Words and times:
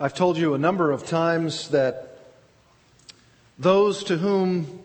I've 0.00 0.14
told 0.14 0.38
you 0.38 0.54
a 0.54 0.58
number 0.58 0.92
of 0.92 1.04
times 1.04 1.70
that 1.70 2.20
those 3.58 4.04
to 4.04 4.16
whom 4.16 4.84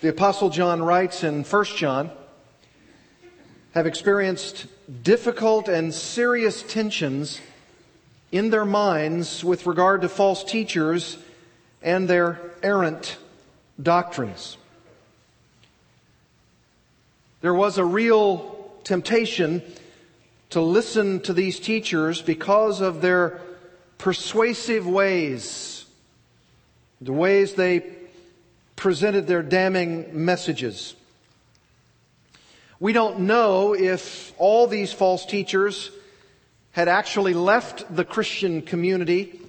the 0.00 0.08
Apostle 0.08 0.50
John 0.50 0.82
writes 0.82 1.22
in 1.22 1.44
1 1.44 1.64
John 1.76 2.10
have 3.74 3.86
experienced 3.86 4.66
difficult 5.04 5.68
and 5.68 5.94
serious 5.94 6.64
tensions 6.64 7.40
in 8.32 8.50
their 8.50 8.64
minds 8.64 9.44
with 9.44 9.68
regard 9.68 10.00
to 10.00 10.08
false 10.08 10.42
teachers 10.42 11.16
and 11.80 12.08
their 12.08 12.40
errant 12.60 13.18
doctrines. 13.80 14.56
There 17.40 17.54
was 17.54 17.78
a 17.78 17.84
real 17.84 18.68
temptation 18.82 19.62
to 20.50 20.60
listen 20.60 21.20
to 21.20 21.32
these 21.32 21.60
teachers 21.60 22.20
because 22.20 22.80
of 22.80 23.00
their 23.00 23.40
persuasive 24.02 24.84
ways, 24.84 25.84
the 27.00 27.12
ways 27.12 27.54
they 27.54 27.84
presented 28.74 29.28
their 29.28 29.44
damning 29.44 30.24
messages. 30.24 30.96
We 32.80 32.92
don't 32.92 33.20
know 33.20 33.76
if 33.76 34.32
all 34.38 34.66
these 34.66 34.92
false 34.92 35.24
teachers 35.24 35.92
had 36.72 36.88
actually 36.88 37.32
left 37.32 37.94
the 37.94 38.04
Christian 38.04 38.62
community, 38.62 39.40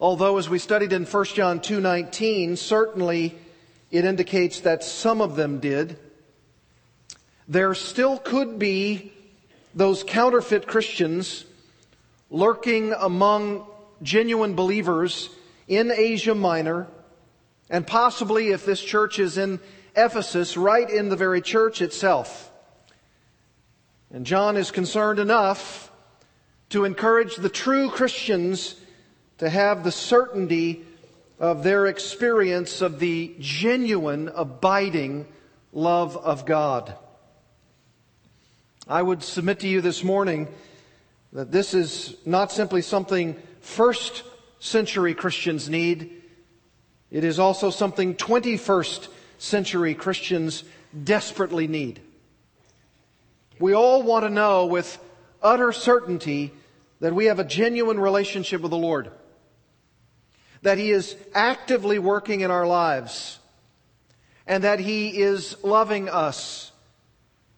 although 0.00 0.38
as 0.38 0.48
we 0.48 0.58
studied 0.58 0.94
in 0.94 1.04
1 1.04 1.34
John 1.34 1.60
2:19, 1.60 2.56
certainly 2.56 3.34
it 3.90 4.06
indicates 4.06 4.60
that 4.60 4.84
some 4.84 5.20
of 5.20 5.36
them 5.36 5.60
did. 5.60 5.98
There 7.46 7.74
still 7.74 8.16
could 8.16 8.58
be 8.58 9.12
those 9.74 10.02
counterfeit 10.02 10.66
Christians 10.66 11.44
lurking 12.30 12.92
among 12.92 13.66
genuine 14.02 14.54
believers 14.54 15.30
in 15.68 15.90
Asia 15.90 16.34
Minor, 16.34 16.86
and 17.70 17.86
possibly 17.86 18.48
if 18.48 18.64
this 18.64 18.80
church 18.80 19.18
is 19.18 19.38
in 19.38 19.60
Ephesus, 19.96 20.56
right 20.56 20.88
in 20.88 21.08
the 21.08 21.16
very 21.16 21.40
church 21.40 21.80
itself. 21.80 22.50
And 24.12 24.26
John 24.26 24.56
is 24.56 24.70
concerned 24.70 25.18
enough 25.18 25.90
to 26.70 26.84
encourage 26.84 27.36
the 27.36 27.48
true 27.48 27.90
Christians 27.90 28.76
to 29.38 29.48
have 29.48 29.84
the 29.84 29.92
certainty 29.92 30.84
of 31.38 31.62
their 31.62 31.86
experience 31.86 32.80
of 32.80 32.98
the 32.98 33.34
genuine, 33.38 34.30
abiding 34.34 35.26
love 35.72 36.16
of 36.16 36.46
God. 36.46 36.94
I 38.88 39.02
would 39.02 39.22
submit 39.22 39.60
to 39.60 39.68
you 39.68 39.80
this 39.80 40.02
morning 40.04 40.48
that 41.36 41.52
this 41.52 41.74
is 41.74 42.16
not 42.24 42.50
simply 42.50 42.80
something 42.80 43.36
first 43.60 44.22
century 44.58 45.12
Christians 45.12 45.68
need, 45.68 46.22
it 47.10 47.24
is 47.24 47.38
also 47.38 47.68
something 47.68 48.14
21st 48.14 49.08
century 49.36 49.94
Christians 49.94 50.64
desperately 51.04 51.68
need. 51.68 52.00
We 53.58 53.74
all 53.74 54.02
want 54.02 54.24
to 54.24 54.30
know 54.30 54.64
with 54.64 54.98
utter 55.42 55.72
certainty 55.72 56.54
that 57.00 57.14
we 57.14 57.26
have 57.26 57.38
a 57.38 57.44
genuine 57.44 58.00
relationship 58.00 58.62
with 58.62 58.70
the 58.70 58.78
Lord, 58.78 59.10
that 60.62 60.78
He 60.78 60.90
is 60.90 61.16
actively 61.34 61.98
working 61.98 62.40
in 62.40 62.50
our 62.50 62.66
lives, 62.66 63.38
and 64.46 64.64
that 64.64 64.80
He 64.80 65.20
is 65.20 65.62
loving 65.62 66.08
us 66.08 66.72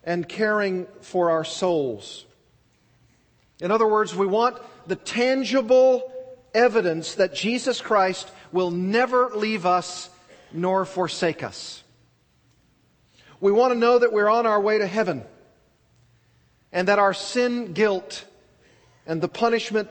and 0.03 0.29
caring 0.29 0.89
for 1.01 1.31
our 1.31 1.45
souls. 1.45 2.25
In 3.61 3.71
other 3.71 3.87
words, 3.87 4.15
we 4.15 4.27
want 4.27 4.59
the 4.87 4.97
tangible 4.97 6.13
evidence 6.55 7.17
that 7.17 7.35
Jesus 7.35 7.81
Christ 7.81 8.31
will 8.53 8.71
never 8.71 9.31
leave 9.35 9.67
us 9.67 10.11
nor 10.53 10.85
forsake 10.85 11.43
us. 11.43 11.83
We 13.41 13.53
want 13.53 13.73
to 13.73 13.79
know 13.79 13.99
that 13.99 14.13
we're 14.13 14.31
on 14.31 14.47
our 14.47 14.61
way 14.61 14.79
to 14.79 14.87
heaven 14.87 15.25
and 16.73 16.89
that 16.89 16.99
our 16.99 17.15
sin 17.15 17.73
guilt 17.73 18.25
and 19.07 19.21
the 19.21 19.29
punishment 19.29 19.89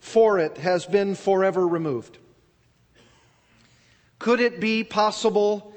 for 0.00 0.38
it 0.38 0.58
has 0.58 0.86
been 0.86 1.14
forever 1.14 1.66
removed. 1.66 2.18
Could 4.18 4.40
it 4.40 4.60
be 4.60 4.84
possible 4.84 5.74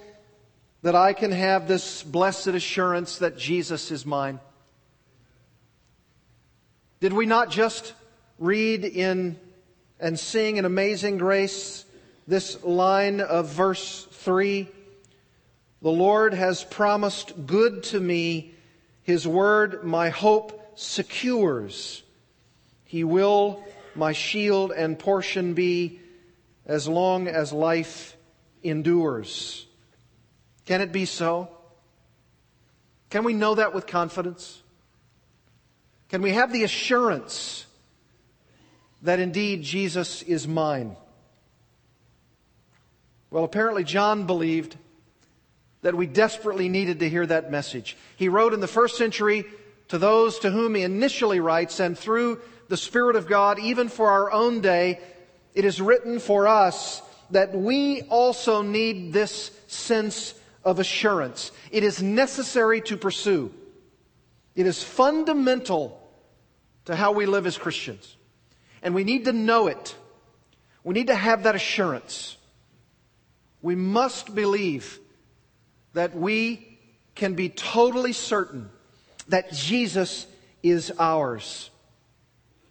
that 0.82 0.96
I 0.96 1.14
can 1.14 1.32
have 1.32 1.68
this 1.68 2.04
blessed 2.04 2.48
assurance 2.48 3.18
that 3.20 3.38
Jesus 3.38 3.92
is 3.92 4.06
mine? 4.06 4.40
Did 7.00 7.14
we 7.14 7.26
not 7.26 7.52
just 7.52 7.94
read 8.40 8.84
in 8.84 9.38
and 10.00 10.20
sing 10.20 10.58
in 10.58 10.66
Amazing 10.66 11.20
Grace 11.20 11.86
this 12.28 12.64
line 12.64 13.22
of 13.22 13.50
verse 13.50 14.08
3? 14.12 14.68
The 15.82 15.90
Lord 15.90 16.34
has 16.34 16.64
promised 16.64 17.46
good 17.46 17.84
to 17.84 18.00
me. 18.00 18.54
His 19.04 19.28
word, 19.28 19.84
my 19.84 20.10
hope, 20.10 20.74
secures. 20.76 22.02
He 22.86 23.04
will 23.04 23.64
my 23.98 24.14
shield 24.14 24.72
and 24.72 24.98
portion 24.98 25.54
be 25.54 26.00
as 26.66 26.88
long 26.88 27.28
as 27.28 27.52
life 27.52 28.16
endures. 28.64 29.66
Can 30.66 30.82
it 30.82 30.92
be 30.92 31.06
so? 31.06 31.50
Can 33.10 33.24
we 33.24 33.34
know 33.34 33.56
that 33.56 33.74
with 33.74 33.88
confidence? 33.88 34.62
Can 36.10 36.22
we 36.22 36.32
have 36.32 36.54
the 36.54 36.64
assurance 36.64 37.66
that 39.02 39.20
indeed 39.20 39.64
Jesus 39.64 40.22
is 40.22 40.48
mine? 40.48 40.96
Well, 43.30 43.44
apparently, 43.44 43.84
John 43.84 44.26
believed 44.26 44.78
that 45.82 45.96
we 45.96 46.08
desperately 46.08 46.70
needed 46.70 47.00
to 47.00 47.10
hear 47.10 47.26
that 47.26 47.52
message. 47.52 47.98
He 48.16 48.30
wrote 48.30 48.54
in 48.54 48.62
the 48.62 48.68
first 48.68 48.98
century 48.98 49.46
to 49.90 49.98
those 49.98 50.40
to 50.40 50.50
whom 50.50 50.76
he 50.76 50.84
initially 50.84 51.40
writes, 51.40 51.80
and 51.80 51.98
through 51.98 52.42
the 52.70 52.78
Spirit 52.78 53.16
of 53.16 53.28
God, 53.28 53.60
even 53.60 53.90
for 53.90 54.10
our 54.10 54.32
own 54.32 54.62
day, 54.62 55.00
it 55.54 55.66
is 55.66 55.82
written 55.82 56.20
for 56.20 56.48
us 56.48 57.02
that 57.32 57.54
we 57.54 58.04
also 58.04 58.62
need 58.62 59.12
this 59.12 59.52
sense 59.68 60.34
of 60.64 60.80
assurance. 60.80 61.52
It 61.72 61.84
is 61.84 62.02
necessary 62.02 62.82
to 62.82 62.98
pursue. 62.98 63.54
It 64.58 64.66
is 64.66 64.84
fundamental 64.84 66.02
to 66.86 66.96
how 66.96 67.12
we 67.12 67.28
live 67.28 67.46
as 67.46 67.60
Christians. 67.60 68.18
And 68.82 68.96
we 68.96 69.04
need 69.04 69.26
to 69.26 69.32
know 69.32 69.68
it. 69.68 69.96
We 70.84 70.96
need 70.96 71.08
to 71.08 71.16
have 71.16 71.44
that 71.44 71.54
assurance. 71.54 72.36
We 73.62 73.76
must 73.76 74.34
believe 74.34 75.00
that 75.94 76.16
we 76.16 76.80
can 77.14 77.36
be 77.36 77.50
totally 77.50 78.14
certain 78.14 78.70
that 79.28 79.54
Jesus 79.54 80.26
is 80.64 80.92
ours. 80.98 81.70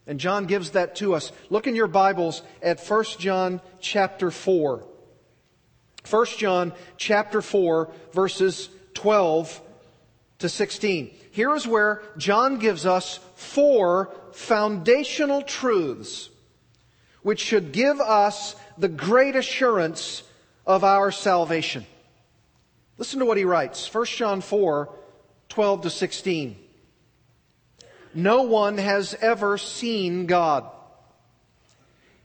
And 0.08 0.18
John 0.18 0.46
gives 0.46 0.70
that 0.70 0.96
to 0.96 1.14
us. 1.14 1.30
Look 1.50 1.68
in 1.68 1.76
your 1.76 1.86
Bibles 1.86 2.42
at 2.62 2.80
1 2.80 3.04
John 3.20 3.60
chapter 3.80 4.32
4. 4.32 4.84
1 6.10 6.26
John 6.36 6.72
chapter 6.96 7.40
4 7.40 7.92
verses 8.12 8.70
12 8.94 9.60
to 10.38 10.48
16. 10.48 11.14
Here 11.36 11.54
is 11.54 11.66
where 11.66 12.00
John 12.16 12.56
gives 12.56 12.86
us 12.86 13.20
four 13.34 14.10
foundational 14.32 15.42
truths 15.42 16.30
which 17.20 17.40
should 17.40 17.72
give 17.72 18.00
us 18.00 18.56
the 18.78 18.88
great 18.88 19.36
assurance 19.36 20.22
of 20.66 20.82
our 20.82 21.10
salvation. 21.10 21.84
Listen 22.96 23.18
to 23.18 23.26
what 23.26 23.36
he 23.36 23.44
writes. 23.44 23.92
1 23.92 24.06
John 24.06 24.40
4, 24.40 24.88
12 25.50 25.82
to 25.82 25.90
16. 25.90 26.56
No 28.14 28.44
one 28.44 28.78
has 28.78 29.12
ever 29.20 29.58
seen 29.58 30.24
God. 30.24 30.64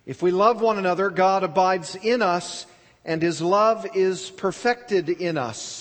If 0.06 0.22
we 0.22 0.32
love 0.32 0.62
one 0.62 0.78
another, 0.78 1.10
God 1.10 1.44
abides 1.44 1.98
in 1.98 2.22
us 2.22 2.66
and 3.04 3.22
his 3.22 3.42
love 3.42 3.86
is 3.94 4.30
perfected 4.30 5.10
in 5.10 5.38
us. 5.38 5.81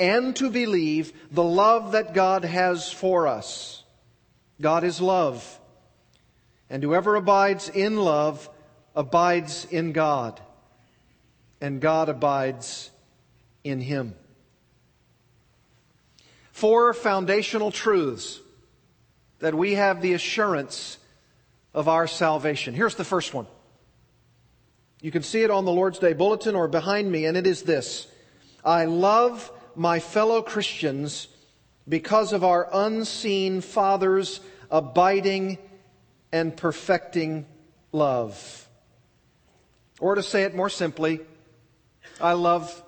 and 0.00 0.34
to 0.36 0.50
believe 0.50 1.12
the 1.30 1.44
love 1.44 1.92
that 1.92 2.14
God 2.14 2.44
has 2.44 2.90
for 2.90 3.28
us. 3.28 3.84
God 4.60 4.82
is 4.82 5.00
love. 5.00 5.60
And 6.70 6.82
whoever 6.82 7.14
abides 7.16 7.68
in 7.68 7.96
love 7.96 8.48
abides 8.96 9.66
in 9.70 9.92
God, 9.92 10.40
and 11.60 11.80
God 11.80 12.08
abides 12.08 12.90
in 13.62 13.80
him. 13.80 14.14
Four 16.52 16.92
foundational 16.94 17.70
truths 17.70 18.40
that 19.40 19.54
we 19.54 19.74
have 19.74 20.02
the 20.02 20.14
assurance 20.14 20.98
of 21.74 21.88
our 21.88 22.06
salvation. 22.06 22.74
Here's 22.74 22.94
the 22.94 23.04
first 23.04 23.32
one. 23.34 23.46
You 25.00 25.10
can 25.10 25.22
see 25.22 25.42
it 25.42 25.50
on 25.50 25.64
the 25.64 25.72
Lord's 25.72 25.98
Day 25.98 26.12
bulletin 26.12 26.54
or 26.54 26.68
behind 26.68 27.10
me, 27.10 27.26
and 27.26 27.36
it 27.36 27.46
is 27.46 27.62
this 27.62 28.06
I 28.64 28.84
love 28.84 29.50
my 29.76 30.00
fellow 30.00 30.42
Christians 30.42 31.28
because 31.88 32.32
of 32.32 32.44
our 32.44 32.68
unseen 32.72 33.60
Father's 33.60 34.40
abiding 34.70 35.58
and 36.32 36.56
perfecting 36.56 37.46
love. 37.92 38.68
Or 39.98 40.14
to 40.14 40.22
say 40.22 40.44
it 40.44 40.54
more 40.54 40.70
simply, 40.70 41.20
I 42.20 42.32
love 42.32 42.82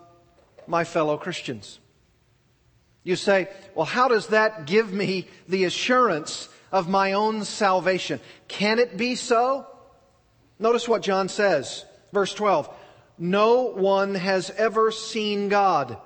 my 0.67 0.85
fellow 0.85 1.17
Christians. 1.17 1.79
You 3.05 3.17
say, 3.17 3.49
well, 3.75 3.87
how 3.87 4.09
does 4.09 4.29
that 4.29 4.67
give 4.67 4.93
me 4.93 5.27
the 5.49 5.65
assurance 5.65 6.49
of 6.71 6.89
my 6.89 7.13
own 7.13 7.45
salvation? 7.45 8.21
Can 8.49 8.79
it 8.79 8.97
be 8.97 9.17
so? 9.17 9.67
Notice 10.59 10.89
what 10.89 11.03
John 11.03 11.29
says, 11.29 11.85
verse 12.13 12.33
12. 12.33 12.73
No 13.19 13.63
one 13.63 14.15
has 14.15 14.51
ever 14.51 14.91
seen 14.91 15.49
God. 15.49 15.99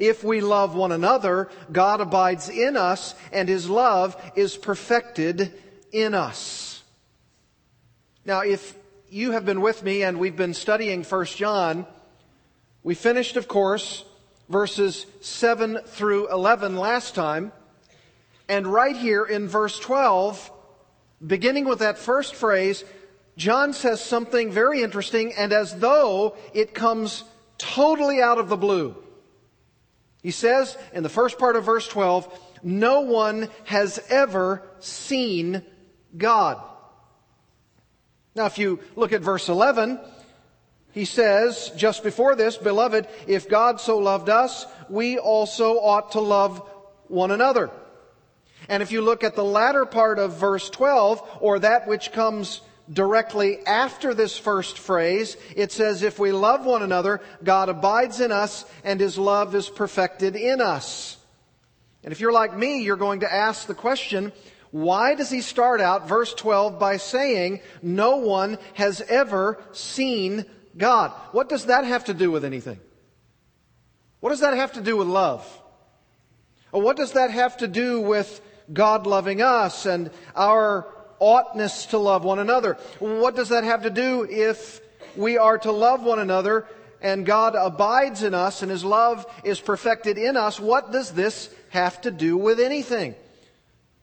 If 0.00 0.24
we 0.24 0.40
love 0.40 0.74
one 0.74 0.92
another, 0.92 1.50
God 1.70 2.00
abides 2.00 2.48
in 2.48 2.76
us 2.76 3.14
and 3.32 3.48
his 3.48 3.68
love 3.68 4.16
is 4.34 4.56
perfected 4.56 5.52
in 5.92 6.14
us. 6.14 6.82
Now, 8.24 8.40
if 8.40 8.74
you 9.10 9.32
have 9.32 9.44
been 9.44 9.60
with 9.60 9.82
me 9.82 10.02
and 10.02 10.18
we've 10.18 10.36
been 10.36 10.54
studying 10.54 11.04
1 11.04 11.24
John, 11.26 11.86
we 12.82 12.94
finished, 12.94 13.36
of 13.36 13.46
course, 13.46 14.06
verses 14.48 15.04
7 15.20 15.80
through 15.84 16.32
11 16.32 16.78
last 16.78 17.14
time. 17.14 17.52
And 18.48 18.66
right 18.66 18.96
here 18.96 19.24
in 19.24 19.48
verse 19.48 19.78
12, 19.78 20.50
beginning 21.26 21.66
with 21.66 21.80
that 21.80 21.98
first 21.98 22.34
phrase, 22.34 22.84
John 23.36 23.74
says 23.74 24.02
something 24.02 24.50
very 24.50 24.82
interesting 24.82 25.34
and 25.34 25.52
as 25.52 25.78
though 25.78 26.36
it 26.54 26.72
comes 26.72 27.24
totally 27.58 28.22
out 28.22 28.38
of 28.38 28.48
the 28.48 28.56
blue. 28.56 28.96
He 30.22 30.30
says 30.30 30.76
in 30.92 31.02
the 31.02 31.08
first 31.08 31.38
part 31.38 31.56
of 31.56 31.64
verse 31.64 31.88
12, 31.88 32.38
no 32.62 33.00
one 33.00 33.48
has 33.64 33.98
ever 34.08 34.62
seen 34.80 35.62
God. 36.16 36.62
Now, 38.34 38.46
if 38.46 38.58
you 38.58 38.80
look 38.96 39.12
at 39.12 39.22
verse 39.22 39.48
11, 39.48 39.98
he 40.92 41.04
says, 41.04 41.72
just 41.76 42.02
before 42.02 42.34
this, 42.34 42.56
Beloved, 42.56 43.06
if 43.26 43.48
God 43.48 43.80
so 43.80 43.98
loved 43.98 44.28
us, 44.28 44.66
we 44.88 45.18
also 45.18 45.78
ought 45.78 46.12
to 46.12 46.20
love 46.20 46.68
one 47.08 47.30
another. 47.30 47.70
And 48.68 48.82
if 48.82 48.92
you 48.92 49.00
look 49.00 49.24
at 49.24 49.34
the 49.34 49.44
latter 49.44 49.84
part 49.86 50.18
of 50.18 50.36
verse 50.36 50.68
12, 50.70 51.38
or 51.40 51.60
that 51.60 51.88
which 51.88 52.12
comes 52.12 52.60
directly 52.92 53.64
after 53.66 54.14
this 54.14 54.36
first 54.36 54.78
phrase, 54.78 55.36
it 55.54 55.72
says, 55.72 56.02
If 56.02 56.18
we 56.18 56.32
love 56.32 56.64
one 56.64 56.82
another, 56.82 57.20
God 57.44 57.68
abides 57.68 58.20
in 58.20 58.32
us, 58.32 58.64
and 58.84 59.00
his 59.00 59.18
love 59.18 59.54
is 59.54 59.68
perfected 59.68 60.36
in 60.36 60.60
us. 60.60 61.16
And 62.02 62.12
if 62.12 62.20
you're 62.20 62.32
like 62.32 62.56
me, 62.56 62.82
you're 62.82 62.96
going 62.96 63.20
to 63.20 63.32
ask 63.32 63.66
the 63.66 63.74
question, 63.74 64.32
why 64.70 65.14
does 65.14 65.30
he 65.30 65.40
start 65.40 65.80
out 65.80 66.08
verse 66.08 66.32
12 66.34 66.78
by 66.78 66.96
saying, 66.96 67.60
No 67.82 68.18
one 68.18 68.58
has 68.74 69.00
ever 69.02 69.62
seen 69.72 70.44
God. 70.76 71.10
What 71.32 71.48
does 71.48 71.66
that 71.66 71.84
have 71.84 72.04
to 72.04 72.14
do 72.14 72.30
with 72.30 72.44
anything? 72.44 72.78
What 74.20 74.30
does 74.30 74.40
that 74.40 74.54
have 74.54 74.72
to 74.74 74.80
do 74.80 74.96
with 74.96 75.08
love? 75.08 75.46
Or 76.72 76.80
what 76.82 76.96
does 76.96 77.12
that 77.12 77.30
have 77.30 77.56
to 77.58 77.66
do 77.66 78.00
with 78.00 78.40
God 78.72 79.06
loving 79.06 79.42
us 79.42 79.86
and 79.86 80.10
our 80.36 80.86
oughtness 81.20 81.86
to 81.86 81.98
love 81.98 82.24
one 82.24 82.38
another? 82.38 82.74
What 82.98 83.36
does 83.36 83.50
that 83.50 83.64
have 83.64 83.84
to 83.84 83.90
do 83.90 84.26
if 84.28 84.80
we 85.16 85.38
are 85.38 85.58
to 85.58 85.70
love 85.70 86.02
one 86.02 86.18
another 86.18 86.66
and 87.00 87.24
God 87.24 87.54
abides 87.54 88.22
in 88.22 88.34
us 88.34 88.62
and 88.62 88.70
His 88.70 88.84
love 88.84 89.24
is 89.44 89.60
perfected 89.60 90.18
in 90.18 90.36
us? 90.36 90.58
What 90.58 90.90
does 90.90 91.12
this 91.12 91.50
have 91.68 92.00
to 92.02 92.10
do 92.10 92.36
with 92.36 92.58
anything? 92.58 93.14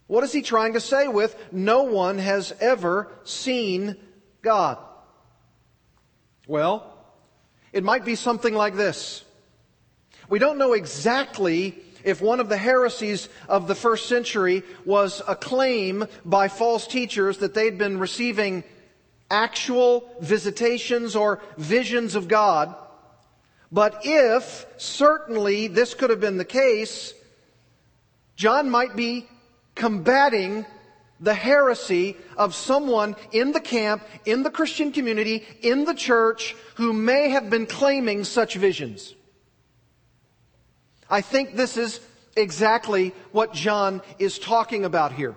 What 0.07 0.23
is 0.23 0.31
He 0.31 0.41
trying 0.41 0.73
to 0.73 0.79
say 0.79 1.07
with, 1.07 1.35
no 1.51 1.83
one 1.83 2.17
has 2.19 2.53
ever 2.61 3.11
seen 3.23 3.97
God? 4.41 4.77
Well, 6.47 6.93
it 7.73 7.83
might 7.83 8.05
be 8.05 8.15
something 8.15 8.53
like 8.53 8.75
this. 8.75 9.25
We 10.29 10.39
don't 10.39 10.57
know 10.57 10.73
exactly 10.73 11.77
if 12.07 12.21
one 12.21 12.39
of 12.39 12.48
the 12.48 12.57
heresies 12.57 13.27
of 13.50 13.68
the 13.68 13.75
first 13.75 14.07
century 14.07 14.63
was 14.86 15.21
a 15.27 15.36
claim 15.36 16.06
by 16.24 16.48
false 16.48 16.88
teachers 16.88 17.39
that 17.39 17.54
they'd 17.54 17.77
been 17.77 18.00
receiving 18.00 18.63
actual 19.30 20.09
visitations 20.21 21.18
or 21.18 21.42
visions 21.57 22.15
of 22.15 22.30
God. 22.30 22.74
But 23.74 24.04
if 24.06 24.65
certainly 24.77 25.68
this 25.68 25.94
could 25.95 26.09
have 26.09 26.21
been 26.21 26.38
the 26.38 26.45
case, 26.45 27.13
John 28.38 28.69
might 28.69 28.95
be 28.95 29.27
combating 29.75 30.65
the 31.19 31.33
heresy 31.33 32.15
of 32.38 32.56
someone 32.56 33.18
in 33.33 33.51
the 33.51 33.59
camp, 33.59 34.01
in 34.24 34.44
the 34.44 34.50
Christian 34.50 34.94
community, 34.94 35.45
in 35.62 35.83
the 35.83 35.94
church, 35.94 36.56
who 36.75 36.94
may 36.94 37.31
have 37.31 37.50
been 37.50 37.65
claiming 37.65 38.24
such 38.24 38.56
visions. 38.56 39.13
I 41.09 41.21
think 41.21 41.56
this 41.56 41.77
is 41.77 42.00
exactly 42.36 43.13
what 43.31 43.54
John 43.54 44.01
is 44.19 44.39
talking 44.39 44.86
about 44.86 45.12
here. 45.13 45.36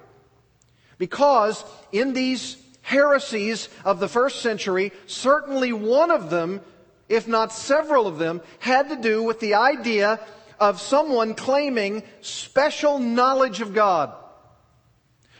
Because 0.98 1.64
in 1.92 2.12
these 2.12 2.56
heresies 2.82 3.68
of 3.84 4.00
the 4.00 4.08
first 4.08 4.42
century, 4.42 4.92
certainly 5.06 5.72
one 5.72 6.10
of 6.10 6.30
them, 6.30 6.60
if 7.08 7.26
not 7.26 7.52
several 7.52 8.06
of 8.06 8.18
them, 8.18 8.42
had 8.58 8.88
to 8.90 8.96
do 8.96 9.22
with 9.22 9.40
the 9.40 9.54
idea 9.54 10.20
of 10.58 10.80
someone 10.80 11.34
claiming 11.34 12.02
special 12.20 12.98
knowledge 12.98 13.60
of 13.60 13.72
God. 13.72 14.12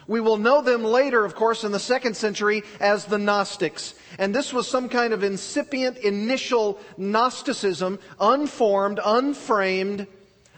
We 0.07 0.21
will 0.21 0.39
know 0.39 0.61
them 0.61 0.83
later, 0.83 1.25
of 1.25 1.37
course, 1.37 1.63
in 1.63 1.71
the 1.71 1.79
second 1.79 2.17
century 2.17 2.63
as 2.81 3.05
the 3.05 3.19
Gnostics. 3.19 3.95
And 4.19 4.35
this 4.35 4.53
was 4.53 4.67
some 4.67 4.89
kind 4.89 5.13
of 5.13 5.23
incipient 5.23 5.99
initial 5.99 6.81
Gnosticism, 6.97 8.01
unformed, 8.19 8.99
unframed, 9.05 10.09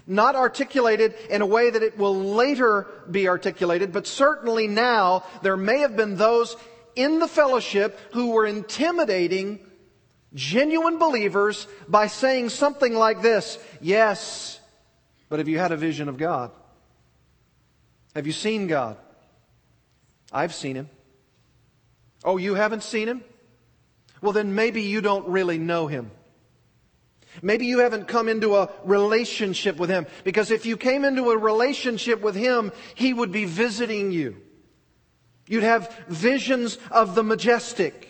not 0.07 0.35
articulated 0.35 1.15
in 1.31 1.43
a 1.43 1.47
way 1.47 1.71
that 1.71 1.83
it 1.83 1.97
will 1.97 2.15
later 2.35 2.87
be 3.11 3.29
articulated, 3.29 3.93
but 3.93 4.07
certainly 4.07 4.67
now 4.69 5.25
there 5.43 5.57
may 5.57 5.79
have 5.79 5.97
been 5.97 6.17
those 6.17 6.57
in 6.95 7.19
the 7.19 7.29
fellowship 7.29 7.99
who 8.13 8.33
were 8.33 8.47
intimidating 8.47 9.61
genuine 10.35 10.99
believers 10.99 11.67
by 11.89 12.07
saying 12.07 12.49
something 12.49 12.95
like 12.95 13.23
this 13.23 13.59
Yes, 13.81 14.61
but 15.29 15.39
have 15.39 15.49
you 15.49 15.59
had 15.59 15.73
a 15.73 15.77
vision 15.77 16.09
of 16.09 16.17
God? 16.17 16.51
Have 18.15 18.27
you 18.27 18.33
seen 18.33 18.67
God? 18.67 18.97
I've 20.33 20.55
seen 20.55 20.77
him. 20.77 20.89
Oh, 22.25 22.37
you 22.37 22.55
haven't 22.55 22.83
seen 22.83 23.09
him? 23.09 23.25
Well, 24.21 24.33
then 24.33 24.55
maybe 24.55 24.83
you 24.83 25.01
don't 25.01 25.29
really 25.29 25.59
know 25.59 25.87
him. 25.87 26.11
Maybe 27.41 27.67
you 27.67 27.79
haven't 27.79 28.09
come 28.09 28.29
into 28.29 28.57
a 28.57 28.71
relationship 28.85 29.77
with 29.77 29.89
him. 29.89 30.07
Because 30.25 30.51
if 30.51 30.67
you 30.67 30.77
came 30.77 31.05
into 31.05 31.31
a 31.31 31.39
relationship 31.39 32.21
with 32.21 32.35
him, 32.35 32.73
he 32.95 33.15
would 33.15 33.33
be 33.33 33.47
visiting 33.47 34.13
you. 34.13 34.37
You'd 35.47 35.63
have 35.63 35.95
visions 36.09 36.79
of 36.91 37.15
the 37.15 37.23
majestic. 37.23 38.09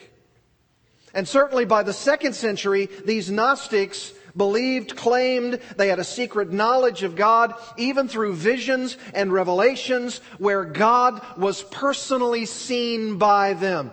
And 1.14 1.28
certainly 1.28 1.64
by 1.64 1.82
the 1.82 1.92
second 1.92 2.34
century, 2.34 2.88
these 3.04 3.30
Gnostics 3.30 4.12
believed, 4.36 4.96
claimed 4.96 5.60
they 5.76 5.88
had 5.88 5.98
a 5.98 6.04
secret 6.04 6.50
knowledge 6.50 7.02
of 7.02 7.16
God, 7.16 7.54
even 7.76 8.08
through 8.08 8.34
visions 8.34 8.96
and 9.14 9.32
revelations 9.32 10.18
where 10.38 10.64
God 10.64 11.22
was 11.36 11.62
personally 11.62 12.46
seen 12.46 13.18
by 13.18 13.52
them. 13.52 13.92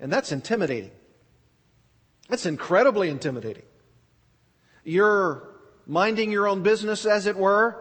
And 0.00 0.12
that's 0.12 0.32
intimidating. 0.32 0.90
That's 2.28 2.46
incredibly 2.46 3.08
intimidating. 3.08 3.62
You're 4.88 5.42
minding 5.86 6.32
your 6.32 6.48
own 6.48 6.62
business, 6.62 7.04
as 7.04 7.26
it 7.26 7.36
were, 7.36 7.76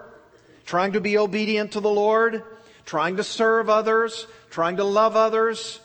trying 0.65 0.91
to 0.91 0.99
be 0.99 1.17
obedient 1.17 1.71
to 1.71 1.79
the 1.79 1.89
Lord, 1.89 2.43
trying 2.83 3.15
to 3.15 3.23
serve 3.23 3.69
others, 3.69 4.27
trying 4.49 4.75
to 4.75 4.83
love 4.83 5.15
others, 5.15 5.79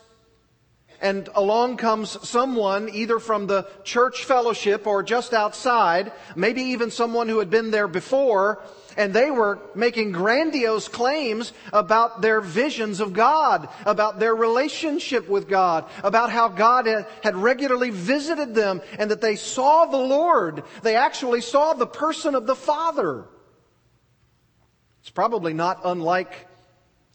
and 1.00 1.28
along 1.36 1.76
comes 1.76 2.28
someone 2.28 2.88
either 2.88 3.20
from 3.20 3.46
the 3.46 3.68
church 3.84 4.24
fellowship 4.24 4.84
or 4.84 5.04
just 5.04 5.32
outside, 5.32 6.10
maybe 6.34 6.62
even 6.62 6.90
someone 6.90 7.28
who 7.28 7.38
had 7.38 7.50
been 7.50 7.70
there 7.70 7.86
before, 7.86 8.60
And 8.96 9.12
they 9.12 9.30
were 9.30 9.58
making 9.74 10.12
grandiose 10.12 10.88
claims 10.88 11.52
about 11.72 12.20
their 12.20 12.40
visions 12.40 13.00
of 13.00 13.12
God, 13.12 13.68
about 13.86 14.18
their 14.18 14.34
relationship 14.34 15.28
with 15.28 15.48
God, 15.48 15.88
about 16.02 16.30
how 16.30 16.48
God 16.48 16.86
had 17.22 17.36
regularly 17.36 17.90
visited 17.90 18.54
them 18.54 18.82
and 18.98 19.10
that 19.10 19.20
they 19.20 19.36
saw 19.36 19.86
the 19.86 19.96
Lord. 19.96 20.64
They 20.82 20.96
actually 20.96 21.40
saw 21.40 21.74
the 21.74 21.86
person 21.86 22.34
of 22.34 22.46
the 22.46 22.56
Father. 22.56 23.24
It's 25.00 25.10
probably 25.10 25.52
not 25.52 25.80
unlike 25.84 26.48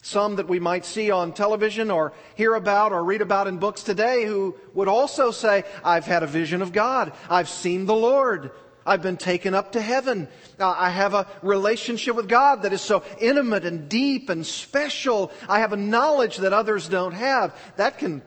some 0.02 0.36
that 0.36 0.48
we 0.48 0.60
might 0.60 0.84
see 0.84 1.10
on 1.10 1.32
television 1.32 1.90
or 1.90 2.12
hear 2.34 2.54
about 2.54 2.92
or 2.92 3.02
read 3.02 3.20
about 3.20 3.46
in 3.46 3.58
books 3.58 3.82
today 3.82 4.24
who 4.24 4.54
would 4.74 4.88
also 4.88 5.30
say, 5.30 5.64
I've 5.84 6.06
had 6.06 6.22
a 6.22 6.26
vision 6.26 6.62
of 6.62 6.72
God. 6.72 7.12
I've 7.28 7.48
seen 7.48 7.86
the 7.86 7.94
Lord. 7.94 8.52
I've 8.88 9.02
been 9.02 9.18
taken 9.18 9.54
up 9.54 9.72
to 9.72 9.80
heaven. 9.80 10.28
Uh, 10.58 10.74
I 10.76 10.88
have 10.88 11.12
a 11.12 11.26
relationship 11.42 12.16
with 12.16 12.28
God 12.28 12.62
that 12.62 12.72
is 12.72 12.80
so 12.80 13.04
intimate 13.20 13.64
and 13.64 13.88
deep 13.88 14.30
and 14.30 14.46
special. 14.46 15.30
I 15.48 15.60
have 15.60 15.74
a 15.74 15.76
knowledge 15.76 16.38
that 16.38 16.54
others 16.54 16.88
don't 16.88 17.12
have. 17.12 17.54
That 17.76 17.98
can 17.98 18.22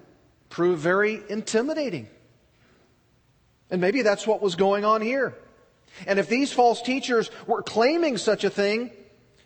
prove 0.50 0.80
very 0.80 1.20
intimidating. 1.30 2.08
And 3.72 3.82
maybe 3.82 4.04
that's 4.04 4.28
what 4.28 4.42
was 4.42 4.56
going 4.56 4.86
on 4.86 5.02
here. 5.02 5.36
And 6.06 6.20
if 6.20 6.30
these 6.30 6.54
false 6.54 6.82
teachers 6.82 7.32
were 7.48 7.64
claiming 7.64 8.18
such 8.18 8.44
a 8.44 8.50
thing, 8.50 8.92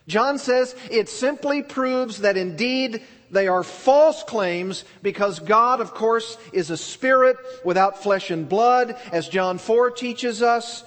John 0.06 0.38
says 0.38 0.74
it 0.90 1.08
simply 1.08 1.62
proves 1.62 2.18
that 2.18 2.36
indeed 2.36 3.02
they 3.30 3.48
are 3.48 3.62
false 3.62 4.22
claims 4.22 4.84
because 5.02 5.40
God, 5.40 5.80
of 5.80 5.94
course, 5.94 6.36
is 6.52 6.70
a 6.70 6.76
spirit 6.76 7.36
without 7.64 8.02
flesh 8.02 8.30
and 8.30 8.48
blood, 8.48 8.96
as 9.10 9.28
John 9.28 9.58
4 9.58 9.90
teaches 9.92 10.42
us. 10.42 10.84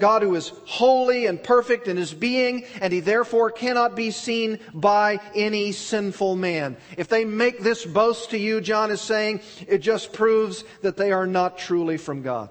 God 0.00 0.22
who 0.22 0.34
is 0.34 0.52
holy 0.64 1.26
and 1.26 1.42
perfect 1.42 1.86
in 1.86 1.96
his 1.96 2.12
being, 2.12 2.64
and 2.80 2.92
he 2.92 3.00
therefore 3.00 3.50
cannot 3.50 3.94
be 3.94 4.10
seen 4.10 4.58
by 4.74 5.20
any 5.34 5.72
sinful 5.72 6.36
man. 6.36 6.76
If 6.96 7.08
they 7.08 7.24
make 7.24 7.60
this 7.60 7.84
boast 7.84 8.30
to 8.30 8.38
you, 8.38 8.60
John 8.60 8.90
is 8.90 9.00
saying, 9.00 9.40
it 9.68 9.78
just 9.78 10.12
proves 10.12 10.64
that 10.82 10.96
they 10.96 11.12
are 11.12 11.26
not 11.26 11.58
truly 11.58 11.98
from 11.98 12.22
God. 12.22 12.50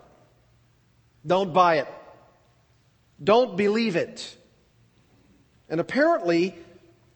Don't 1.26 1.54
buy 1.54 1.80
it. 1.80 1.88
Don't 3.22 3.58
believe 3.58 3.96
it. 3.96 4.38
And 5.68 5.80
apparently, 5.80 6.56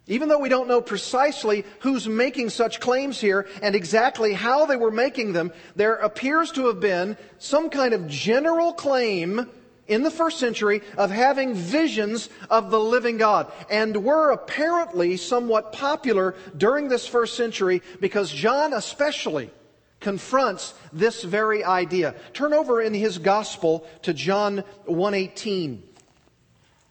even 0.07 0.27
though 0.27 0.39
we 0.39 0.49
don't 0.49 0.67
know 0.67 0.81
precisely 0.81 1.63
who's 1.79 2.07
making 2.07 2.49
such 2.49 2.81
claims 2.81 3.21
here 3.21 3.47
and 3.61 3.73
exactly 3.75 4.33
how 4.33 4.65
they 4.65 4.75
were 4.75 4.91
making 4.91 5.33
them, 5.33 5.53
there 5.75 5.95
appears 5.95 6.51
to 6.51 6.67
have 6.67 6.79
been 6.79 7.17
some 7.37 7.69
kind 7.69 7.93
of 7.93 8.07
general 8.07 8.73
claim 8.73 9.49
in 9.87 10.03
the 10.03 10.11
first 10.11 10.39
century 10.39 10.81
of 10.97 11.11
having 11.11 11.53
visions 11.53 12.29
of 12.49 12.71
the 12.71 12.79
living 12.79 13.17
God 13.17 13.51
and 13.69 14.03
were 14.03 14.31
apparently 14.31 15.17
somewhat 15.17 15.73
popular 15.73 16.35
during 16.55 16.87
this 16.87 17.05
first 17.07 17.35
century 17.35 17.81
because 17.99 18.31
John 18.31 18.73
especially 18.73 19.51
confronts 19.99 20.73
this 20.91 21.23
very 21.23 21.63
idea. 21.63 22.15
Turn 22.33 22.53
over 22.53 22.81
in 22.81 22.93
his 22.93 23.17
gospel 23.17 23.87
to 24.03 24.13
John 24.13 24.63
118. 24.85 25.83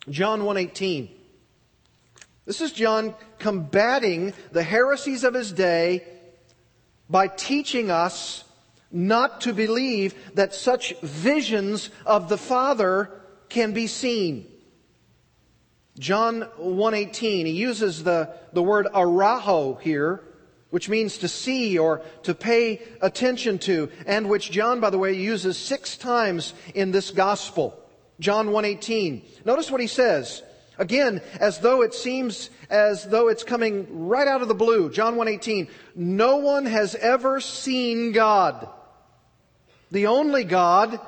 John 0.08 0.44
118. 0.44 1.08
This 2.44 2.61
is 2.61 2.72
John 2.72 3.14
combating 3.38 4.32
the 4.50 4.62
heresies 4.62 5.22
of 5.22 5.34
his 5.34 5.52
day 5.52 6.04
by 7.08 7.28
teaching 7.28 7.90
us 7.90 8.44
not 8.92 9.40
to 9.42 9.52
believe 9.52 10.14
that 10.34 10.54
such 10.54 10.94
visions 11.00 11.90
of 12.06 12.28
the 12.28 12.38
Father 12.38 13.11
can 13.49 13.72
be 13.72 13.87
seen. 13.87 14.46
John 15.99 16.49
1:18 16.58 17.46
he 17.46 17.52
uses 17.52 18.02
the, 18.02 18.30
the 18.52 18.62
word 18.62 18.87
arao 18.94 19.80
here 19.80 20.22
which 20.70 20.88
means 20.88 21.18
to 21.18 21.28
see 21.28 21.78
or 21.78 22.00
to 22.22 22.34
pay 22.34 22.80
attention 23.02 23.58
to 23.58 23.90
and 24.06 24.30
which 24.30 24.50
John 24.50 24.80
by 24.80 24.88
the 24.88 24.99
way 24.99 25.12
uses 25.12 25.58
6 25.58 25.99
times 25.99 26.54
in 26.75 26.92
this 26.92 27.11
gospel. 27.11 27.78
John 28.20 28.49
1:18. 28.49 29.22
Notice 29.44 29.70
what 29.70 29.82
he 29.82 29.87
says. 29.87 30.42
Again, 30.78 31.20
as 31.38 31.58
though 31.58 31.82
it 31.82 31.92
seems 31.92 32.49
as 32.70 33.04
though 33.04 33.28
it's 33.28 33.44
coming 33.44 34.06
right 34.08 34.26
out 34.26 34.40
of 34.40 34.49
the 34.49 34.54
blue. 34.54 34.90
John 34.90 35.16
1:18. 35.16 35.68
No 35.94 36.37
one 36.37 36.64
has 36.64 36.94
ever 36.94 37.40
seen 37.40 38.12
God. 38.12 38.66
The 39.92 40.06
only 40.06 40.44
God, 40.44 40.99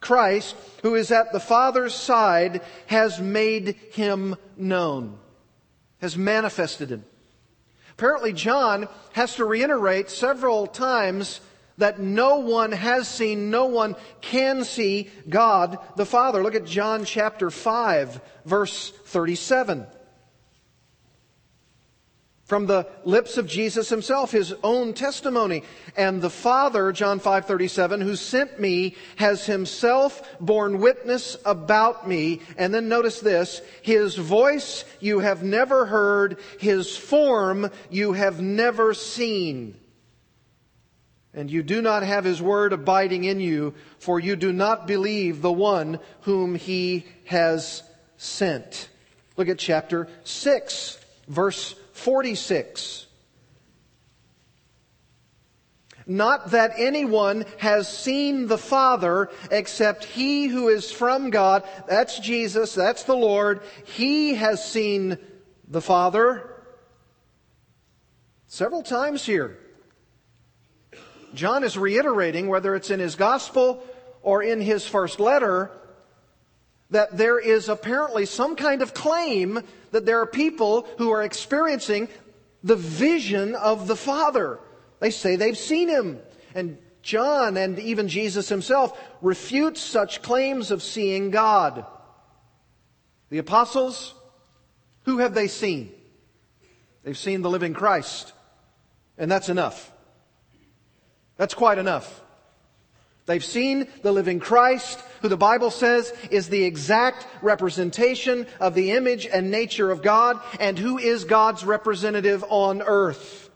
Christ, 0.00 0.54
who 0.82 0.94
is 0.94 1.10
at 1.10 1.32
the 1.32 1.40
Father's 1.40 1.94
side, 1.94 2.62
has 2.86 3.20
made 3.20 3.74
him 3.90 4.36
known, 4.56 5.18
has 6.00 6.16
manifested 6.16 6.88
him. 6.88 7.04
Apparently, 7.90 8.32
John 8.32 8.88
has 9.12 9.34
to 9.36 9.44
reiterate 9.44 10.08
several 10.08 10.68
times 10.68 11.40
that 11.78 11.98
no 11.98 12.36
one 12.36 12.70
has 12.70 13.08
seen, 13.08 13.50
no 13.50 13.66
one 13.66 13.96
can 14.20 14.62
see 14.62 15.10
God 15.28 15.78
the 15.96 16.06
Father. 16.06 16.44
Look 16.44 16.54
at 16.54 16.64
John 16.64 17.04
chapter 17.04 17.50
5, 17.50 18.20
verse 18.44 18.90
37 19.06 19.84
from 22.52 22.66
the 22.66 22.86
lips 23.04 23.38
of 23.38 23.46
Jesus 23.46 23.88
himself, 23.88 24.30
his 24.30 24.52
own 24.62 24.92
testimony. 24.92 25.62
And 25.96 26.20
the 26.20 26.28
Father, 26.28 26.92
John 26.92 27.18
5:37, 27.18 28.02
who 28.02 28.14
sent 28.14 28.60
me 28.60 28.94
has 29.16 29.46
himself 29.46 30.20
borne 30.38 30.78
witness 30.78 31.38
about 31.46 32.06
me. 32.06 32.42
And 32.58 32.74
then 32.74 32.90
notice 32.90 33.20
this, 33.20 33.62
his 33.80 34.16
voice 34.16 34.84
you 35.00 35.20
have 35.20 35.42
never 35.42 35.86
heard, 35.86 36.36
his 36.58 36.94
form 36.94 37.70
you 37.88 38.12
have 38.12 38.42
never 38.42 38.92
seen. 38.92 39.74
And 41.32 41.50
you 41.50 41.62
do 41.62 41.80
not 41.80 42.02
have 42.02 42.24
his 42.24 42.42
word 42.42 42.74
abiding 42.74 43.24
in 43.24 43.40
you, 43.40 43.72
for 43.98 44.20
you 44.20 44.36
do 44.36 44.52
not 44.52 44.86
believe 44.86 45.40
the 45.40 45.50
one 45.50 46.00
whom 46.20 46.56
he 46.56 47.06
has 47.24 47.82
sent. 48.18 48.90
Look 49.38 49.48
at 49.48 49.58
chapter 49.58 50.06
6, 50.24 50.98
verse 51.26 51.76
46. 52.02 53.06
Not 56.06 56.50
that 56.50 56.72
anyone 56.76 57.44
has 57.58 57.86
seen 57.86 58.48
the 58.48 58.58
Father 58.58 59.30
except 59.50 60.04
he 60.04 60.46
who 60.46 60.68
is 60.68 60.90
from 60.90 61.30
God. 61.30 61.62
That's 61.88 62.18
Jesus. 62.18 62.74
That's 62.74 63.04
the 63.04 63.16
Lord. 63.16 63.60
He 63.84 64.34
has 64.34 64.64
seen 64.64 65.16
the 65.68 65.80
Father. 65.80 66.64
Several 68.48 68.82
times 68.82 69.24
here. 69.24 69.58
John 71.34 71.64
is 71.64 71.78
reiterating, 71.78 72.48
whether 72.48 72.74
it's 72.74 72.90
in 72.90 73.00
his 73.00 73.14
gospel 73.14 73.82
or 74.22 74.42
in 74.42 74.60
his 74.60 74.86
first 74.86 75.20
letter, 75.20 75.70
that 76.90 77.16
there 77.16 77.38
is 77.38 77.68
apparently 77.68 78.26
some 78.26 78.54
kind 78.54 78.82
of 78.82 78.92
claim 78.92 79.60
that 79.92 80.04
there 80.04 80.20
are 80.20 80.26
people 80.26 80.88
who 80.98 81.10
are 81.12 81.22
experiencing 81.22 82.08
the 82.64 82.76
vision 82.76 83.54
of 83.54 83.86
the 83.86 83.96
Father. 83.96 84.58
They 85.00 85.10
say 85.10 85.36
they've 85.36 85.56
seen 85.56 85.88
him. 85.88 86.20
And 86.54 86.78
John 87.02 87.56
and 87.56 87.78
even 87.78 88.08
Jesus 88.08 88.48
himself 88.48 88.98
refute 89.20 89.78
such 89.78 90.22
claims 90.22 90.70
of 90.70 90.82
seeing 90.82 91.30
God. 91.30 91.86
The 93.30 93.38
apostles, 93.38 94.14
who 95.04 95.18
have 95.18 95.34
they 95.34 95.48
seen? 95.48 95.92
They've 97.02 97.16
seen 97.18 97.42
the 97.42 97.50
living 97.50 97.74
Christ. 97.74 98.32
And 99.18 99.30
that's 99.30 99.48
enough. 99.48 99.90
That's 101.36 101.54
quite 101.54 101.78
enough. 101.78 102.21
They've 103.26 103.44
seen 103.44 103.86
the 104.02 104.12
living 104.12 104.40
Christ, 104.40 104.98
who 105.20 105.28
the 105.28 105.36
Bible 105.36 105.70
says 105.70 106.12
is 106.30 106.48
the 106.48 106.64
exact 106.64 107.26
representation 107.40 108.46
of 108.58 108.74
the 108.74 108.92
image 108.92 109.26
and 109.26 109.50
nature 109.50 109.90
of 109.90 110.02
God, 110.02 110.40
and 110.58 110.78
who 110.78 110.98
is 110.98 111.24
God's 111.24 111.64
representative 111.64 112.44
on 112.48 112.82
earth. 112.82 113.50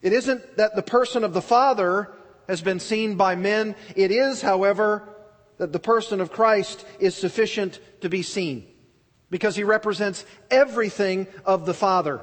It 0.00 0.14
isn't 0.14 0.56
that 0.56 0.74
the 0.74 0.82
person 0.82 1.24
of 1.24 1.34
the 1.34 1.42
Father 1.42 2.10
has 2.48 2.62
been 2.62 2.80
seen 2.80 3.16
by 3.16 3.34
men. 3.34 3.76
It 3.94 4.10
is, 4.10 4.40
however, 4.40 5.06
that 5.58 5.72
the 5.72 5.78
person 5.78 6.22
of 6.22 6.32
Christ 6.32 6.86
is 6.98 7.14
sufficient 7.14 7.78
to 8.00 8.08
be 8.08 8.22
seen 8.22 8.66
because 9.28 9.56
he 9.56 9.62
represents 9.62 10.24
everything 10.50 11.26
of 11.44 11.66
the 11.66 11.74
Father. 11.74 12.22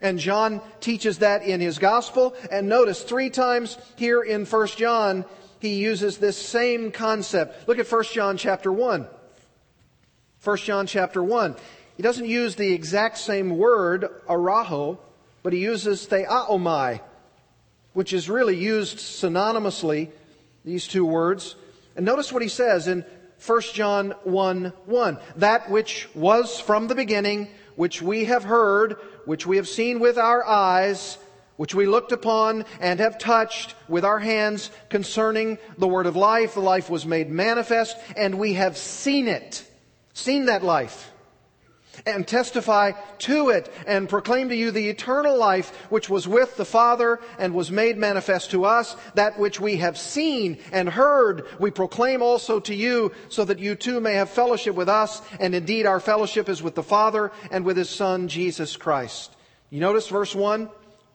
And 0.00 0.18
John 0.18 0.60
teaches 0.80 1.18
that 1.18 1.42
in 1.42 1.60
his 1.60 1.78
gospel. 1.78 2.34
And 2.50 2.68
notice 2.68 3.02
three 3.02 3.30
times 3.30 3.78
here 3.96 4.22
in 4.22 4.44
1 4.44 4.66
John, 4.68 5.24
he 5.60 5.74
uses 5.74 6.18
this 6.18 6.36
same 6.36 6.92
concept. 6.92 7.68
Look 7.68 7.78
at 7.78 7.90
1 7.90 8.04
John 8.04 8.36
chapter 8.36 8.72
1. 8.72 9.06
1 10.44 10.56
John 10.58 10.86
chapter 10.86 11.22
1. 11.22 11.56
He 11.96 12.02
doesn't 12.02 12.26
use 12.26 12.54
the 12.54 12.72
exact 12.72 13.18
same 13.18 13.58
word, 13.58 14.08
arao, 14.28 14.98
but 15.42 15.52
he 15.52 15.58
uses 15.58 16.06
theaomai, 16.06 17.00
which 17.92 18.12
is 18.12 18.30
really 18.30 18.56
used 18.56 18.98
synonymously, 18.98 20.10
these 20.64 20.86
two 20.86 21.04
words. 21.04 21.56
And 21.96 22.06
notice 22.06 22.32
what 22.32 22.42
he 22.42 22.48
says 22.48 22.86
in 22.86 23.04
1 23.44 23.60
John 23.74 24.10
1 24.22 24.72
1. 24.86 25.18
That 25.36 25.70
which 25.70 26.08
was 26.14 26.60
from 26.60 26.86
the 26.86 26.94
beginning, 26.94 27.48
which 27.74 28.00
we 28.00 28.26
have 28.26 28.44
heard, 28.44 28.96
which 29.28 29.46
we 29.46 29.58
have 29.58 29.68
seen 29.68 30.00
with 30.00 30.16
our 30.16 30.42
eyes, 30.42 31.18
which 31.58 31.74
we 31.74 31.84
looked 31.84 32.12
upon 32.12 32.64
and 32.80 32.98
have 32.98 33.18
touched 33.18 33.74
with 33.86 34.02
our 34.02 34.18
hands 34.18 34.70
concerning 34.88 35.58
the 35.76 35.86
word 35.86 36.06
of 36.06 36.16
life. 36.16 36.54
The 36.54 36.60
life 36.60 36.88
was 36.88 37.04
made 37.04 37.28
manifest, 37.28 37.94
and 38.16 38.38
we 38.38 38.54
have 38.54 38.78
seen 38.78 39.28
it. 39.28 39.68
Seen 40.14 40.46
that 40.46 40.64
life 40.64 41.12
and 42.06 42.26
testify 42.26 42.92
to 43.18 43.50
it 43.50 43.72
and 43.86 44.08
proclaim 44.08 44.48
to 44.48 44.56
you 44.56 44.70
the 44.70 44.88
eternal 44.88 45.36
life 45.36 45.74
which 45.90 46.08
was 46.08 46.28
with 46.28 46.56
the 46.56 46.64
Father 46.64 47.20
and 47.38 47.54
was 47.54 47.70
made 47.70 47.96
manifest 47.96 48.50
to 48.50 48.64
us, 48.64 48.96
that 49.14 49.38
which 49.38 49.60
we 49.60 49.76
have 49.76 49.98
seen 49.98 50.58
and 50.72 50.88
heard, 50.88 51.46
we 51.58 51.70
proclaim 51.70 52.22
also 52.22 52.60
to 52.60 52.74
you, 52.74 53.12
so 53.28 53.44
that 53.44 53.58
you 53.58 53.74
too 53.74 54.00
may 54.00 54.14
have 54.14 54.30
fellowship 54.30 54.74
with 54.74 54.88
us. 54.88 55.22
And 55.40 55.54
indeed, 55.54 55.86
our 55.86 56.00
fellowship 56.00 56.48
is 56.48 56.62
with 56.62 56.74
the 56.74 56.82
Father 56.82 57.32
and 57.50 57.64
with 57.64 57.76
His 57.76 57.90
Son, 57.90 58.28
Jesus 58.28 58.76
Christ. 58.76 59.34
You 59.70 59.80
notice 59.80 60.08
verse 60.08 60.34
1, 60.34 60.70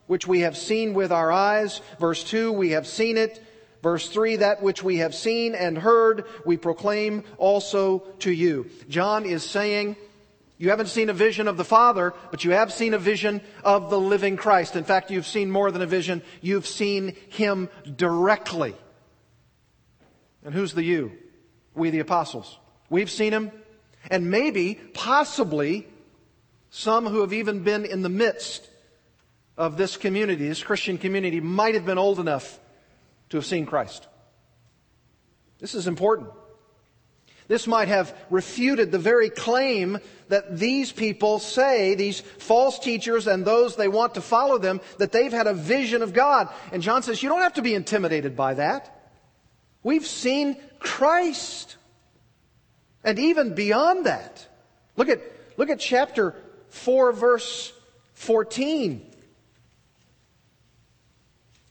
which 0.07 0.27
we 0.27 0.41
have 0.41 0.57
seen 0.57 0.93
with 0.93 1.11
our 1.11 1.31
eyes. 1.31 1.81
Verse 1.99 2.23
2, 2.23 2.51
we 2.51 2.71
have 2.71 2.85
seen 2.85 3.17
it. 3.17 3.43
Verse 3.81 4.07
3, 4.07 4.37
that 4.37 4.63
which 4.63 4.81
we 4.81 4.97
have 4.97 5.13
seen 5.13 5.55
and 5.55 5.77
heard, 5.77 6.25
we 6.45 6.55
proclaim 6.55 7.23
also 7.37 7.99
to 8.19 8.31
you. 8.31 8.69
John 8.87 9.25
is 9.25 9.43
saying, 9.43 9.97
you 10.63 10.69
haven't 10.69 10.87
seen 10.87 11.09
a 11.09 11.13
vision 11.13 11.49
of 11.49 11.57
the 11.57 11.65
Father, 11.65 12.13
but 12.31 12.45
you 12.45 12.51
have 12.51 12.71
seen 12.71 12.93
a 12.93 12.97
vision 12.97 13.41
of 13.65 13.89
the 13.89 13.99
living 13.99 14.37
Christ. 14.37 14.77
In 14.77 14.85
fact, 14.85 15.11
you've 15.11 15.27
seen 15.27 15.51
more 15.51 15.71
than 15.71 15.81
a 15.81 15.85
vision. 15.85 16.21
You've 16.39 16.65
seen 16.65 17.17
Him 17.27 17.67
directly. 17.97 18.73
And 20.41 20.53
who's 20.53 20.73
the 20.73 20.81
you? 20.81 21.11
We, 21.75 21.89
the 21.89 21.99
apostles. 21.99 22.57
We've 22.89 23.11
seen 23.11 23.33
Him. 23.33 23.51
And 24.09 24.31
maybe, 24.31 24.75
possibly, 24.93 25.85
some 26.69 27.07
who 27.07 27.19
have 27.19 27.33
even 27.33 27.63
been 27.63 27.83
in 27.83 28.01
the 28.01 28.07
midst 28.07 28.65
of 29.57 29.75
this 29.75 29.97
community, 29.97 30.47
this 30.47 30.63
Christian 30.63 30.97
community, 30.97 31.41
might 31.41 31.73
have 31.73 31.85
been 31.85 31.97
old 31.97 32.21
enough 32.21 32.57
to 33.31 33.35
have 33.35 33.45
seen 33.45 33.65
Christ. 33.65 34.07
This 35.59 35.75
is 35.75 35.87
important. 35.87 36.29
This 37.47 37.67
might 37.67 37.87
have 37.87 38.15
refuted 38.29 38.91
the 38.91 38.99
very 38.99 39.29
claim 39.29 39.99
that 40.29 40.57
these 40.57 40.91
people 40.91 41.39
say, 41.39 41.95
these 41.95 42.21
false 42.21 42.79
teachers 42.79 43.27
and 43.27 43.45
those 43.45 43.75
they 43.75 43.87
want 43.87 44.15
to 44.15 44.21
follow 44.21 44.57
them, 44.57 44.81
that 44.97 45.11
they've 45.11 45.31
had 45.31 45.47
a 45.47 45.53
vision 45.53 46.01
of 46.01 46.13
God. 46.13 46.49
And 46.71 46.81
John 46.81 47.03
says, 47.03 47.21
you 47.21 47.29
don't 47.29 47.41
have 47.41 47.53
to 47.53 47.61
be 47.61 47.75
intimidated 47.75 48.35
by 48.35 48.55
that. 48.55 49.11
We've 49.83 50.07
seen 50.07 50.57
Christ. 50.79 51.75
And 53.03 53.19
even 53.19 53.53
beyond 53.53 54.05
that, 54.05 54.47
look 54.95 55.09
at, 55.09 55.21
look 55.57 55.69
at 55.69 55.79
chapter 55.79 56.35
4, 56.69 57.11
verse 57.11 57.73
14. 58.13 59.12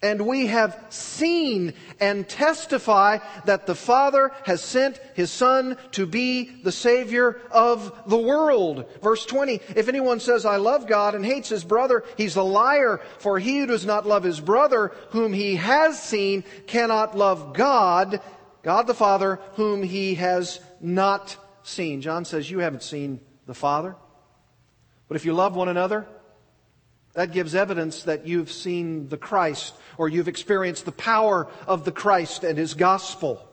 And 0.03 0.27
we 0.27 0.49
have 0.49 0.85
seen 0.89 1.75
and 2.01 2.29
testify 2.29 3.19
that 3.45 3.67
the 3.67 3.77
Father 3.77 4.33
has 4.45 4.61
sent 4.61 4.99
His 5.15 5.31
Son 5.31 5.77
to 5.93 6.07
be 6.07 6.51
the 6.63 6.73
Savior 6.73 7.41
of 7.53 8.03
the 8.09 8.19
world. 8.19 8.91
Verse 9.01 9.25
20, 9.25 9.61
if 9.77 9.89
anyone 9.89 10.19
says, 10.19 10.45
I 10.45 10.57
love 10.57 10.89
God 10.89 11.15
and 11.15 11.25
hates 11.25 11.49
his 11.49 11.63
brother, 11.63 12.03
he's 12.17 12.35
a 12.35 12.43
liar, 12.43 13.01
for 13.19 13.39
he 13.39 13.61
who 13.61 13.67
does 13.67 13.87
not 13.87 14.05
love 14.05 14.25
his 14.25 14.41
brother 14.41 14.93
whom 15.11 15.33
he 15.33 15.55
has 15.57 16.03
seen 16.03 16.43
cannot 16.67 17.17
love 17.17 17.55
God, 17.55 18.21
God 18.63 18.89
the 18.89 18.95
Father, 18.95 19.39
whom 19.55 19.85
he 19.85 20.17
has 20.17 20.59
not 20.81 21.37
seen. 21.63 22.01
John 22.01 22.25
says, 22.25 22.51
you 22.51 22.59
haven't 22.59 22.83
seen 22.83 23.21
the 23.47 23.55
Father. 23.55 23.95
But 25.07 25.17
if 25.17 25.25
you 25.25 25.33
love 25.33 25.55
one 25.55 25.69
another, 25.69 26.07
that 27.15 27.33
gives 27.33 27.55
evidence 27.55 28.05
that 28.05 28.27
you've 28.27 28.51
seen 28.51 29.09
the 29.09 29.17
Christ 29.17 29.75
or 29.99 30.09
you've 30.09 30.29
experienced 30.29 30.85
the 30.85 30.93
power 30.93 31.49
of 31.67 31.85
the 31.85 31.93
Christ 31.93 32.45
and 32.45 32.57
His 32.57 32.75
gospel. 32.75 33.47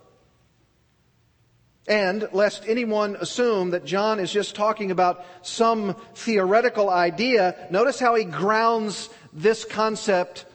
And 1.87 2.29
lest 2.33 2.65
anyone 2.67 3.17
assume 3.19 3.71
that 3.71 3.83
John 3.83 4.19
is 4.19 4.31
just 4.31 4.55
talking 4.55 4.91
about 4.91 5.25
some 5.41 5.95
theoretical 6.13 6.87
idea, 6.87 7.67
notice 7.71 7.99
how 7.99 8.13
he 8.13 8.25
grounds 8.25 9.09
this 9.33 9.65
concept 9.65 10.45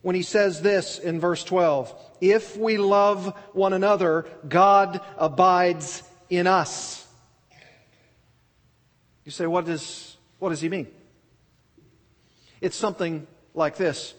when 0.00 0.14
he 0.14 0.22
says 0.22 0.62
this 0.62 0.98
in 0.98 1.20
verse 1.20 1.44
12. 1.44 1.94
If 2.22 2.56
we 2.56 2.78
love 2.78 3.36
one 3.52 3.74
another, 3.74 4.24
God 4.48 5.02
abides 5.18 6.02
in 6.30 6.46
us. 6.46 7.06
You 9.26 9.32
say, 9.32 9.46
what 9.46 9.66
does, 9.66 10.16
what 10.38 10.48
does 10.48 10.62
he 10.62 10.70
mean? 10.70 10.86
It's 12.60 12.76
something 12.76 13.26
like 13.54 13.76
this. 13.76 14.14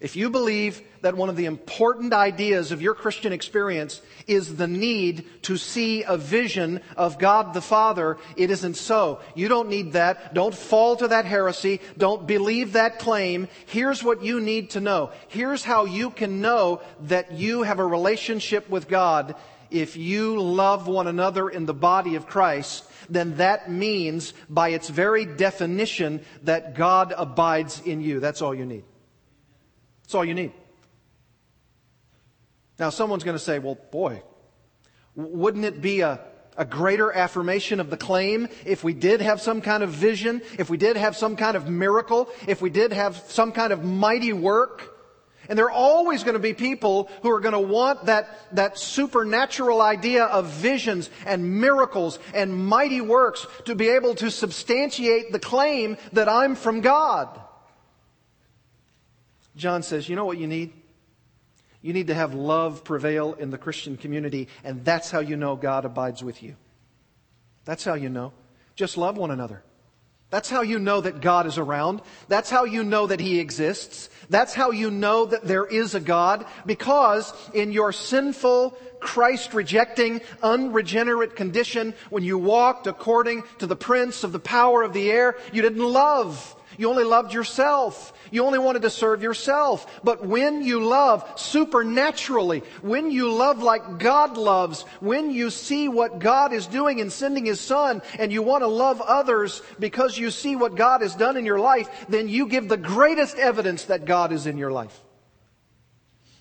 If 0.00 0.14
you 0.14 0.30
believe 0.30 0.80
that 1.00 1.16
one 1.16 1.28
of 1.28 1.34
the 1.34 1.46
important 1.46 2.12
ideas 2.12 2.70
of 2.70 2.80
your 2.80 2.94
Christian 2.94 3.32
experience 3.32 4.00
is 4.28 4.54
the 4.54 4.68
need 4.68 5.24
to 5.42 5.56
see 5.56 6.04
a 6.04 6.16
vision 6.16 6.80
of 6.96 7.18
God 7.18 7.52
the 7.52 7.60
Father, 7.60 8.16
it 8.36 8.50
isn't 8.50 8.76
so. 8.76 9.18
You 9.34 9.48
don't 9.48 9.68
need 9.68 9.94
that. 9.94 10.34
Don't 10.34 10.54
fall 10.54 10.94
to 10.96 11.08
that 11.08 11.24
heresy. 11.24 11.80
Don't 11.96 12.28
believe 12.28 12.74
that 12.74 13.00
claim. 13.00 13.48
Here's 13.66 14.04
what 14.04 14.22
you 14.22 14.40
need 14.40 14.70
to 14.70 14.80
know. 14.80 15.10
Here's 15.26 15.64
how 15.64 15.84
you 15.84 16.10
can 16.10 16.40
know 16.40 16.80
that 17.02 17.32
you 17.32 17.64
have 17.64 17.80
a 17.80 17.86
relationship 17.86 18.70
with 18.70 18.86
God. 18.86 19.34
If 19.68 19.96
you 19.96 20.40
love 20.40 20.86
one 20.86 21.08
another 21.08 21.48
in 21.48 21.66
the 21.66 21.74
body 21.74 22.14
of 22.14 22.28
Christ, 22.28 22.87
then 23.08 23.36
that 23.36 23.70
means, 23.70 24.34
by 24.48 24.70
its 24.70 24.88
very 24.88 25.24
definition, 25.24 26.20
that 26.42 26.74
God 26.74 27.14
abides 27.16 27.80
in 27.80 28.00
you. 28.00 28.20
That's 28.20 28.42
all 28.42 28.54
you 28.54 28.66
need. 28.66 28.84
That's 30.02 30.14
all 30.14 30.24
you 30.24 30.34
need. 30.34 30.52
Now, 32.78 32.90
someone's 32.90 33.24
going 33.24 33.36
to 33.36 33.42
say, 33.42 33.58
well, 33.58 33.78
boy, 33.90 34.22
wouldn't 35.16 35.64
it 35.64 35.80
be 35.80 36.00
a, 36.00 36.20
a 36.56 36.64
greater 36.64 37.10
affirmation 37.10 37.80
of 37.80 37.90
the 37.90 37.96
claim 37.96 38.48
if 38.64 38.84
we 38.84 38.94
did 38.94 39.20
have 39.20 39.40
some 39.40 39.60
kind 39.60 39.82
of 39.82 39.90
vision, 39.90 40.42
if 40.58 40.70
we 40.70 40.76
did 40.76 40.96
have 40.96 41.16
some 41.16 41.34
kind 41.36 41.56
of 41.56 41.68
miracle, 41.68 42.28
if 42.46 42.62
we 42.62 42.70
did 42.70 42.92
have 42.92 43.16
some 43.28 43.52
kind 43.52 43.72
of 43.72 43.84
mighty 43.84 44.32
work? 44.32 44.97
And 45.48 45.58
there 45.58 45.66
are 45.66 45.70
always 45.70 46.24
going 46.24 46.34
to 46.34 46.40
be 46.40 46.52
people 46.52 47.08
who 47.22 47.30
are 47.30 47.40
going 47.40 47.52
to 47.52 47.58
want 47.58 48.06
that, 48.06 48.28
that 48.52 48.78
supernatural 48.78 49.80
idea 49.80 50.24
of 50.24 50.46
visions 50.46 51.08
and 51.24 51.60
miracles 51.60 52.18
and 52.34 52.66
mighty 52.66 53.00
works 53.00 53.46
to 53.64 53.74
be 53.74 53.88
able 53.88 54.14
to 54.16 54.30
substantiate 54.30 55.32
the 55.32 55.38
claim 55.38 55.96
that 56.12 56.28
I'm 56.28 56.54
from 56.54 56.82
God. 56.82 57.28
John 59.56 59.82
says, 59.82 60.08
you 60.08 60.16
know 60.16 60.26
what 60.26 60.38
you 60.38 60.46
need? 60.46 60.72
You 61.80 61.92
need 61.92 62.08
to 62.08 62.14
have 62.14 62.34
love 62.34 62.84
prevail 62.84 63.34
in 63.34 63.50
the 63.50 63.58
Christian 63.58 63.96
community, 63.96 64.48
and 64.64 64.84
that's 64.84 65.10
how 65.10 65.20
you 65.20 65.36
know 65.36 65.56
God 65.56 65.84
abides 65.84 66.22
with 66.22 66.42
you. 66.42 66.56
That's 67.64 67.84
how 67.84 67.94
you 67.94 68.08
know. 68.08 68.32
Just 68.76 68.96
love 68.96 69.16
one 69.16 69.30
another. 69.30 69.62
That's 70.30 70.50
how 70.50 70.60
you 70.60 70.78
know 70.78 71.00
that 71.00 71.22
God 71.22 71.46
is 71.46 71.56
around. 71.56 72.02
That's 72.28 72.50
how 72.50 72.64
you 72.64 72.84
know 72.84 73.06
that 73.06 73.20
He 73.20 73.40
exists. 73.40 74.10
That's 74.28 74.52
how 74.52 74.72
you 74.72 74.90
know 74.90 75.24
that 75.24 75.44
there 75.44 75.64
is 75.64 75.94
a 75.94 76.00
God. 76.00 76.44
Because 76.66 77.32
in 77.54 77.72
your 77.72 77.92
sinful, 77.92 78.76
Christ 79.00 79.54
rejecting, 79.54 80.20
unregenerate 80.42 81.34
condition, 81.34 81.94
when 82.10 82.24
you 82.24 82.36
walked 82.36 82.86
according 82.86 83.44
to 83.58 83.66
the 83.66 83.76
prince 83.76 84.22
of 84.22 84.32
the 84.32 84.38
power 84.38 84.82
of 84.82 84.92
the 84.92 85.10
air, 85.10 85.36
you 85.50 85.62
didn't 85.62 85.84
love. 85.84 86.54
You 86.78 86.88
only 86.88 87.02
loved 87.02 87.34
yourself. 87.34 88.12
You 88.30 88.46
only 88.46 88.60
wanted 88.60 88.82
to 88.82 88.90
serve 88.90 89.20
yourself. 89.20 90.00
But 90.04 90.24
when 90.24 90.62
you 90.62 90.80
love 90.80 91.28
supernaturally, 91.34 92.62
when 92.82 93.10
you 93.10 93.32
love 93.32 93.60
like 93.60 93.98
God 93.98 94.36
loves, 94.36 94.82
when 95.00 95.32
you 95.32 95.50
see 95.50 95.88
what 95.88 96.20
God 96.20 96.52
is 96.52 96.68
doing 96.68 97.00
in 97.00 97.10
sending 97.10 97.44
His 97.44 97.60
Son, 97.60 98.00
and 98.16 98.32
you 98.32 98.42
want 98.42 98.62
to 98.62 98.68
love 98.68 99.00
others 99.00 99.60
because 99.80 100.16
you 100.16 100.30
see 100.30 100.54
what 100.54 100.76
God 100.76 101.02
has 101.02 101.16
done 101.16 101.36
in 101.36 101.44
your 101.44 101.58
life, 101.58 101.88
then 102.08 102.28
you 102.28 102.46
give 102.46 102.68
the 102.68 102.76
greatest 102.76 103.36
evidence 103.36 103.86
that 103.86 104.04
God 104.04 104.30
is 104.30 104.46
in 104.46 104.56
your 104.56 104.70
life. 104.70 104.96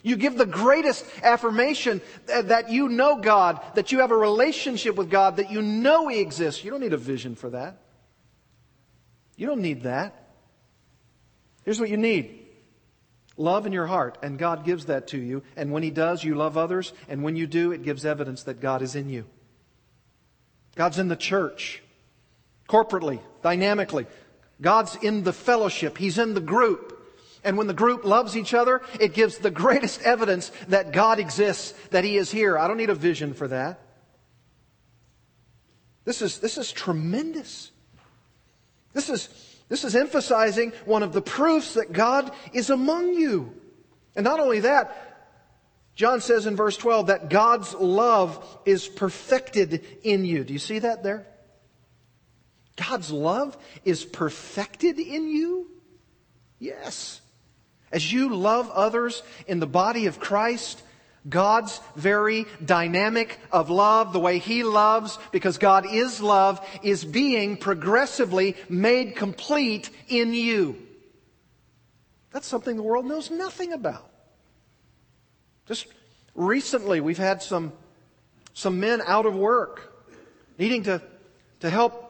You 0.03 0.17
give 0.17 0.37
the 0.37 0.45
greatest 0.45 1.03
affirmation 1.23 1.99
that 2.27 2.69
you 2.69 2.89
know 2.89 3.17
God, 3.17 3.59
that 3.73 3.91
you 3.91 4.01
have 4.01 4.11
a 4.11 4.15
relationship 4.15 4.95
with 4.95 5.09
God, 5.09 5.37
that 5.37 5.49
you 5.49 5.63
know 5.63 6.07
He 6.07 6.19
exists. 6.19 6.63
You 6.63 6.69
don't 6.69 6.81
need 6.81 6.93
a 6.93 6.97
vision 6.97 7.33
for 7.33 7.49
that. 7.49 7.81
You 9.35 9.47
don't 9.47 9.61
need 9.61 9.81
that. 9.81 10.26
Here's 11.67 11.81
what 11.81 11.89
you 11.89 11.97
need 11.97 12.45
love 13.35 13.65
in 13.65 13.73
your 13.73 13.87
heart, 13.87 14.17
and 14.23 14.39
God 14.39 14.63
gives 14.63 14.85
that 14.85 15.07
to 15.07 15.17
you. 15.17 15.43
And 15.57 15.73
when 15.73 15.83
He 15.83 15.89
does, 15.89 16.23
you 16.23 16.33
love 16.33 16.55
others, 16.55 16.93
and 17.09 17.23
when 17.23 17.35
you 17.35 17.45
do, 17.45 17.73
it 17.73 17.83
gives 17.83 18.05
evidence 18.05 18.43
that 18.43 18.61
God 18.61 18.81
is 18.81 18.95
in 18.95 19.09
you. 19.09 19.25
God's 20.75 20.97
in 20.97 21.09
the 21.09 21.17
church, 21.17 21.83
corporately, 22.69 23.19
dynamically. 23.43 24.07
God's 24.61 24.95
in 24.95 25.23
the 25.23 25.33
fellowship, 25.33 25.97
He's 25.97 26.17
in 26.17 26.35
the 26.35 26.39
group. 26.39 26.93
And 27.43 27.57
when 27.57 27.67
the 27.67 27.73
group 27.73 28.05
loves 28.05 28.37
each 28.37 28.53
other, 28.53 28.81
it 28.97 29.13
gives 29.13 29.37
the 29.37 29.51
greatest 29.51 30.01
evidence 30.03 30.53
that 30.69 30.93
God 30.93 31.19
exists, 31.19 31.73
that 31.89 32.05
He 32.05 32.15
is 32.15 32.31
here. 32.31 32.57
I 32.57 32.69
don't 32.69 32.77
need 32.77 32.89
a 32.89 32.95
vision 32.95 33.33
for 33.33 33.49
that. 33.49 33.81
This 36.05 36.21
is, 36.21 36.39
this 36.39 36.57
is 36.57 36.71
tremendous. 36.71 37.71
This 38.93 39.09
is, 39.09 39.46
this 39.69 39.83
is 39.83 39.95
emphasizing 39.95 40.71
one 40.85 41.03
of 41.03 41.13
the 41.13 41.21
proofs 41.21 41.73
that 41.73 41.91
God 41.91 42.31
is 42.53 42.69
among 42.69 43.13
you. 43.13 43.53
And 44.15 44.23
not 44.23 44.39
only 44.39 44.61
that, 44.61 45.03
John 45.95 46.21
says 46.21 46.45
in 46.45 46.55
verse 46.55 46.77
12 46.77 47.07
that 47.07 47.29
God's 47.29 47.73
love 47.73 48.59
is 48.65 48.87
perfected 48.87 49.83
in 50.03 50.25
you. 50.25 50.43
Do 50.43 50.53
you 50.53 50.59
see 50.59 50.79
that 50.79 51.03
there? 51.03 51.25
God's 52.75 53.11
love 53.11 53.57
is 53.83 54.05
perfected 54.05 54.99
in 54.99 55.27
you? 55.27 55.71
Yes. 56.59 57.19
As 57.91 58.11
you 58.11 58.35
love 58.35 58.69
others 58.69 59.23
in 59.47 59.59
the 59.59 59.67
body 59.67 60.05
of 60.05 60.19
Christ, 60.19 60.81
God's 61.27 61.79
very 61.95 62.45
dynamic 62.63 63.39
of 63.51 63.69
love, 63.69 64.13
the 64.13 64.19
way 64.19 64.39
He 64.39 64.63
loves, 64.63 65.17
because 65.31 65.57
God 65.57 65.85
is 65.91 66.21
love, 66.21 66.65
is 66.83 67.03
being 67.03 67.57
progressively 67.57 68.55
made 68.69 69.15
complete 69.15 69.89
in 70.07 70.33
you. 70.33 70.77
That's 72.31 72.47
something 72.47 72.75
the 72.75 72.83
world 72.83 73.05
knows 73.05 73.31
nothing 73.31 73.73
about. 73.73 74.09
Just 75.67 75.87
recently, 76.35 77.01
we've 77.01 77.17
had 77.17 77.41
some, 77.41 77.73
some 78.53 78.79
men 78.79 79.01
out 79.05 79.25
of 79.25 79.35
work 79.35 79.93
needing 80.57 80.83
to, 80.83 81.01
to 81.59 81.69
help 81.69 82.07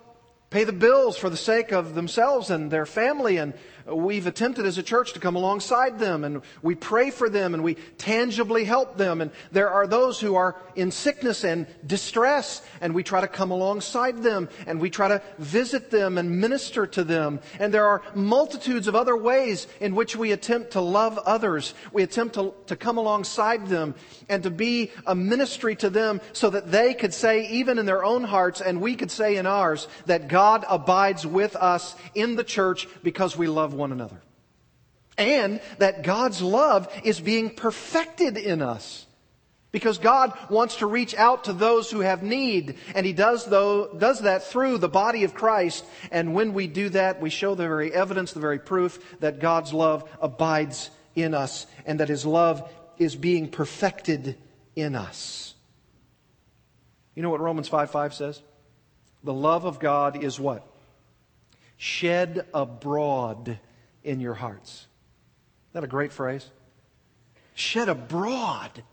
pay 0.50 0.64
the 0.64 0.74
bills 0.74 1.18
for 1.18 1.30
the 1.30 1.38
sake 1.38 1.72
of 1.72 1.96
themselves 1.96 2.50
and 2.50 2.72
their 2.72 2.86
family 2.86 3.38
and 3.38 3.54
we've 3.88 4.28
attempted 4.28 4.66
as 4.66 4.78
a 4.78 4.84
church 4.84 5.14
to 5.14 5.20
come 5.20 5.36
alongside 5.36 6.00
them 6.00 6.24
and 6.24 6.42
we 6.62 6.76
pray 6.76 7.10
for 7.10 7.30
them 7.30 7.54
and 7.54 7.64
we 7.64 7.76
tangibly 7.98 8.66
help 8.66 8.98
them. 8.98 9.22
And 9.22 9.32
there 9.52 9.70
are 9.70 9.88
those 9.88 10.20
who 10.20 10.36
are 10.36 10.56
in 10.76 10.92
sickness 10.92 11.44
and 11.44 11.68
distress 11.86 12.62
and 12.82 12.94
we 12.94 13.04
try 13.04 13.22
to 13.22 13.28
come 13.28 13.52
alongside 13.52 14.24
them 14.24 14.50
and 14.66 14.82
we 14.82 14.90
try 14.90 15.08
to 15.08 15.22
visit 15.38 15.90
them 15.90 16.18
and 16.18 16.42
minister 16.42 16.86
to 16.88 17.04
them. 17.04 17.40
And 17.60 17.74
there 17.74 17.88
are 17.88 18.02
multitudes 18.14 18.88
of 18.88 18.96
other 18.96 19.16
ways 19.16 19.68
in 19.80 19.96
which 19.96 20.16
we 20.16 20.32
attempt 20.32 20.72
to 20.72 20.82
love 20.82 21.18
others. 21.20 21.74
We 21.94 22.04
attempt 22.04 22.36
to, 22.36 22.54
to 22.68 22.76
come 22.76 22.98
alongside 22.98 23.68
them 23.68 23.96
and 24.28 24.44
to 24.44 24.52
be 24.52 24.92
a 25.06 25.16
ministry 25.16 25.76
to 25.78 25.90
them 25.90 26.20
so 26.34 26.50
that 26.50 26.72
they 26.72 26.94
could 26.94 27.14
say, 27.14 27.48
even 27.48 27.80
in 27.80 27.86
their 27.86 28.04
own 28.04 28.24
hearts, 28.24 28.62
and 28.62 28.82
we 28.82 28.96
could 28.96 29.12
say 29.12 29.38
in 29.38 29.46
ours, 29.46 29.88
that 30.06 30.28
God 30.28 30.66
abides 30.68 31.26
with 31.26 31.56
us 31.56 31.96
in 32.16 32.36
the 32.36 32.44
church 32.44 32.88
because 33.04 33.38
we 33.38 33.48
love 33.48 33.74
one 33.78 33.92
another. 33.92 34.22
And 35.18 35.62
that 35.80 36.04
God's 36.04 36.42
love 36.42 36.88
is 37.04 37.20
being 37.20 37.50
perfected 37.50 38.38
in 38.38 38.62
us. 38.62 39.06
Because 39.72 39.98
God 39.98 40.34
wants 40.50 40.78
to 40.78 40.88
reach 40.88 41.14
out 41.16 41.44
to 41.46 41.54
those 41.54 41.92
who 41.92 42.00
have 42.00 42.24
need, 42.24 42.78
and 42.96 43.06
He 43.06 43.14
does, 43.14 43.46
though, 43.46 43.94
does 43.94 44.22
that 44.22 44.44
through 44.44 44.78
the 44.78 44.88
body 44.88 45.24
of 45.24 45.34
Christ. 45.34 45.86
And 46.10 46.34
when 46.34 46.54
we 46.54 46.68
do 46.68 46.90
that, 46.90 47.22
we 47.22 47.30
show 47.30 47.54
the 47.54 47.68
very 47.68 47.94
evidence, 47.94 48.32
the 48.32 48.40
very 48.40 48.60
proof 48.60 49.00
that 49.20 49.40
God's 49.40 49.74
love 49.74 50.10
abides 50.22 50.90
in 51.16 51.34
us, 51.34 51.68
and 51.86 52.00
that 52.00 52.10
His 52.10 52.26
love 52.26 52.70
is 52.98 53.16
being 53.16 53.50
perfected 53.50 54.38
in 54.76 54.96
us. 54.96 55.54
You 57.14 57.24
know 57.24 57.30
what 57.30 57.42
Romans 57.42 57.68
5 57.68 57.92
5 57.92 58.14
says? 58.14 58.42
The 59.24 59.34
love 59.34 59.66
of 59.66 59.80
God 59.80 60.24
is 60.24 60.40
what? 60.40 60.66
Shed 61.76 62.46
abroad 62.54 63.60
in 64.08 64.20
your 64.20 64.34
hearts. 64.34 64.88
Isn't 65.70 65.74
that 65.74 65.84
a 65.84 65.88
great 65.88 66.12
phrase? 66.12 66.50
Shed 67.54 67.90
abroad 67.90 68.84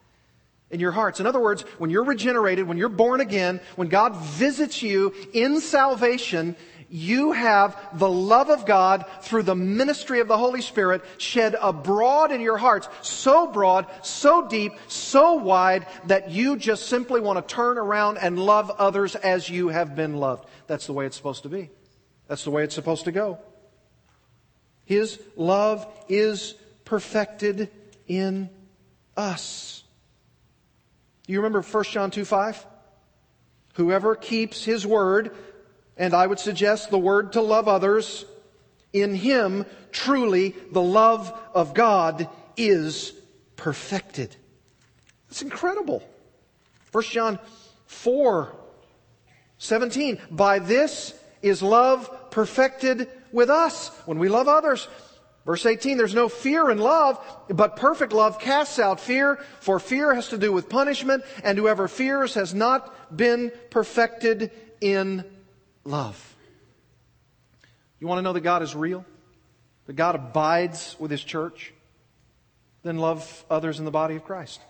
in 0.70 0.80
your 0.80 0.90
hearts. 0.90 1.20
In 1.20 1.26
other 1.26 1.40
words, 1.40 1.62
when 1.78 1.90
you're 1.90 2.04
regenerated, 2.04 2.66
when 2.66 2.76
you're 2.76 2.88
born 2.88 3.20
again, 3.20 3.60
when 3.76 3.88
God 3.88 4.16
visits 4.16 4.82
you 4.82 5.14
in 5.32 5.60
salvation, 5.60 6.56
you 6.88 7.32
have 7.32 7.98
the 7.98 8.10
love 8.10 8.50
of 8.50 8.66
God 8.66 9.04
through 9.22 9.44
the 9.44 9.54
ministry 9.54 10.20
of 10.20 10.28
the 10.28 10.36
Holy 10.36 10.60
Spirit 10.60 11.02
shed 11.18 11.56
abroad 11.60 12.32
in 12.32 12.40
your 12.40 12.58
hearts, 12.58 12.88
so 13.02 13.46
broad, 13.46 13.86
so 14.02 14.48
deep, 14.48 14.72
so 14.88 15.34
wide 15.34 15.86
that 16.06 16.30
you 16.30 16.56
just 16.56 16.88
simply 16.88 17.20
want 17.20 17.36
to 17.36 17.54
turn 17.54 17.78
around 17.78 18.18
and 18.18 18.38
love 18.38 18.70
others 18.70 19.14
as 19.14 19.48
you 19.48 19.68
have 19.68 19.94
been 19.94 20.16
loved. 20.16 20.48
That's 20.66 20.86
the 20.86 20.92
way 20.92 21.06
it's 21.06 21.16
supposed 21.16 21.44
to 21.44 21.48
be. 21.48 21.70
That's 22.26 22.44
the 22.44 22.50
way 22.50 22.64
it's 22.64 22.74
supposed 22.74 23.04
to 23.04 23.12
go. 23.12 23.38
His 24.84 25.18
love 25.36 25.86
is 26.08 26.54
perfected 26.84 27.70
in 28.06 28.50
us. 29.16 29.84
Do 31.26 31.32
you 31.32 31.38
remember 31.38 31.62
1 31.62 31.84
John 31.84 32.10
2 32.10 32.24
5? 32.24 32.66
Whoever 33.74 34.14
keeps 34.14 34.64
his 34.64 34.86
word, 34.86 35.34
and 35.96 36.14
I 36.14 36.26
would 36.26 36.38
suggest 36.38 36.90
the 36.90 36.98
word 36.98 37.32
to 37.32 37.40
love 37.40 37.66
others, 37.66 38.24
in 38.92 39.14
him 39.14 39.66
truly 39.90 40.54
the 40.70 40.82
love 40.82 41.36
of 41.54 41.74
God 41.74 42.28
is 42.56 43.12
perfected. 43.56 44.36
It's 45.28 45.42
incredible. 45.42 46.02
1 46.92 47.04
John 47.04 47.38
4 47.86 48.54
17. 49.58 50.18
By 50.30 50.58
this 50.58 51.14
is 51.42 51.62
love 51.62 52.30
perfected 52.30 53.08
with 53.34 53.50
us 53.50 53.88
when 54.06 54.18
we 54.18 54.28
love 54.28 54.48
others. 54.48 54.88
Verse 55.44 55.66
18, 55.66 55.98
there's 55.98 56.14
no 56.14 56.30
fear 56.30 56.70
in 56.70 56.78
love, 56.78 57.20
but 57.50 57.76
perfect 57.76 58.14
love 58.14 58.38
casts 58.38 58.78
out 58.78 58.98
fear, 58.98 59.36
for 59.60 59.78
fear 59.78 60.14
has 60.14 60.28
to 60.28 60.38
do 60.38 60.50
with 60.50 60.70
punishment, 60.70 61.22
and 61.42 61.58
whoever 61.58 61.86
fears 61.86 62.32
has 62.34 62.54
not 62.54 63.14
been 63.14 63.52
perfected 63.68 64.50
in 64.80 65.22
love. 65.84 66.34
You 68.00 68.06
want 68.06 68.18
to 68.18 68.22
know 68.22 68.32
that 68.32 68.40
God 68.40 68.62
is 68.62 68.74
real? 68.74 69.04
That 69.86 69.96
God 69.96 70.14
abides 70.14 70.96
with 70.98 71.10
His 71.10 71.22
church? 71.22 71.74
Then 72.82 72.96
love 72.96 73.44
others 73.50 73.78
in 73.78 73.84
the 73.84 73.90
body 73.90 74.16
of 74.16 74.24
Christ. 74.24 74.60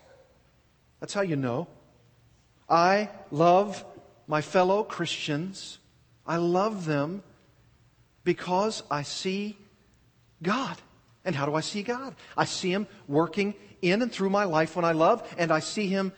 That's 0.98 1.14
how 1.14 1.22
you 1.22 1.36
know. 1.36 1.68
I 2.68 3.10
love 3.30 3.84
my 4.26 4.40
fellow 4.40 4.82
Christians. 4.82 5.78
I 6.26 6.36
love 6.36 6.84
them 6.84 7.22
because 8.24 8.82
I 8.90 9.02
see 9.02 9.56
God. 10.42 10.76
And 11.24 11.34
how 11.34 11.46
do 11.46 11.54
I 11.54 11.60
see 11.60 11.82
God? 11.82 12.14
I 12.36 12.44
see 12.44 12.70
Him 12.70 12.86
working 13.06 13.54
in 13.80 14.02
and 14.02 14.10
through 14.10 14.30
my 14.30 14.44
life 14.44 14.76
when 14.76 14.84
I 14.84 14.92
love, 14.92 15.22
and 15.38 15.50
I 15.50 15.60
see 15.60 15.86
Him 15.88 16.12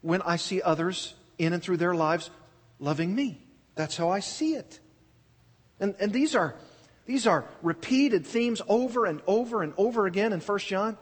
when 0.00 0.22
I 0.22 0.36
see 0.36 0.62
others 0.62 1.14
in 1.38 1.52
and 1.52 1.62
through 1.62 1.78
their 1.78 1.94
lives 1.94 2.30
loving 2.78 3.14
me. 3.14 3.40
That's 3.74 3.96
how 3.96 4.10
I 4.10 4.20
see 4.20 4.54
it. 4.54 4.80
And, 5.80 5.94
and 6.00 6.12
these 6.12 6.34
are 6.34 6.56
these 7.06 7.26
are 7.26 7.46
repeated 7.62 8.26
themes 8.26 8.60
over 8.68 9.06
and 9.06 9.22
over 9.26 9.62
and 9.62 9.72
over 9.78 10.06
again 10.06 10.32
in 10.32 10.40
1 10.40 10.58
John. 10.58 10.98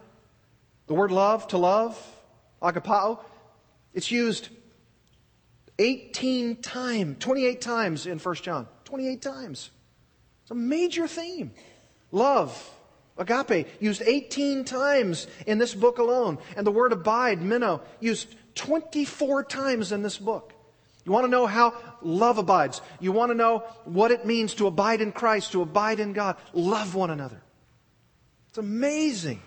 The 0.85 0.93
word 0.93 1.11
love, 1.11 1.49
to 1.49 1.57
love, 1.57 2.01
agapao, 2.61 3.19
it's 3.93 4.09
used 4.09 4.47
18 5.79 6.61
times, 6.61 7.17
28 7.19 7.59
times 7.59 8.07
in 8.07 8.19
1 8.19 8.35
John. 8.35 8.67
28 8.85 9.21
times. 9.21 9.71
It's 10.47 10.51
a 10.51 10.55
major 10.55 11.09
theme. 11.09 11.51
Love, 12.09 12.73
agape, 13.17 13.67
used 13.81 14.01
18 14.01 14.63
times 14.63 15.27
in 15.45 15.57
this 15.57 15.75
book 15.75 15.97
alone. 15.97 16.37
And 16.55 16.65
the 16.65 16.71
word 16.71 16.93
abide, 16.93 17.41
meno, 17.41 17.81
used 17.99 18.33
24 18.55 19.43
times 19.43 19.91
in 19.91 20.03
this 20.03 20.17
book. 20.17 20.53
You 21.03 21.11
want 21.11 21.25
to 21.25 21.29
know 21.29 21.47
how 21.47 21.73
love 22.01 22.37
abides. 22.37 22.79
You 23.01 23.11
want 23.11 23.29
to 23.31 23.35
know 23.35 23.65
what 23.83 24.11
it 24.11 24.25
means 24.25 24.53
to 24.53 24.67
abide 24.67 25.01
in 25.01 25.11
Christ, 25.11 25.51
to 25.51 25.61
abide 25.61 25.99
in 25.99 26.13
God. 26.13 26.37
Love 26.53 26.95
one 26.95 27.09
another. 27.09 27.43
It's 28.47 28.57
amazing. 28.57 29.41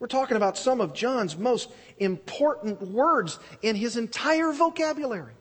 We're 0.00 0.08
talking 0.08 0.36
about 0.36 0.58
some 0.58 0.80
of 0.80 0.94
John's 0.94 1.38
most 1.38 1.70
important 1.98 2.82
words 2.82 3.38
in 3.62 3.76
his 3.76 3.96
entire 3.96 4.50
vocabulary. 4.50 5.34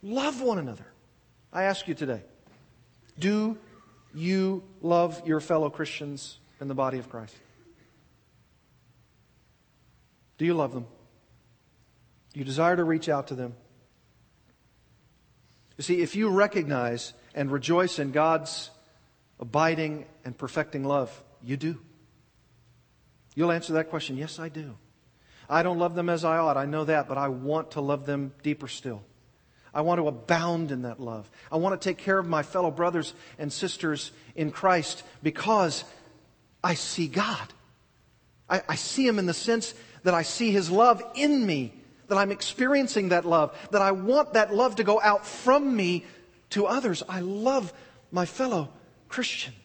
Love 0.00 0.40
one 0.40 0.60
another. 0.60 0.86
I 1.52 1.64
ask 1.64 1.88
you 1.88 1.94
today 1.94 2.22
do 3.18 3.58
you 4.14 4.62
love 4.80 5.22
your 5.26 5.40
fellow 5.40 5.70
Christians 5.70 6.38
in 6.60 6.68
the 6.68 6.74
body 6.74 6.98
of 6.98 7.08
Christ? 7.08 7.36
Do 10.38 10.44
you 10.44 10.54
love 10.54 10.72
them? 10.72 10.86
Do 12.32 12.40
you 12.40 12.44
desire 12.44 12.76
to 12.76 12.84
reach 12.84 13.08
out 13.08 13.28
to 13.28 13.34
them? 13.34 13.54
You 15.76 15.82
see, 15.82 16.00
if 16.00 16.14
you 16.14 16.28
recognize 16.28 17.14
and 17.34 17.50
rejoice 17.50 17.98
in 17.98 18.12
God's 18.12 18.70
abiding 19.40 20.06
and 20.24 20.36
perfecting 20.36 20.84
love, 20.84 21.22
you 21.42 21.56
do. 21.56 21.80
You'll 23.34 23.52
answer 23.52 23.74
that 23.74 23.90
question 23.90 24.16
yes, 24.16 24.38
I 24.38 24.48
do. 24.48 24.76
I 25.48 25.62
don't 25.62 25.78
love 25.78 25.94
them 25.94 26.08
as 26.08 26.24
I 26.24 26.38
ought. 26.38 26.56
I 26.56 26.64
know 26.64 26.84
that, 26.84 27.08
but 27.08 27.18
I 27.18 27.28
want 27.28 27.72
to 27.72 27.80
love 27.80 28.06
them 28.06 28.32
deeper 28.42 28.68
still. 28.68 29.02
I 29.74 29.80
want 29.80 29.98
to 30.00 30.08
abound 30.08 30.70
in 30.70 30.82
that 30.82 31.00
love. 31.00 31.28
I 31.50 31.56
want 31.56 31.80
to 31.80 31.88
take 31.88 31.98
care 31.98 32.18
of 32.18 32.26
my 32.26 32.42
fellow 32.42 32.70
brothers 32.70 33.12
and 33.38 33.52
sisters 33.52 34.12
in 34.36 34.50
Christ 34.50 35.02
because 35.22 35.84
I 36.62 36.74
see 36.74 37.08
God. 37.08 37.52
I, 38.48 38.62
I 38.68 38.74
see 38.76 39.06
Him 39.06 39.18
in 39.18 39.26
the 39.26 39.34
sense 39.34 39.74
that 40.04 40.14
I 40.14 40.22
see 40.22 40.50
His 40.52 40.70
love 40.70 41.02
in 41.14 41.44
me. 41.44 41.74
that 42.08 42.18
I'm 42.18 42.30
experiencing 42.30 43.08
that 43.08 43.24
love, 43.24 43.56
that 43.70 43.80
I 43.80 43.92
want 43.92 44.34
that 44.34 44.54
love 44.54 44.76
to 44.76 44.84
go 44.84 45.00
out 45.00 45.26
from 45.26 45.74
me 45.74 46.04
to 46.50 46.66
others. 46.66 47.02
I 47.08 47.20
love 47.20 47.72
my 48.12 48.26
fellow 48.26 48.68
Christians. 49.08 49.56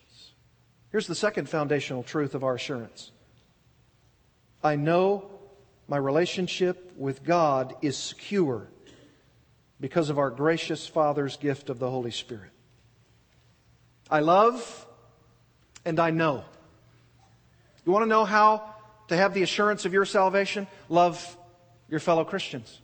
Here's 0.92 1.06
the 1.06 1.16
second 1.16 1.50
foundational 1.50 2.02
truth 2.02 2.34
of 2.36 2.44
our 2.44 2.56
assurance 2.56 3.12
I 4.64 4.76
know 4.76 5.30
my 5.88 5.98
relationship 5.98 6.94
with 6.98 7.24
God 7.24 7.76
is 7.82 7.98
secure 7.98 8.68
because 9.80 10.10
of 10.10 10.18
our 10.18 10.30
gracious 10.30 10.88
Father's 10.88 11.38
gift 11.38 11.70
of 11.70 11.80
the 11.80 11.90
Holy 11.90 12.12
Spirit. 12.12 12.52
I 14.10 14.20
love 14.20 14.88
and 15.86 16.00
I 16.00 16.12
know. 16.12 16.44
You 17.86 17.92
want 17.92 18.04
to 18.04 18.10
know 18.10 18.26
how 18.26 18.76
to 19.08 19.16
have 19.16 19.34
the 19.34 19.44
assurance 19.44 19.86
of 19.86 19.94
your 19.94 20.06
salvation? 20.06 20.68
Love 20.90 21.38
your 21.90 22.00
fellow 22.00 22.24
Christians. 22.24 22.80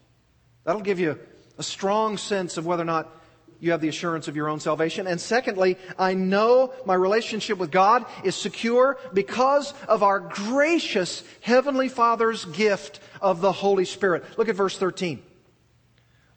That'll 0.63 0.81
give 0.81 0.99
you 0.99 1.19
a 1.57 1.63
strong 1.63 2.17
sense 2.17 2.57
of 2.57 2.65
whether 2.65 2.81
or 2.81 2.85
not 2.85 3.11
you 3.59 3.71
have 3.71 3.81
the 3.81 3.87
assurance 3.87 4.27
of 4.27 4.35
your 4.35 4.49
own 4.49 4.59
salvation. 4.59 5.07
And 5.07 5.19
secondly, 5.19 5.77
I 5.97 6.13
know 6.13 6.73
my 6.85 6.93
relationship 6.93 7.57
with 7.57 7.71
God 7.71 8.05
is 8.23 8.35
secure 8.35 8.97
because 9.13 9.73
of 9.87 10.03
our 10.03 10.19
gracious 10.19 11.23
Heavenly 11.41 11.89
Father's 11.89 12.45
gift 12.45 12.99
of 13.21 13.41
the 13.41 13.51
Holy 13.51 13.85
Spirit. 13.85 14.23
Look 14.37 14.49
at 14.49 14.55
verse 14.55 14.77
13. 14.77 15.21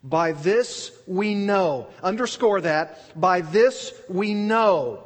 By 0.03 0.33
this 0.33 0.93
we 1.07 1.35
know, 1.35 1.89
underscore 2.03 2.61
that, 2.63 3.19
by 3.21 3.41
this 3.41 3.93
we 4.09 4.35
know 4.35 5.05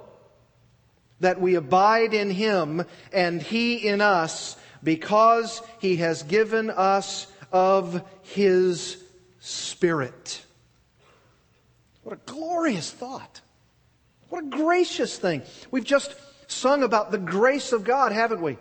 that 1.20 1.40
we 1.40 1.54
abide 1.54 2.14
in 2.14 2.30
Him 2.30 2.84
and 3.12 3.40
He 3.40 3.76
in 3.76 4.00
us 4.00 4.56
because 4.82 5.62
He 5.78 5.96
has 5.96 6.22
given 6.22 6.70
us 6.70 7.26
of 7.50 8.02
His 8.22 9.02
Spirit. 9.40 10.44
What 12.02 12.14
a 12.14 12.30
glorious 12.30 12.90
thought. 12.90 13.40
What 14.28 14.44
a 14.44 14.48
gracious 14.48 15.18
thing. 15.18 15.42
We've 15.70 15.84
just 15.84 16.14
sung 16.48 16.82
about 16.82 17.10
the 17.10 17.18
grace 17.18 17.72
of 17.72 17.84
God, 17.84 18.12
haven't 18.12 18.42
we? 18.42 18.58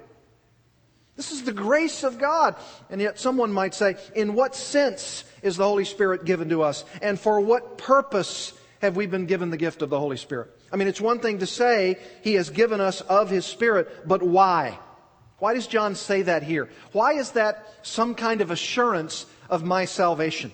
This 1.15 1.31
is 1.31 1.43
the 1.43 1.51
grace 1.51 2.03
of 2.03 2.17
God. 2.17 2.55
And 2.89 3.01
yet 3.01 3.19
someone 3.19 3.51
might 3.51 3.73
say, 3.73 3.97
in 4.15 4.33
what 4.33 4.55
sense 4.55 5.23
is 5.41 5.57
the 5.57 5.65
Holy 5.65 5.85
Spirit 5.85 6.25
given 6.25 6.49
to 6.49 6.63
us? 6.63 6.85
And 7.01 7.19
for 7.19 7.39
what 7.39 7.77
purpose 7.77 8.53
have 8.81 8.95
we 8.95 9.05
been 9.05 9.25
given 9.25 9.49
the 9.49 9.57
gift 9.57 9.81
of 9.81 9.89
the 9.89 9.99
Holy 9.99 10.17
Spirit? 10.17 10.49
I 10.71 10.77
mean, 10.77 10.87
it's 10.87 11.01
one 11.01 11.19
thing 11.19 11.39
to 11.39 11.47
say 11.47 11.97
He 12.23 12.35
has 12.35 12.49
given 12.49 12.81
us 12.81 13.01
of 13.01 13.29
His 13.29 13.45
Spirit, 13.45 14.07
but 14.07 14.23
why? 14.23 14.79
Why 15.37 15.53
does 15.53 15.67
John 15.67 15.95
say 15.95 16.21
that 16.23 16.43
here? 16.43 16.69
Why 16.91 17.13
is 17.13 17.31
that 17.31 17.67
some 17.81 18.15
kind 18.15 18.41
of 18.41 18.51
assurance 18.51 19.25
of 19.49 19.63
my 19.63 19.85
salvation? 19.85 20.51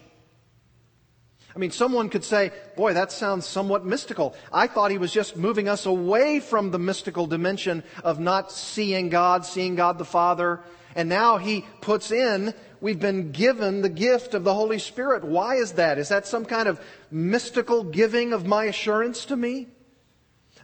I 1.58 1.60
mean, 1.60 1.72
someone 1.72 2.10
could 2.10 2.24
say, 2.24 2.52
boy, 2.76 2.94
that 2.94 3.12
sounds 3.12 3.48
somewhat 3.48 3.84
mystical. 3.84 4.36
I 4.54 4.68
thought 4.68 4.92
he 4.92 5.00
was 5.00 5.12
just 5.12 5.36
moving 5.36 5.68
us 5.68 5.88
away 5.88 6.40
from 6.40 6.70
the 6.70 6.78
mystical 6.78 7.26
dimension 7.26 7.84
of 8.04 8.20
not 8.20 8.52
seeing 8.52 9.10
God, 9.10 9.44
seeing 9.44 9.74
God 9.74 9.98
the 9.98 10.06
Father. 10.06 10.60
And 10.96 11.10
now 11.10 11.40
he 11.40 11.66
puts 11.82 12.12
in, 12.12 12.54
we've 12.80 13.00
been 13.00 13.32
given 13.32 13.82
the 13.82 13.90
gift 13.90 14.36
of 14.36 14.44
the 14.44 14.54
Holy 14.54 14.78
Spirit. 14.78 15.24
Why 15.24 15.56
is 15.56 15.72
that? 15.74 15.98
Is 15.98 16.10
that 16.10 16.28
some 16.28 16.46
kind 16.46 16.68
of 16.68 16.80
mystical 17.10 17.84
giving 17.84 18.34
of 18.34 18.46
my 18.46 18.66
assurance 18.66 19.26
to 19.26 19.36
me? 19.36 19.66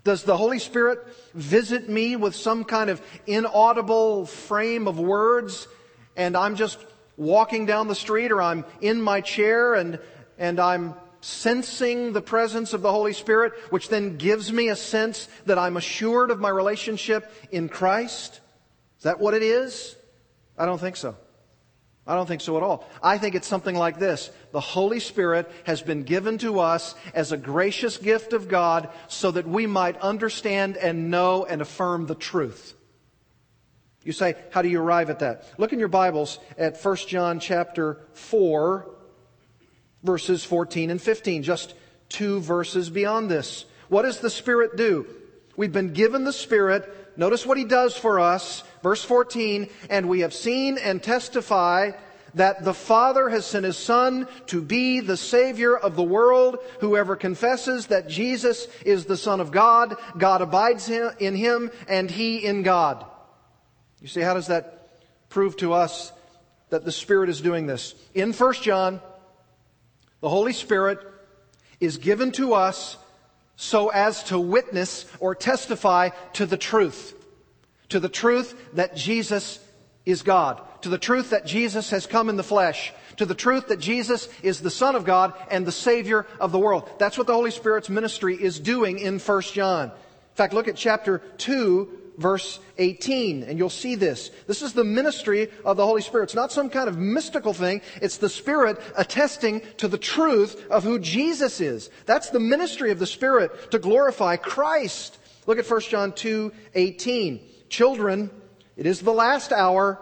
Does 0.04 0.22
the 0.22 0.38
Holy 0.38 0.60
Spirit 0.60 1.00
visit 1.34 1.90
me 1.90 2.18
with 2.18 2.36
some 2.36 2.66
kind 2.66 2.92
of 2.92 3.02
inaudible 3.26 4.28
frame 4.28 4.88
of 4.88 5.00
words 5.00 5.68
and 6.16 6.38
I'm 6.38 6.56
just 6.56 6.78
walking 7.18 7.66
down 7.66 7.88
the 7.88 7.96
street 7.96 8.32
or 8.32 8.44
I'm 8.44 8.64
in 8.80 9.02
my 9.02 9.22
chair 9.22 9.74
and 9.74 9.98
and 10.38 10.60
I'm 10.60 10.96
sensing 11.22 12.12
the 12.12 12.22
presence 12.22 12.74
of 12.74 12.82
the 12.82 12.92
Holy 12.92 13.14
Spirit, 13.14 13.54
which 13.70 13.90
then 13.90 14.18
gives 14.18 14.52
me 14.52 14.70
a 14.70 14.76
sense 14.76 15.30
that 15.46 15.58
I'm 15.58 15.78
assured 15.78 16.32
of 16.32 16.40
my 16.40 16.50
relationship 16.50 17.32
in 17.52 17.70
Christ? 17.70 18.42
Is 18.98 19.04
that 19.04 19.20
what 19.20 19.34
it 19.34 19.42
is? 19.42 19.96
I 20.58 20.66
don't 20.66 20.80
think 20.80 20.98
so. 20.98 21.16
I 22.06 22.16
don't 22.16 22.28
think 22.28 22.42
so 22.42 22.58
at 22.58 22.64
all. 22.64 22.86
I 23.02 23.18
think 23.18 23.36
it's 23.36 23.48
something 23.48 23.76
like 23.76 23.98
this. 23.98 24.30
The 24.52 24.60
Holy 24.60 25.00
Spirit 25.00 25.50
has 25.64 25.82
been 25.82 26.04
given 26.04 26.38
to 26.40 26.60
us 26.60 26.96
as 27.14 27.32
a 27.32 27.38
gracious 27.38 27.98
gift 27.98 28.34
of 28.34 28.50
God 28.50 28.90
so 29.08 29.32
that 29.32 29.48
we 29.48 29.66
might 29.68 29.98
understand 30.02 30.76
and 30.76 31.10
know 31.10 31.46
and 31.46 31.62
affirm 31.62 32.06
the 32.06 32.16
truth. 32.16 32.74
You 34.04 34.12
say, 34.12 34.36
how 34.52 34.62
do 34.62 34.68
you 34.68 34.82
arrive 34.82 35.10
at 35.10 35.20
that? 35.20 35.46
Look 35.58 35.72
in 35.72 35.80
your 35.80 35.88
Bibles 35.88 36.40
at 36.58 36.78
1 36.84 36.96
John 37.08 37.40
chapter 37.40 38.02
4, 38.12 38.93
verses 40.04 40.44
14 40.44 40.90
and 40.90 41.02
15, 41.02 41.44
just 41.44 41.74
two 42.10 42.40
verses 42.40 42.90
beyond 42.90 43.30
this. 43.30 43.66
What 43.90 44.04
does 44.04 44.20
the 44.20 44.30
Spirit 44.30 44.76
do? 44.76 45.08
We've 45.56 45.74
been 45.74 45.94
given 45.94 46.24
the 46.24 46.34
Spirit. 46.34 46.92
Notice 47.18 47.46
what 47.46 47.58
He 47.58 47.66
does 47.66 47.96
for 47.96 48.20
us. 48.20 48.64
Verse 48.82 49.04
14, 49.04 49.70
and 49.90 50.10
we 50.10 50.22
have 50.22 50.34
seen 50.34 50.78
and 50.78 51.02
testify 51.02 51.92
that 52.36 52.64
the 52.64 52.74
Father 52.74 53.30
has 53.30 53.46
sent 53.46 53.66
His 53.66 53.78
Son 53.78 54.28
to 54.48 54.62
be 54.62 55.00
the 55.00 55.18
Savior 55.18 55.78
of 55.78 55.96
the 55.96 56.04
world. 56.04 56.58
Whoever 56.80 57.16
confesses 57.16 57.88
that 57.88 58.10
Jesus 58.10 58.68
is 58.86 59.06
the 59.06 59.18
Son 59.18 59.40
of 59.40 59.52
God, 59.52 59.96
God 60.18 60.42
abides 60.42 60.90
in 60.90 61.36
Him 61.36 61.72
and 61.88 62.10
He 62.10 62.44
in 62.44 62.64
God. 62.64 63.06
You 64.02 64.08
see, 64.08 64.22
how 64.22 64.34
does 64.34 64.48
that 64.48 65.00
prove 65.30 65.56
to 65.58 65.74
us 65.74 66.12
that 66.70 66.84
the 66.84 66.92
Spirit 66.92 67.30
is 67.30 67.40
doing 67.40 67.68
this? 67.68 67.94
In 68.16 68.34
1 68.34 68.54
John, 68.56 69.00
the 70.24 70.30
Holy 70.30 70.54
Spirit 70.54 71.00
is 71.82 71.98
given 71.98 72.32
to 72.32 72.54
us 72.54 72.96
so 73.58 73.90
as 73.90 74.24
to 74.24 74.40
witness 74.40 75.06
or 75.20 75.36
testify 75.36 76.12
to 76.32 76.46
the 76.46 76.56
truth. 76.56 77.14
To 77.90 78.00
the 78.00 78.08
truth 78.08 78.56
that 78.72 78.96
Jesus 78.96 79.60
is 80.06 80.22
God. 80.22 80.62
To 80.84 80.88
the 80.88 80.98
truth 80.98 81.32
that 81.32 81.46
Jesus 81.46 81.90
has 81.90 82.08
come 82.08 82.30
in 82.30 82.38
the 82.38 82.42
flesh. 82.42 82.94
To 83.18 83.26
the 83.26 83.36
truth 83.36 83.68
that 83.68 83.82
Jesus 83.82 84.30
is 84.42 84.62
the 84.62 84.72
Son 84.72 84.96
of 84.96 85.04
God 85.04 85.34
and 85.52 85.66
the 85.66 85.74
Savior 85.74 86.26
of 86.40 86.54
the 86.54 86.58
world. 86.58 86.90
That's 87.00 87.18
what 87.18 87.28
the 87.28 87.34
Holy 87.34 87.52
Spirit's 87.52 87.90
ministry 87.90 88.42
is 88.42 88.62
doing 88.62 89.00
in 89.00 89.20
1 89.20 89.42
John. 89.42 89.90
In 89.90 90.36
fact, 90.36 90.54
look 90.54 90.70
at 90.70 90.78
chapter 90.78 91.18
2, 91.38 92.00
verse 92.18 92.60
18, 92.78 93.44
and 93.44 93.58
you'll 93.58 93.70
see 93.70 93.96
this. 93.96 94.32
This 94.48 94.62
is 94.62 94.74
the 94.74 94.84
ministry 94.84 95.50
of 95.66 95.78
the 95.78 95.86
Holy 95.86 96.02
Spirit. 96.02 96.26
It's 96.26 96.36
not 96.36 96.52
some 96.52 96.70
kind 96.70 96.88
of 96.88 96.98
mystical 96.98 97.54
thing. 97.54 97.82
It's 98.02 98.18
the 98.18 98.30
Spirit 98.30 98.80
attesting 98.96 99.62
to 99.78 99.88
the 99.88 99.98
truth 99.98 100.70
of 100.70 100.84
who 100.84 101.00
Jesus 101.00 101.62
is. 101.62 101.90
That's 102.06 102.30
the 102.30 102.40
ministry 102.40 102.92
of 102.92 103.00
the 103.00 103.08
Spirit 103.08 103.72
to 103.72 103.80
glorify 103.80 104.36
Christ. 104.36 105.18
Look 105.46 105.60
at 105.60 105.70
1 105.70 105.82
John 105.82 106.14
2, 106.14 106.52
18. 106.76 107.42
Children, 107.70 108.30
it 108.78 108.86
is 108.86 109.02
the 109.02 109.14
last 109.14 109.52
hour. 109.52 110.00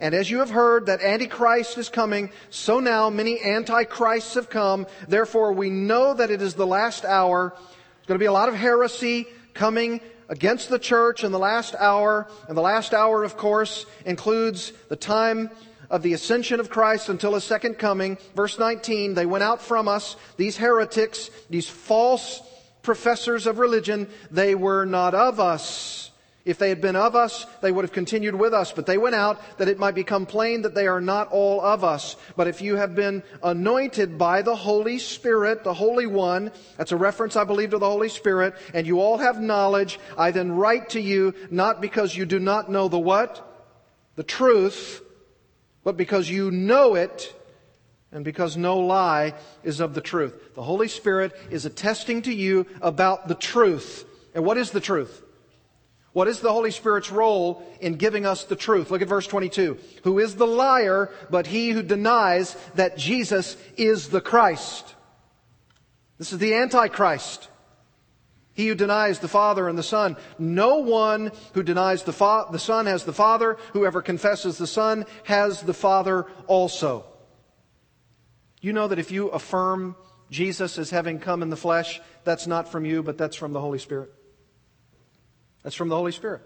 And 0.00 0.14
as 0.14 0.30
you 0.30 0.38
have 0.38 0.50
heard 0.50 0.86
that 0.86 1.02
Antichrist 1.02 1.76
is 1.76 1.88
coming, 1.88 2.30
so 2.48 2.80
now 2.80 3.10
many 3.10 3.42
Antichrists 3.42 4.34
have 4.34 4.48
come. 4.48 4.86
Therefore, 5.06 5.52
we 5.52 5.68
know 5.68 6.14
that 6.14 6.30
it 6.30 6.40
is 6.40 6.54
the 6.54 6.66
last 6.66 7.04
hour. 7.04 7.52
There's 7.54 8.06
going 8.06 8.18
to 8.18 8.22
be 8.22 8.26
a 8.26 8.32
lot 8.32 8.48
of 8.48 8.54
heresy 8.54 9.26
coming 9.52 10.00
against 10.30 10.70
the 10.70 10.78
church 10.78 11.24
in 11.24 11.32
the 11.32 11.38
last 11.38 11.74
hour. 11.74 12.26
And 12.48 12.56
the 12.56 12.62
last 12.62 12.94
hour, 12.94 13.22
of 13.24 13.36
course, 13.36 13.84
includes 14.06 14.72
the 14.88 14.96
time 14.96 15.50
of 15.90 16.02
the 16.02 16.14
ascension 16.14 16.60
of 16.60 16.70
Christ 16.70 17.08
until 17.08 17.34
his 17.34 17.44
second 17.44 17.74
coming. 17.74 18.16
Verse 18.34 18.58
19, 18.58 19.14
they 19.14 19.26
went 19.26 19.44
out 19.44 19.60
from 19.60 19.88
us, 19.88 20.16
these 20.38 20.56
heretics, 20.56 21.30
these 21.50 21.68
false 21.68 22.40
professors 22.82 23.46
of 23.46 23.58
religion, 23.58 24.08
they 24.30 24.54
were 24.54 24.86
not 24.86 25.14
of 25.14 25.40
us. 25.40 26.09
If 26.44 26.58
they 26.58 26.70
had 26.70 26.80
been 26.80 26.96
of 26.96 27.14
us, 27.14 27.44
they 27.60 27.70
would 27.70 27.84
have 27.84 27.92
continued 27.92 28.34
with 28.34 28.54
us, 28.54 28.72
but 28.72 28.86
they 28.86 28.96
went 28.96 29.14
out 29.14 29.58
that 29.58 29.68
it 29.68 29.78
might 29.78 29.94
become 29.94 30.24
plain 30.24 30.62
that 30.62 30.74
they 30.74 30.86
are 30.86 31.00
not 31.00 31.28
all 31.28 31.60
of 31.60 31.84
us. 31.84 32.16
But 32.34 32.48
if 32.48 32.62
you 32.62 32.76
have 32.76 32.94
been 32.94 33.22
anointed 33.42 34.16
by 34.16 34.40
the 34.40 34.56
Holy 34.56 34.98
Spirit, 34.98 35.64
the 35.64 35.74
Holy 35.74 36.06
One, 36.06 36.50
that's 36.78 36.92
a 36.92 36.96
reference, 36.96 37.36
I 37.36 37.44
believe, 37.44 37.70
to 37.70 37.78
the 37.78 37.88
Holy 37.88 38.08
Spirit, 38.08 38.54
and 38.72 38.86
you 38.86 39.00
all 39.00 39.18
have 39.18 39.40
knowledge, 39.40 40.00
I 40.16 40.30
then 40.30 40.52
write 40.52 40.90
to 40.90 41.00
you, 41.00 41.34
not 41.50 41.82
because 41.82 42.16
you 42.16 42.24
do 42.24 42.38
not 42.38 42.70
know 42.70 42.88
the 42.88 42.98
what? 42.98 43.46
The 44.16 44.22
truth, 44.22 45.02
but 45.84 45.98
because 45.98 46.30
you 46.30 46.50
know 46.50 46.94
it, 46.94 47.34
and 48.12 48.24
because 48.24 48.56
no 48.56 48.78
lie 48.78 49.34
is 49.62 49.80
of 49.80 49.94
the 49.94 50.00
truth. 50.00 50.54
The 50.54 50.62
Holy 50.62 50.88
Spirit 50.88 51.32
is 51.50 51.64
attesting 51.64 52.22
to 52.22 52.34
you 52.34 52.66
about 52.80 53.28
the 53.28 53.34
truth. 53.34 54.04
And 54.34 54.44
what 54.44 54.56
is 54.56 54.70
the 54.70 54.80
truth? 54.80 55.22
What 56.12 56.26
is 56.26 56.40
the 56.40 56.52
Holy 56.52 56.72
Spirit's 56.72 57.12
role 57.12 57.62
in 57.80 57.94
giving 57.94 58.26
us 58.26 58.44
the 58.44 58.56
truth? 58.56 58.90
Look 58.90 59.02
at 59.02 59.08
verse 59.08 59.28
22. 59.28 59.78
Who 60.02 60.18
is 60.18 60.34
the 60.34 60.46
liar 60.46 61.10
but 61.30 61.46
he 61.46 61.70
who 61.70 61.82
denies 61.82 62.56
that 62.74 62.98
Jesus 62.98 63.56
is 63.76 64.08
the 64.08 64.20
Christ? 64.20 64.94
This 66.18 66.32
is 66.32 66.38
the 66.38 66.54
Antichrist. 66.54 67.48
He 68.52 68.66
who 68.66 68.74
denies 68.74 69.20
the 69.20 69.28
Father 69.28 69.68
and 69.68 69.78
the 69.78 69.84
Son. 69.84 70.16
No 70.38 70.78
one 70.78 71.30
who 71.54 71.62
denies 71.62 72.02
the, 72.02 72.12
fa- 72.12 72.46
the 72.50 72.58
Son 72.58 72.86
has 72.86 73.04
the 73.04 73.12
Father. 73.12 73.56
Whoever 73.72 74.02
confesses 74.02 74.58
the 74.58 74.66
Son 74.66 75.06
has 75.24 75.62
the 75.62 75.72
Father 75.72 76.26
also. 76.48 77.04
You 78.60 78.72
know 78.72 78.88
that 78.88 78.98
if 78.98 79.12
you 79.12 79.28
affirm 79.28 79.94
Jesus 80.30 80.76
as 80.76 80.90
having 80.90 81.20
come 81.20 81.42
in 81.42 81.50
the 81.50 81.56
flesh, 81.56 82.00
that's 82.24 82.46
not 82.48 82.70
from 82.70 82.84
you, 82.84 83.02
but 83.02 83.16
that's 83.16 83.36
from 83.36 83.52
the 83.52 83.60
Holy 83.60 83.78
Spirit. 83.78 84.12
That's 85.62 85.76
from 85.76 85.88
the 85.88 85.96
Holy 85.96 86.12
Spirit. 86.12 86.42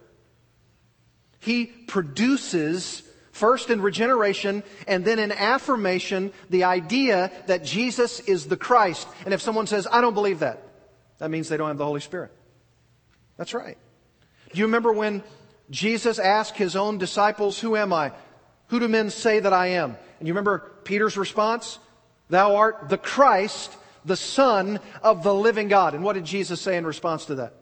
He 1.41 1.67
produces 1.67 3.03
first 3.33 3.69
in 3.69 3.83
regeneration 3.83 4.63
and 4.87 5.05
then 5.05 5.19
in 5.19 5.33
affirmation 5.33 6.33
the 6.51 6.65
idea 6.65 7.31
that 7.47 7.65
Jesus 7.65 8.21
is 8.21 8.47
the 8.47 8.57
Christ. 8.57 9.07
And 9.25 9.35
if 9.35 9.43
someone 9.43 9.67
says, 9.67 9.87
I 9.91 10.01
don't 10.01 10.15
believe 10.15 10.39
that, 10.39 10.63
that 11.19 11.31
means 11.31 11.49
they 11.49 11.57
don't 11.57 11.69
have 11.69 11.79
the 11.79 11.85
Holy 11.85 12.01
Spirit. 12.01 12.33
That's 13.37 13.55
right. 13.55 13.77
Do 14.53 14.59
you 14.59 14.67
remember 14.67 14.93
when 14.93 15.23
Jesus 15.71 16.19
asked 16.19 16.57
his 16.57 16.77
own 16.77 16.99
disciples, 16.99 17.59
Who 17.59 17.77
am 17.77 17.93
I? 17.93 18.13
Who 18.69 18.81
do 18.81 18.89
men 18.89 19.11
say 19.11 19.41
that 19.41 19.53
I 19.53 19.69
am? 19.69 19.97
And 20.19 20.29
you 20.29 20.35
remember 20.35 20.73
Peter's 20.85 21.17
response? 21.17 21.79
Thou 22.31 22.57
art 22.57 22.89
the 22.89 22.99
Christ, 22.99 23.77
the 24.05 24.17
Son 24.17 24.81
of 25.03 25.23
the 25.23 25.35
living 25.35 25.69
God. 25.69 25.95
And 25.95 26.05
what 26.05 26.15
did 26.15 26.25
Jesus 26.25 26.61
say 26.61 26.77
in 26.77 26.87
response 26.87 27.27
to 27.27 27.37
that? 27.37 27.55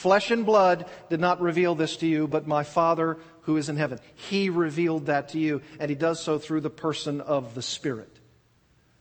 Flesh 0.00 0.30
and 0.30 0.46
blood 0.46 0.86
did 1.10 1.20
not 1.20 1.42
reveal 1.42 1.74
this 1.74 1.98
to 1.98 2.06
you, 2.06 2.26
but 2.26 2.46
my 2.46 2.62
Father 2.62 3.18
who 3.42 3.58
is 3.58 3.68
in 3.68 3.76
heaven. 3.76 4.00
He 4.14 4.48
revealed 4.48 5.06
that 5.06 5.28
to 5.30 5.38
you, 5.38 5.60
and 5.78 5.90
He 5.90 5.94
does 5.94 6.22
so 6.22 6.38
through 6.38 6.62
the 6.62 6.70
person 6.70 7.20
of 7.20 7.54
the 7.54 7.60
Spirit. 7.60 8.08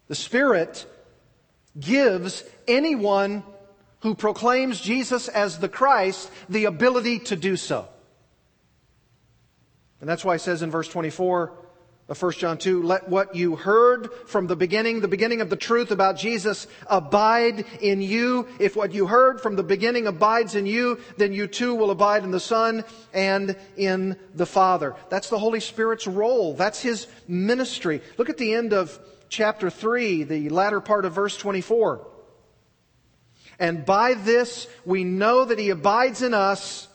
The 0.10 0.16
Spirit 0.16 0.86
gives 1.80 2.44
anyone 2.68 3.44
who 4.02 4.14
proclaims 4.14 4.82
Jesus 4.82 5.30
as 5.30 5.60
the 5.60 5.70
Christ 5.70 6.30
the 6.50 6.66
ability 6.66 7.20
to 7.20 7.38
do 7.38 7.56
so. 7.56 7.88
And 10.02 10.10
that's 10.10 10.26
why 10.26 10.36
it 10.36 10.40
says 10.40 10.64
in 10.64 10.70
verse 10.70 10.90
24, 10.90 11.54
of 12.10 12.20
1 12.20 12.32
John 12.34 12.58
2, 12.58 12.82
let 12.82 13.08
what 13.08 13.36
you 13.36 13.56
heard 13.56 14.10
from 14.26 14.48
the 14.48 14.56
beginning, 14.56 15.00
the 15.00 15.08
beginning 15.08 15.42
of 15.42 15.52
the 15.52 15.56
truth 15.56 15.92
about 15.92 16.18
Jesus, 16.18 16.66
abide 16.88 17.66
in 17.82 18.02
you. 18.02 18.48
If 18.58 18.76
what 18.76 18.94
you 18.94 19.06
heard 19.06 19.40
from 19.40 19.56
the 19.56 19.64
beginning 19.64 20.08
abides 20.08 20.56
in 20.56 20.66
you, 20.66 21.00
then 21.18 21.34
you 21.34 21.46
too 21.46 21.76
will 21.76 21.92
abide 21.92 22.24
in 22.24 22.32
the 22.32 22.40
Son 22.40 22.84
and 23.14 23.56
in 23.78 24.18
the 24.34 24.48
Father. 24.48 24.96
That's 25.10 25.30
the 25.30 25.38
Holy 25.38 25.60
Spirit's 25.60 26.08
role. 26.08 26.56
That's 26.56 26.82
His 26.82 27.06
ministry. 27.28 28.02
Look 28.18 28.30
at 28.30 28.38
the 28.38 28.56
end 28.56 28.74
of 28.74 28.98
chapter 29.30 29.70
3, 29.70 30.24
the 30.24 30.50
latter 30.50 30.82
part 30.82 31.06
of 31.06 31.14
verse 31.14 31.38
24. 31.38 32.08
And 33.60 33.86
by 33.86 34.16
this 34.16 34.68
we 34.84 35.04
know 35.04 35.46
that 35.46 35.60
He 35.60 35.70
abides 35.70 36.24
in 36.24 36.34
us 36.34 36.88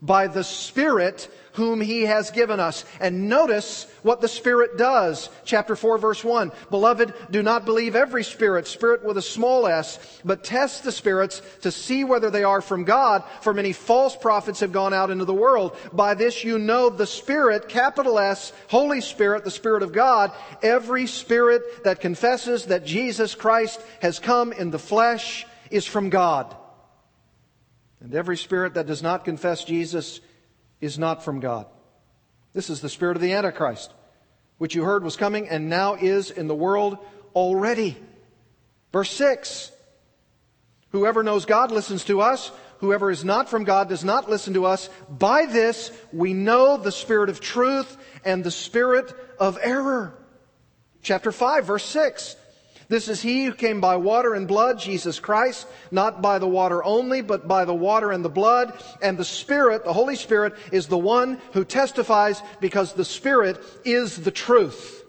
by 0.00 0.28
the 0.28 0.44
Spirit 0.44 1.28
whom 1.56 1.80
he 1.80 2.02
has 2.02 2.30
given 2.30 2.60
us. 2.60 2.84
And 3.00 3.28
notice 3.28 3.86
what 4.02 4.20
the 4.20 4.28
Spirit 4.28 4.76
does. 4.78 5.28
Chapter 5.44 5.74
4 5.74 5.98
verse 5.98 6.22
1. 6.22 6.52
Beloved, 6.70 7.14
do 7.30 7.42
not 7.42 7.64
believe 7.64 7.96
every 7.96 8.22
spirit, 8.22 8.66
spirit 8.66 9.04
with 9.04 9.16
a 9.16 9.22
small 9.22 9.66
s, 9.66 10.20
but 10.24 10.44
test 10.44 10.84
the 10.84 10.92
spirits 10.92 11.42
to 11.62 11.70
see 11.72 12.04
whether 12.04 12.30
they 12.30 12.44
are 12.44 12.60
from 12.60 12.84
God, 12.84 13.24
for 13.40 13.52
many 13.52 13.72
false 13.72 14.14
prophets 14.14 14.60
have 14.60 14.72
gone 14.72 14.94
out 14.94 15.10
into 15.10 15.24
the 15.24 15.34
world. 15.34 15.76
By 15.92 16.14
this 16.14 16.44
you 16.44 16.58
know 16.58 16.90
the 16.90 17.06
Spirit, 17.06 17.68
capital 17.68 18.18
S, 18.18 18.52
Holy 18.68 19.00
Spirit, 19.00 19.44
the 19.44 19.50
Spirit 19.50 19.82
of 19.82 19.92
God, 19.92 20.32
every 20.62 21.06
spirit 21.06 21.84
that 21.84 22.00
confesses 22.00 22.66
that 22.66 22.84
Jesus 22.84 23.34
Christ 23.34 23.80
has 24.00 24.18
come 24.18 24.52
in 24.52 24.70
the 24.70 24.78
flesh 24.78 25.46
is 25.70 25.86
from 25.86 26.10
God. 26.10 26.54
And 28.00 28.14
every 28.14 28.36
spirit 28.36 28.74
that 28.74 28.86
does 28.86 29.02
not 29.02 29.24
confess 29.24 29.64
Jesus 29.64 30.20
is 30.80 30.98
not 30.98 31.24
from 31.24 31.40
God. 31.40 31.66
This 32.52 32.70
is 32.70 32.80
the 32.80 32.88
spirit 32.88 33.16
of 33.16 33.22
the 33.22 33.32
Antichrist, 33.32 33.92
which 34.58 34.74
you 34.74 34.84
heard 34.84 35.04
was 35.04 35.16
coming 35.16 35.48
and 35.48 35.68
now 35.68 35.94
is 35.94 36.30
in 36.30 36.48
the 36.48 36.54
world 36.54 36.98
already. 37.34 37.96
Verse 38.92 39.10
6 39.10 39.72
Whoever 40.90 41.22
knows 41.22 41.44
God 41.44 41.70
listens 41.70 42.04
to 42.04 42.20
us. 42.20 42.50
Whoever 42.78 43.10
is 43.10 43.24
not 43.24 43.48
from 43.48 43.64
God 43.64 43.88
does 43.88 44.04
not 44.04 44.30
listen 44.30 44.54
to 44.54 44.66
us. 44.66 44.88
By 45.08 45.46
this 45.46 45.90
we 46.12 46.32
know 46.32 46.76
the 46.76 46.92
spirit 46.92 47.28
of 47.28 47.40
truth 47.40 47.96
and 48.24 48.42
the 48.42 48.50
spirit 48.50 49.12
of 49.38 49.58
error. 49.62 50.14
Chapter 51.02 51.32
5, 51.32 51.66
verse 51.66 51.84
6. 51.84 52.36
This 52.88 53.08
is 53.08 53.20
he 53.20 53.44
who 53.44 53.52
came 53.52 53.80
by 53.80 53.96
water 53.96 54.34
and 54.34 54.46
blood, 54.46 54.78
Jesus 54.78 55.18
Christ, 55.18 55.66
not 55.90 56.22
by 56.22 56.38
the 56.38 56.46
water 56.46 56.84
only, 56.84 57.20
but 57.20 57.48
by 57.48 57.64
the 57.64 57.74
water 57.74 58.12
and 58.12 58.24
the 58.24 58.28
blood. 58.28 58.80
And 59.02 59.18
the 59.18 59.24
Spirit, 59.24 59.84
the 59.84 59.92
Holy 59.92 60.14
Spirit, 60.14 60.54
is 60.70 60.86
the 60.86 60.98
one 60.98 61.40
who 61.52 61.64
testifies 61.64 62.40
because 62.60 62.92
the 62.92 63.04
Spirit 63.04 63.60
is 63.84 64.16
the 64.16 64.30
truth. 64.30 65.04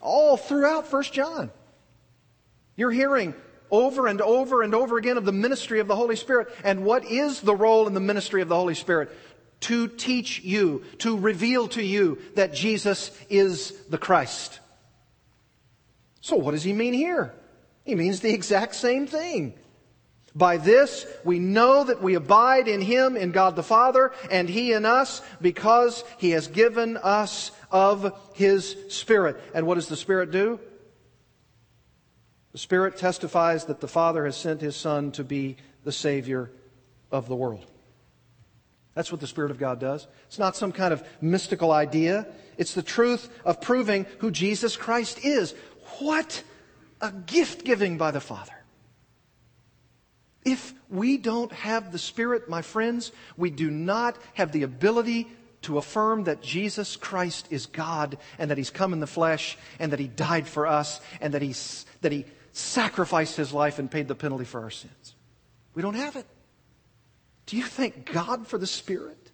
All 0.00 0.36
throughout 0.36 0.92
1 0.92 1.02
John. 1.04 1.50
You're 2.76 2.92
hearing 2.92 3.34
over 3.70 4.06
and 4.06 4.20
over 4.20 4.62
and 4.62 4.74
over 4.74 4.98
again 4.98 5.16
of 5.16 5.24
the 5.24 5.32
ministry 5.32 5.80
of 5.80 5.88
the 5.88 5.96
Holy 5.96 6.16
Spirit. 6.16 6.48
And 6.62 6.84
what 6.84 7.04
is 7.04 7.40
the 7.40 7.54
role 7.54 7.88
in 7.88 7.94
the 7.94 8.00
ministry 8.00 8.42
of 8.42 8.48
the 8.48 8.56
Holy 8.56 8.74
Spirit? 8.74 9.10
To 9.60 9.88
teach 9.88 10.40
you, 10.40 10.84
to 10.98 11.18
reveal 11.18 11.66
to 11.68 11.82
you 11.82 12.18
that 12.36 12.54
Jesus 12.54 13.10
is 13.28 13.72
the 13.86 13.98
Christ. 13.98 14.60
So 16.24 16.36
what 16.36 16.52
does 16.52 16.62
he 16.62 16.72
mean 16.72 16.94
here? 16.94 17.34
He 17.84 17.94
means 17.94 18.20
the 18.20 18.32
exact 18.32 18.76
same 18.76 19.06
thing. 19.06 19.52
By 20.34 20.56
this, 20.56 21.06
we 21.22 21.38
know 21.38 21.84
that 21.84 22.00
we 22.00 22.14
abide 22.14 22.66
in 22.66 22.80
Him, 22.80 23.18
in 23.18 23.30
God 23.30 23.56
the 23.56 23.62
Father, 23.62 24.10
and 24.30 24.48
He 24.48 24.72
in 24.72 24.86
us, 24.86 25.20
because 25.42 26.02
He 26.16 26.30
has 26.30 26.48
given 26.48 26.96
us 26.96 27.50
of 27.70 28.18
His 28.32 28.74
Spirit. 28.88 29.38
And 29.54 29.66
what 29.66 29.74
does 29.74 29.88
the 29.88 29.98
Spirit 29.98 30.30
do? 30.30 30.58
The 32.52 32.58
Spirit 32.58 32.96
testifies 32.96 33.66
that 33.66 33.82
the 33.82 33.86
Father 33.86 34.24
has 34.24 34.34
sent 34.34 34.62
His 34.62 34.76
Son 34.76 35.12
to 35.12 35.24
be 35.24 35.58
the 35.84 35.92
Savior 35.92 36.50
of 37.12 37.28
the 37.28 37.36
world. 37.36 37.66
That's 38.94 39.12
what 39.12 39.20
the 39.20 39.26
Spirit 39.26 39.50
of 39.50 39.58
God 39.58 39.78
does. 39.78 40.06
It's 40.28 40.38
not 40.38 40.56
some 40.56 40.72
kind 40.72 40.94
of 40.94 41.06
mystical 41.20 41.70
idea. 41.70 42.26
It's 42.56 42.74
the 42.74 42.82
truth 42.82 43.28
of 43.44 43.60
proving 43.60 44.06
who 44.18 44.30
Jesus 44.30 44.76
Christ 44.76 45.24
is. 45.24 45.54
What 45.98 46.42
a 47.00 47.12
gift 47.12 47.64
giving 47.64 47.98
by 47.98 48.10
the 48.10 48.20
Father. 48.20 48.52
If 50.44 50.74
we 50.90 51.16
don't 51.16 51.52
have 51.52 51.90
the 51.90 51.98
Spirit, 51.98 52.48
my 52.48 52.62
friends, 52.62 53.12
we 53.36 53.50
do 53.50 53.70
not 53.70 54.18
have 54.34 54.52
the 54.52 54.62
ability 54.62 55.28
to 55.62 55.78
affirm 55.78 56.24
that 56.24 56.42
Jesus 56.42 56.96
Christ 56.96 57.48
is 57.50 57.66
God 57.66 58.18
and 58.38 58.50
that 58.50 58.58
He's 58.58 58.70
come 58.70 58.92
in 58.92 59.00
the 59.00 59.06
flesh 59.06 59.56
and 59.78 59.92
that 59.92 59.98
He 59.98 60.08
died 60.08 60.46
for 60.46 60.66
us 60.66 61.00
and 61.20 61.32
that 61.34 61.42
He, 61.42 61.54
that 62.02 62.12
he 62.12 62.26
sacrificed 62.52 63.36
His 63.36 63.52
life 63.52 63.78
and 63.78 63.90
paid 63.90 64.06
the 64.06 64.14
penalty 64.14 64.44
for 64.44 64.60
our 64.62 64.70
sins. 64.70 65.14
We 65.74 65.82
don't 65.82 65.94
have 65.94 66.16
it. 66.16 66.26
Do 67.46 67.56
you 67.56 67.64
thank 67.64 68.12
God 68.12 68.46
for 68.46 68.58
the 68.58 68.66
Spirit? 68.66 69.30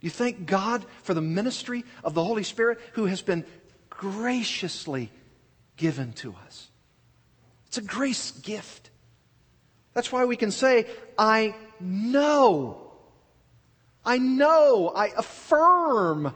You 0.00 0.10
thank 0.10 0.46
God 0.46 0.84
for 1.02 1.14
the 1.14 1.22
ministry 1.22 1.84
of 2.04 2.14
the 2.14 2.22
Holy 2.22 2.44
Spirit 2.44 2.78
who 2.92 3.06
has 3.06 3.22
been 3.22 3.44
graciously 3.90 5.10
given 5.78 6.12
to 6.12 6.34
us. 6.46 6.68
It's 7.68 7.78
a 7.78 7.82
grace 7.82 8.32
gift. 8.32 8.90
That's 9.94 10.12
why 10.12 10.26
we 10.26 10.36
can 10.36 10.50
say, 10.50 10.86
I 11.16 11.54
know, 11.80 12.92
I 14.04 14.18
know, 14.18 14.92
I 14.94 15.06
affirm 15.16 16.34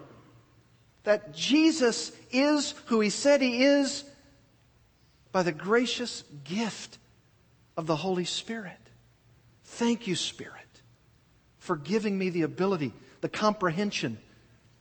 that 1.04 1.34
Jesus 1.34 2.12
is 2.30 2.74
who 2.86 3.00
he 3.00 3.10
said 3.10 3.42
he 3.42 3.62
is 3.64 4.04
by 5.32 5.42
the 5.42 5.52
gracious 5.52 6.24
gift 6.44 6.98
of 7.76 7.86
the 7.86 7.96
Holy 7.96 8.24
Spirit. 8.24 8.78
Thank 9.64 10.06
you, 10.06 10.16
Spirit, 10.16 10.82
for 11.58 11.76
giving 11.76 12.18
me 12.18 12.30
the 12.30 12.42
ability, 12.42 12.92
the 13.20 13.28
comprehension, 13.28 14.18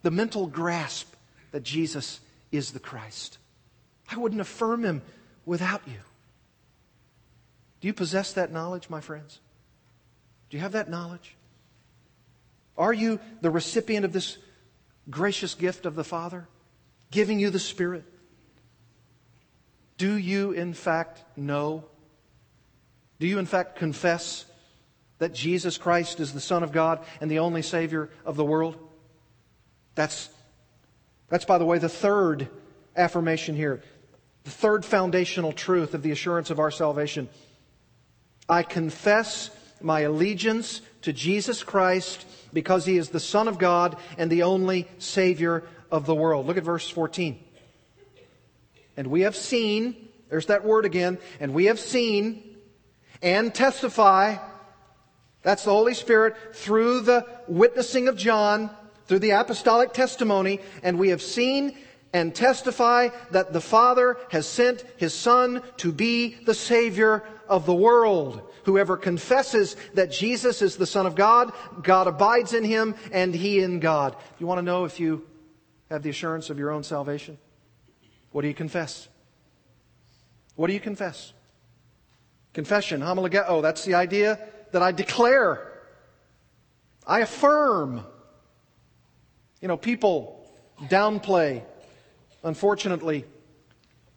the 0.02 0.12
mental 0.12 0.48
grasp 0.48 1.14
that 1.52 1.64
Jesus 1.64 2.20
is 2.52 2.72
the 2.72 2.80
Christ. 2.80 3.38
I 4.12 4.18
wouldn't 4.18 4.42
affirm 4.42 4.84
him 4.84 5.02
without 5.46 5.82
you. 5.88 6.00
Do 7.80 7.88
you 7.88 7.94
possess 7.94 8.34
that 8.34 8.52
knowledge, 8.52 8.90
my 8.90 9.02
friends? 9.02 9.40
Do 10.50 10.58
you 10.58 10.62
have 10.62 10.74
that 10.74 10.90
knowledge? 10.90 11.36
Are 12.78 12.94
you 12.94 13.20
the 13.42 13.50
recipient 13.50 14.06
of 14.06 14.14
this 14.14 14.38
gracious 15.10 15.56
gift 15.56 15.86
of 15.86 15.96
the 15.96 16.04
Father, 16.04 16.48
giving 17.10 17.40
you 17.40 17.50
the 17.50 17.60
Spirit? 17.60 18.04
Do 19.98 20.16
you, 20.16 20.52
in 20.52 20.74
fact, 20.74 21.24
know? 21.36 21.86
Do 23.20 23.28
you, 23.28 23.40
in 23.40 23.46
fact, 23.46 23.78
confess 23.78 24.46
that 25.20 25.34
Jesus 25.34 25.78
Christ 25.78 26.20
is 26.20 26.34
the 26.34 26.40
Son 26.40 26.64
of 26.64 26.72
God 26.72 27.06
and 27.22 27.30
the 27.30 27.40
only 27.40 27.62
Savior 27.62 28.10
of 28.26 28.36
the 28.36 28.46
world? 28.46 28.78
That's, 29.96 30.30
that's 31.30 31.46
by 31.46 31.58
the 31.58 31.66
way, 31.66 31.78
the 31.78 31.90
third 31.90 32.48
affirmation 32.96 33.56
here. 33.56 33.84
The 34.44 34.52
third 34.52 34.86
foundational 34.86 35.52
truth 35.52 35.94
of 35.94 36.02
the 36.02 36.12
assurance 36.12 36.50
of 36.50 36.60
our 36.60 36.72
salvation. 36.72 37.30
I 38.50 38.64
confess 38.64 39.52
my 39.82 40.02
allegiance 40.02 40.82
to 41.04 41.14
Jesus 41.14 41.64
Christ 41.64 42.26
because 42.54 42.86
he 42.86 42.98
is 42.98 43.10
the 43.10 43.20
Son 43.20 43.48
of 43.48 43.58
God 43.58 43.98
and 44.18 44.32
the 44.32 44.44
only 44.44 44.88
Savior 44.98 45.64
of 45.92 46.06
the 46.06 46.16
world. 46.16 46.48
Look 46.48 46.58
at 46.58 46.64
verse 46.64 46.90
14. 46.90 47.40
and 48.98 49.08
we 49.08 49.22
have 49.22 49.36
seen, 49.36 50.10
there's 50.30 50.48
that 50.48 50.64
word 50.66 50.86
again, 50.86 51.18
and 51.40 51.54
we 51.54 51.66
have 51.66 51.80
seen 51.80 52.44
and 53.22 53.54
testify, 53.54 54.38
that's 55.44 55.64
the 55.64 55.72
Holy 55.72 55.94
Spirit, 55.94 56.36
through 56.54 57.02
the 57.02 57.26
witnessing 57.48 58.08
of 58.08 58.18
John, 58.18 58.70
through 59.08 59.20
the 59.20 59.32
apostolic 59.32 59.94
testimony, 59.94 60.60
and 60.84 61.00
we 61.00 61.10
have 61.10 61.22
seen 61.22 61.78
and 62.14 62.36
testify 62.36 63.10
that 63.32 63.54
the 63.54 63.62
Father 63.62 64.18
has 64.30 64.48
sent 64.48 64.84
His 64.98 65.14
Son 65.14 65.64
to 65.78 65.92
be 65.92 66.36
the 66.46 66.54
Savior 66.54 67.24
of 67.48 67.66
the 67.66 67.74
world. 67.74 68.42
Whoever 68.66 68.98
confesses 68.98 69.76
that 69.94 70.12
Jesus 70.12 70.62
is 70.62 70.78
the 70.78 70.86
Son 70.86 71.06
of 71.06 71.16
God, 71.16 71.52
God 71.82 72.08
abides 72.08 72.54
in 72.54 72.64
him 72.64 72.96
and 73.12 73.34
he 73.34 73.60
in 73.60 73.80
God. 73.80 74.16
You 74.40 74.48
want 74.48 74.60
to 74.60 74.64
know 74.64 74.86
if 74.86 75.00
you 75.00 75.28
have 75.90 76.04
the 76.04 76.10
assurance 76.10 76.50
of 76.50 76.60
your 76.60 76.72
own 76.72 76.84
salvation? 76.84 77.38
What 78.32 78.44
do 78.44 78.48
you 78.48 78.54
confess? 78.54 79.10
What 80.56 80.68
do 80.68 80.74
you 80.74 80.80
confess? 80.80 81.34
Confession, 82.54 83.02
homologeo, 83.02 83.46
oh, 83.48 83.62
that's 83.62 83.84
the 83.84 83.96
idea 83.96 84.40
that 84.72 84.82
I 84.82 84.92
declare. 84.92 85.72
I 87.08 87.22
affirm. 87.22 88.06
You 89.60 89.68
know, 89.68 89.78
people 89.78 90.54
downplay, 90.84 91.64
unfortunately, 92.44 93.26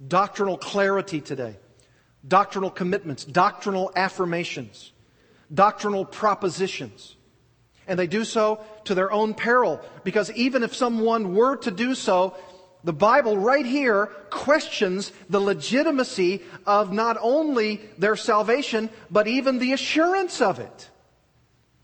doctrinal 0.07 0.59
clarity 0.59 1.21
today 1.21 1.57
doctrinal 2.27 2.71
commitments, 2.71 3.25
doctrinal 3.25 3.93
affirmations, 3.95 4.93
doctrinal 5.53 6.05
propositions. 6.05 7.17
And 7.87 7.99
they 7.99 8.07
do 8.07 8.25
so 8.25 8.65
to 8.85 8.95
their 8.95 9.13
own 9.13 9.35
peril, 9.35 9.81
because 10.05 10.31
even 10.33 10.63
if 10.63 10.75
someone 10.75 11.35
were 11.35 11.57
to 11.57 11.71
do 11.71 11.95
so, 11.95 12.35
the 12.83 12.95
Bible 12.95 13.37
right 13.37 13.67
here 13.67 14.07
questions 14.31 15.13
the 15.29 15.41
legitimacy 15.41 16.43
of 16.67 16.93
not 16.93 17.19
only 17.21 17.81
their 17.99 18.17
salvation, 18.17 18.89
but 19.11 19.27
even 19.27 19.59
the 19.59 19.73
assurance 19.75 20.41
of 20.41 20.59
it. 20.59 20.91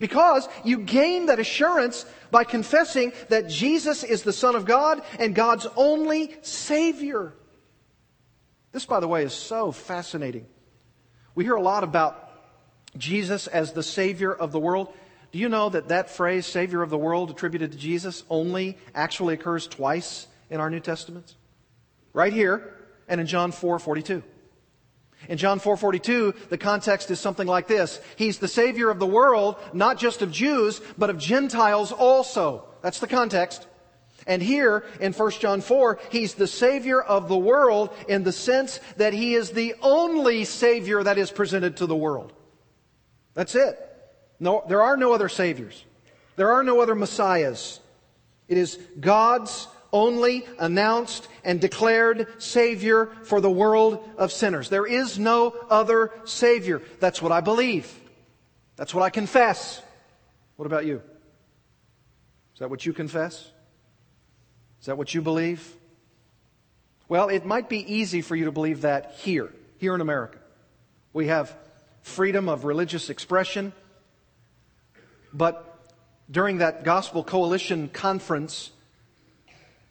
Because 0.01 0.49
you 0.65 0.79
gain 0.79 1.27
that 1.27 1.39
assurance 1.39 2.05
by 2.33 2.43
confessing 2.43 3.13
that 3.29 3.49
Jesus 3.49 4.03
is 4.03 4.23
the 4.23 4.33
Son 4.33 4.57
of 4.57 4.65
God 4.65 5.03
and 5.21 5.35
God's 5.35 5.69
only 5.77 6.35
Savior. 6.43 7.35
This, 8.73 8.87
by 8.87 8.99
the 8.99 9.07
way, 9.07 9.25
is 9.25 9.35
so 9.35 9.71
fascinating. 9.71 10.47
We 11.35 11.45
hear 11.45 11.55
a 11.55 11.63
lot 11.63 11.85
about 11.85 12.31
Jesus 12.97 13.47
as 13.47 13.73
the 13.73 13.83
Savior 13.83 14.33
of 14.33 14.53
the 14.53 14.59
world. 14.59 14.93
Do 15.33 15.39
you 15.39 15.49
know 15.49 15.69
that 15.69 15.89
that 15.89 16.11
phrase, 16.11 16.47
Savior 16.47 16.83
of 16.83 16.91
the 16.91 16.99
world, 16.99 17.31
attributed 17.31 17.73
to 17.73 17.79
Jesus, 17.79 18.25
only 18.31 18.79
actually 18.95 19.35
occurs 19.35 19.67
twice 19.67 20.27
in 20.49 20.61
our 20.61 20.71
New 20.71 20.81
Testaments? 20.81 21.37
Right 22.15 22.33
here 22.33 22.75
and 23.07 23.21
in 23.21 23.27
John 23.27 23.53
4 23.53 23.79
42. 23.79 24.23
In 25.29 25.39
John 25.39 25.61
4:42, 25.61 26.49
the 26.49 26.59
context 26.59 27.11
is 27.11 27.21
something 27.21 27.47
like 27.47 27.69
this. 27.69 28.01
He's 28.17 28.39
the 28.39 28.49
savior 28.49 28.91
of 28.91 28.99
the 28.99 29.07
world, 29.07 29.57
not 29.73 29.99
just 29.99 30.23
of 30.23 30.33
Jews, 30.33 30.81
but 30.97 31.11
of 31.11 31.19
Gentiles 31.19 31.93
also. 31.93 32.65
That's 32.83 33.01
the 33.01 33.07
context. 33.07 33.67
And 34.27 34.43
here 34.43 34.85
in 35.01 35.13
1 35.13 35.31
John 35.41 35.61
4, 35.61 35.99
he's 36.11 36.35
the 36.35 36.47
Savior 36.47 37.01
of 37.01 37.29
the 37.29 37.37
world 37.37 37.91
in 38.07 38.23
the 38.23 38.33
sense 38.33 38.79
that 38.97 39.13
he 39.13 39.35
is 39.35 39.51
the 39.51 39.75
only 39.83 40.45
Savior 40.45 41.03
that 41.03 41.19
is 41.19 41.31
presented 41.31 41.79
to 41.79 41.87
the 41.87 41.97
world. 41.97 42.33
That's 43.35 43.55
it. 43.55 43.79
No, 44.39 44.63
there 44.69 44.83
are 44.83 44.97
no 44.97 45.13
other 45.13 45.29
Saviors. 45.29 45.85
There 46.37 46.53
are 46.53 46.63
no 46.63 46.81
other 46.81 46.95
Messiahs. 46.95 47.81
It 48.49 48.59
is 48.59 48.79
God's 48.99 49.69
only 49.93 50.47
announced 50.59 51.29
and 51.45 51.61
declared 51.61 52.27
Savior 52.39 53.07
for 53.25 53.41
the 53.41 53.51
world 53.51 54.09
of 54.17 54.33
sinners. 54.33 54.69
There 54.69 54.87
is 54.87 55.19
no 55.19 55.55
other 55.69 56.13
Savior. 56.25 56.83
That's 57.01 57.21
what 57.21 57.33
I 57.33 57.41
believe. 57.41 57.93
That's 58.77 58.95
what 58.95 59.03
I 59.03 59.11
confess. 59.11 59.83
What 60.57 60.67
about 60.67 60.87
you? 60.87 61.03
Is 62.55 62.61
that 62.61 62.71
what 62.71 62.85
you 62.85 62.93
confess? 62.93 63.51
Is 64.81 64.87
that 64.87 64.97
what 64.97 65.15
you 65.15 65.23
believe? 65.23 65.75
Well, 67.09 67.29
it 67.29 67.45
might 67.45 67.69
be 67.69 67.95
easy 67.95 68.23
for 68.23 68.37
you 68.37 68.45
to 68.45 68.53
believe 68.53 68.83
that 68.83 69.17
here, 69.19 69.53
here 69.79 69.95
in 69.95 70.01
America. 70.01 70.39
We 71.13 71.27
have 71.27 71.55
freedom 72.03 72.49
of 72.49 72.65
religious 72.65 73.11
expression. 73.11 73.73
But 75.33 75.67
during 76.31 76.59
that 76.59 76.85
Gospel 76.85 77.25
Coalition 77.25 77.89
conference 77.89 78.71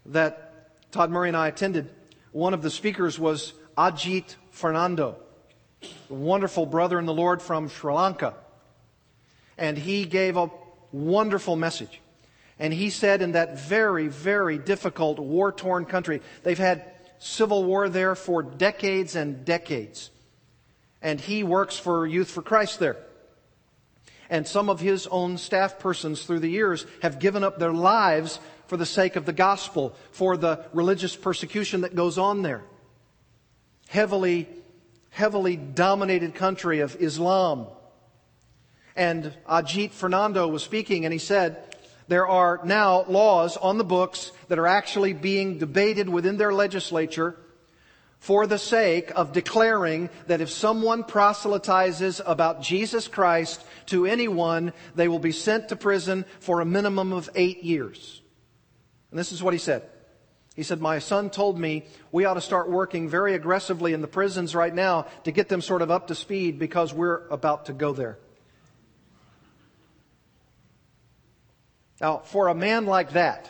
that 0.10 0.92
Todd 0.92 1.10
Murray 1.12 1.30
and 1.30 1.38
I 1.38 1.48
attended, 1.48 1.90
one 2.32 2.54
of 2.54 2.62
the 2.62 2.70
speakers 2.70 3.18
was 3.18 3.54
Ajit 3.78 4.36
Fernando, 4.52 5.18
a 6.10 6.14
wonderful 6.14 6.66
brother 6.66 7.00
in 7.00 7.06
the 7.06 7.14
Lord 7.14 7.42
from 7.42 7.70
Sri 7.70 7.94
Lanka. 7.94 8.34
And 9.58 9.78
he 9.78 10.06
gave 10.06 10.38
a 10.38 10.50
wonderful 10.92 11.56
message. 11.56 12.02
And 12.60 12.74
he 12.74 12.90
said 12.90 13.22
in 13.22 13.34
that 13.34 13.58
very, 13.58 14.08
very 14.08 14.58
difficult 14.58 15.18
war 15.20 15.52
torn 15.52 15.86
country, 15.86 16.22
they've 16.44 16.58
had 16.58 16.84
civil 17.20 17.64
war 17.64 17.90
there 17.90 18.16
for 18.16 18.44
decades 18.44 19.16
and 19.16 19.46
decades. 19.46 20.10
And 21.02 21.20
he 21.20 21.44
works 21.44 21.78
for 21.78 22.06
Youth 22.06 22.30
for 22.30 22.42
Christ 22.42 22.80
there. 22.80 22.98
And 24.30 24.48
some 24.48 24.70
of 24.70 24.80
his 24.80 25.08
own 25.08 25.38
staff 25.38 25.80
persons 25.80 26.24
through 26.24 26.40
the 26.40 26.50
years 26.50 26.86
have 27.02 27.20
given 27.20 27.44
up 27.44 27.58
their 27.58 27.74
lives 27.74 28.40
for 28.70 28.78
the 28.78 28.86
sake 28.86 29.16
of 29.16 29.26
the 29.26 29.34
gospel, 29.34 29.96
for 30.12 30.38
the 30.38 30.64
religious 30.74 31.16
persecution 31.16 31.82
that 31.82 31.96
goes 31.96 32.20
on 32.20 32.44
there. 32.44 32.62
Heavily, 33.88 34.48
heavily 35.10 35.58
dominated 35.58 36.36
country 36.36 36.82
of 36.82 36.96
Islam. 37.02 37.66
And 38.96 39.34
Ajit 39.50 39.92
Fernando 39.92 40.48
was 40.48 40.64
speaking 40.64 41.04
and 41.06 41.12
he 41.12 41.20
said, 41.20 41.66
there 42.08 42.28
are 42.28 42.60
now 42.64 43.06
laws 43.08 43.58
on 43.58 43.78
the 43.78 43.84
books 43.84 44.32
that 44.48 44.60
are 44.60 44.68
actually 44.68 45.14
being 45.14 45.58
debated 45.58 46.08
within 46.08 46.38
their 46.38 46.54
legislature 46.54 47.36
for 48.20 48.46
the 48.46 48.58
sake 48.58 49.12
of 49.16 49.32
declaring 49.32 50.10
that 50.28 50.42
if 50.42 50.50
someone 50.50 51.04
proselytizes 51.04 52.22
about 52.26 52.62
Jesus 52.62 53.08
Christ 53.08 53.64
to 53.88 54.06
anyone, 54.06 54.74
they 54.94 55.08
will 55.08 55.20
be 55.20 55.32
sent 55.32 55.70
to 55.70 55.76
prison 55.76 56.26
for 56.40 56.62
a 56.62 56.66
minimum 56.66 57.14
of 57.14 57.30
eight 57.34 57.64
years. 57.64 58.22
And 59.12 59.20
this 59.20 59.32
is 59.32 59.42
what 59.42 59.54
he 59.54 59.60
said. 59.60 59.84
He 60.56 60.64
said, 60.64 60.82
My 60.82 61.00
son 61.00 61.30
told 61.30 61.58
me 61.58 61.86
we 62.12 62.26
ought 62.26 62.34
to 62.34 62.42
start 62.42 62.70
working 62.70 63.08
very 63.08 63.34
aggressively 63.34 63.94
in 63.94 64.02
the 64.02 64.08
prisons 64.08 64.54
right 64.54 64.74
now 64.74 65.08
to 65.24 65.32
get 65.32 65.48
them 65.48 65.62
sort 65.62 65.82
of 65.82 65.90
up 65.90 66.08
to 66.08 66.16
speed 66.16 66.60
because 66.60 66.94
we're 66.94 67.28
about 67.30 67.68
to 67.68 67.74
go 67.74 67.94
there. 67.94 68.18
Now, 72.02 72.18
for 72.18 72.48
a 72.48 72.56
man 72.56 72.86
like 72.86 73.12
that 73.14 73.50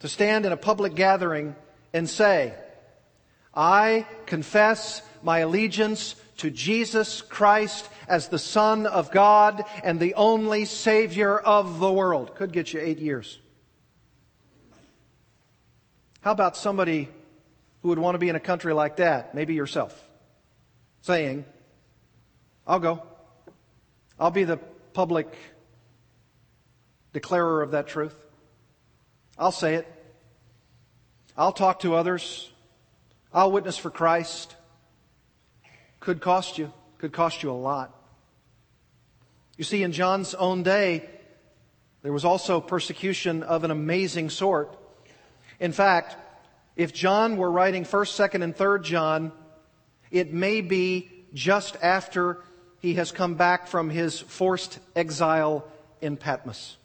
to 0.00 0.08
stand 0.08 0.46
in 0.46 0.52
a 0.52 0.56
public 0.56 0.94
gathering 0.94 1.54
and 1.92 2.08
say, 2.08 2.54
I 3.54 4.06
confess 4.26 5.02
my 5.22 5.38
allegiance 5.38 6.14
to 6.38 6.50
Jesus 6.50 7.22
Christ 7.22 7.88
as 8.06 8.28
the 8.28 8.38
Son 8.38 8.86
of 8.86 9.10
God 9.10 9.64
and 9.82 9.98
the 9.98 10.14
only 10.14 10.66
Savior 10.66 11.38
of 11.38 11.78
the 11.78 11.90
world, 11.90 12.34
could 12.34 12.52
get 12.52 12.72
you 12.72 12.80
eight 12.80 12.98
years. 12.98 13.38
How 16.26 16.32
about 16.32 16.56
somebody 16.56 17.08
who 17.82 17.90
would 17.90 18.00
want 18.00 18.16
to 18.16 18.18
be 18.18 18.28
in 18.28 18.34
a 18.34 18.40
country 18.40 18.74
like 18.74 18.96
that, 18.96 19.32
maybe 19.32 19.54
yourself, 19.54 19.96
saying, 21.02 21.44
I'll 22.66 22.80
go. 22.80 23.00
I'll 24.18 24.32
be 24.32 24.42
the 24.42 24.56
public 24.92 25.32
declarer 27.12 27.62
of 27.62 27.70
that 27.70 27.86
truth. 27.86 28.16
I'll 29.38 29.52
say 29.52 29.76
it. 29.76 29.86
I'll 31.36 31.52
talk 31.52 31.78
to 31.82 31.94
others. 31.94 32.50
I'll 33.32 33.52
witness 33.52 33.78
for 33.78 33.90
Christ. 33.90 34.56
Could 36.00 36.20
cost 36.20 36.58
you. 36.58 36.72
Could 36.98 37.12
cost 37.12 37.44
you 37.44 37.52
a 37.52 37.52
lot. 37.52 37.94
You 39.56 39.62
see, 39.62 39.84
in 39.84 39.92
John's 39.92 40.34
own 40.34 40.64
day, 40.64 41.08
there 42.02 42.12
was 42.12 42.24
also 42.24 42.60
persecution 42.60 43.44
of 43.44 43.62
an 43.62 43.70
amazing 43.70 44.30
sort. 44.30 44.76
In 45.60 45.72
fact, 45.72 46.16
if 46.76 46.92
John 46.92 47.36
were 47.36 47.50
writing 47.50 47.84
1st, 47.84 48.30
2nd, 48.30 48.42
and 48.42 48.56
3rd 48.56 48.82
John, 48.82 49.32
it 50.10 50.32
may 50.32 50.60
be 50.60 51.10
just 51.32 51.76
after 51.82 52.42
he 52.80 52.94
has 52.94 53.12
come 53.12 53.34
back 53.34 53.66
from 53.66 53.90
his 53.90 54.20
forced 54.20 54.78
exile 54.94 55.66
in 56.00 56.16
Patmos. 56.16 56.76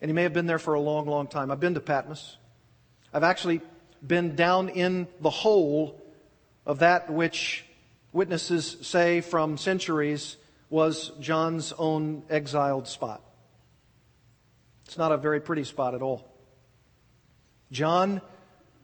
And 0.00 0.08
he 0.08 0.12
may 0.12 0.22
have 0.22 0.32
been 0.32 0.46
there 0.46 0.58
for 0.58 0.74
a 0.74 0.80
long, 0.80 1.06
long 1.06 1.26
time. 1.26 1.50
I've 1.50 1.60
been 1.60 1.74
to 1.74 1.80
Patmos. 1.80 2.36
I've 3.12 3.24
actually 3.24 3.60
been 4.04 4.34
down 4.34 4.68
in 4.68 5.06
the 5.20 5.30
hole 5.30 6.00
of 6.66 6.80
that 6.80 7.10
which 7.10 7.64
witnesses 8.12 8.78
say 8.82 9.20
from 9.20 9.56
centuries 9.56 10.36
was 10.70 11.12
John's 11.20 11.72
own 11.72 12.22
exiled 12.30 12.88
spot. 12.88 13.22
It's 14.92 14.98
not 14.98 15.10
a 15.10 15.16
very 15.16 15.40
pretty 15.40 15.64
spot 15.64 15.94
at 15.94 16.02
all. 16.02 16.30
John 17.70 18.20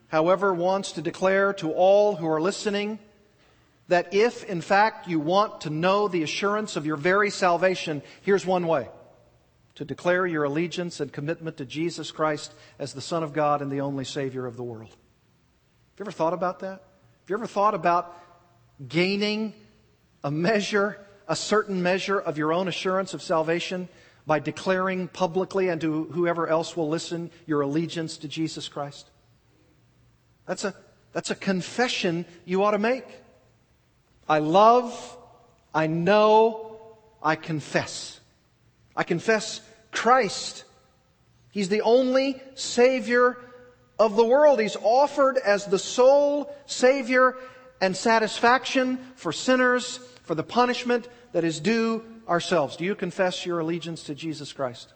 however, 0.07 0.55
wants 0.55 0.93
to 0.93 1.03
declare 1.03 1.53
to 1.53 1.71
all 1.71 2.17
who 2.17 2.27
are 2.27 2.41
listening 2.41 2.99
that 3.89 4.15
if, 4.15 4.43
in 4.45 4.63
fact, 4.63 5.07
you 5.07 5.21
want 5.21 5.61
to 5.63 5.71
know 5.71 6.09
the 6.09 6.23
assurance 6.23 6.77
of 6.77 6.87
your 6.87 6.97
very 6.97 7.29
salvation, 7.29 8.01
here's 8.23 8.47
one 8.47 8.67
way 8.67 8.89
to 9.75 9.85
declare 9.85 10.27
your 10.27 10.45
allegiance 10.45 10.99
and 11.01 11.13
commitment 11.13 11.59
to 11.59 11.67
Jesus 11.67 12.11
Christ 12.11 12.55
as 12.79 12.95
the 12.95 13.03
Son 13.03 13.23
of 13.23 13.35
God 13.35 13.61
and 13.61 13.71
the 13.71 13.83
only 13.83 14.07
Savior 14.07 14.47
of 14.47 14.57
the 14.57 14.65
world. 14.65 14.89
Have 14.89 15.99
you 15.99 16.05
ever 16.05 16.11
thought 16.11 16.33
about 16.33 16.61
that? 16.61 16.71
Have 16.81 17.29
you 17.29 17.37
ever 17.37 17.47
thought 17.47 17.75
about 17.75 18.19
gaining 18.89 19.53
a 20.25 20.31
measure, 20.31 20.99
a 21.29 21.37
certain 21.37 21.83
measure 21.83 22.19
of 22.19 22.39
your 22.39 22.55
own 22.55 22.67
assurance 22.67 23.13
of 23.13 23.21
salvation 23.21 23.91
by 24.29 24.39
declaring 24.39 25.09
publicly 25.09 25.71
and 25.71 25.81
to 25.81 26.05
whoever 26.13 26.47
else 26.47 26.77
will 26.77 26.89
listen 26.89 27.31
your 27.47 27.63
allegiance 27.63 28.19
to 28.19 28.29
Jesus 28.29 28.69
Christ? 28.69 29.09
That's 30.47 30.65
a, 30.65 30.75
that's 31.15 31.31
a 31.31 31.35
confession 31.35 32.27
you 32.45 32.63
ought 32.63 32.73
to 32.73 32.79
make. 32.79 33.07
I 34.29 34.41
love, 34.41 35.17
I 35.75 35.87
know, 35.87 36.79
I 37.23 37.37
confess. 37.37 38.21
I 38.95 39.03
confess 39.03 39.63
Christ. 39.93 40.65
He's 41.51 41.71
the 41.71 41.81
only 41.81 42.41
Savior 42.55 43.39
of 43.99 44.15
the 44.15 44.25
world. 44.27 44.61
He's 44.61 44.77
offered 44.77 45.39
as 45.39 45.65
the 45.65 45.79
sole 45.79 46.55
Savior 46.67 47.35
and 47.81 47.97
satisfaction 47.97 48.99
for 49.17 49.33
sinners 49.33 50.01
for 50.25 50.35
the 50.35 50.43
punishment 50.43 51.09
that 51.33 51.45
is 51.45 51.61
due 51.61 52.05
ourselves. 52.29 52.77
Do 52.77 52.85
you 52.85 52.95
confess 52.95 53.47
your 53.47 53.61
allegiance 53.61 54.05
to 54.05 54.15
Jesus 54.15 54.53
Christ? 54.53 54.93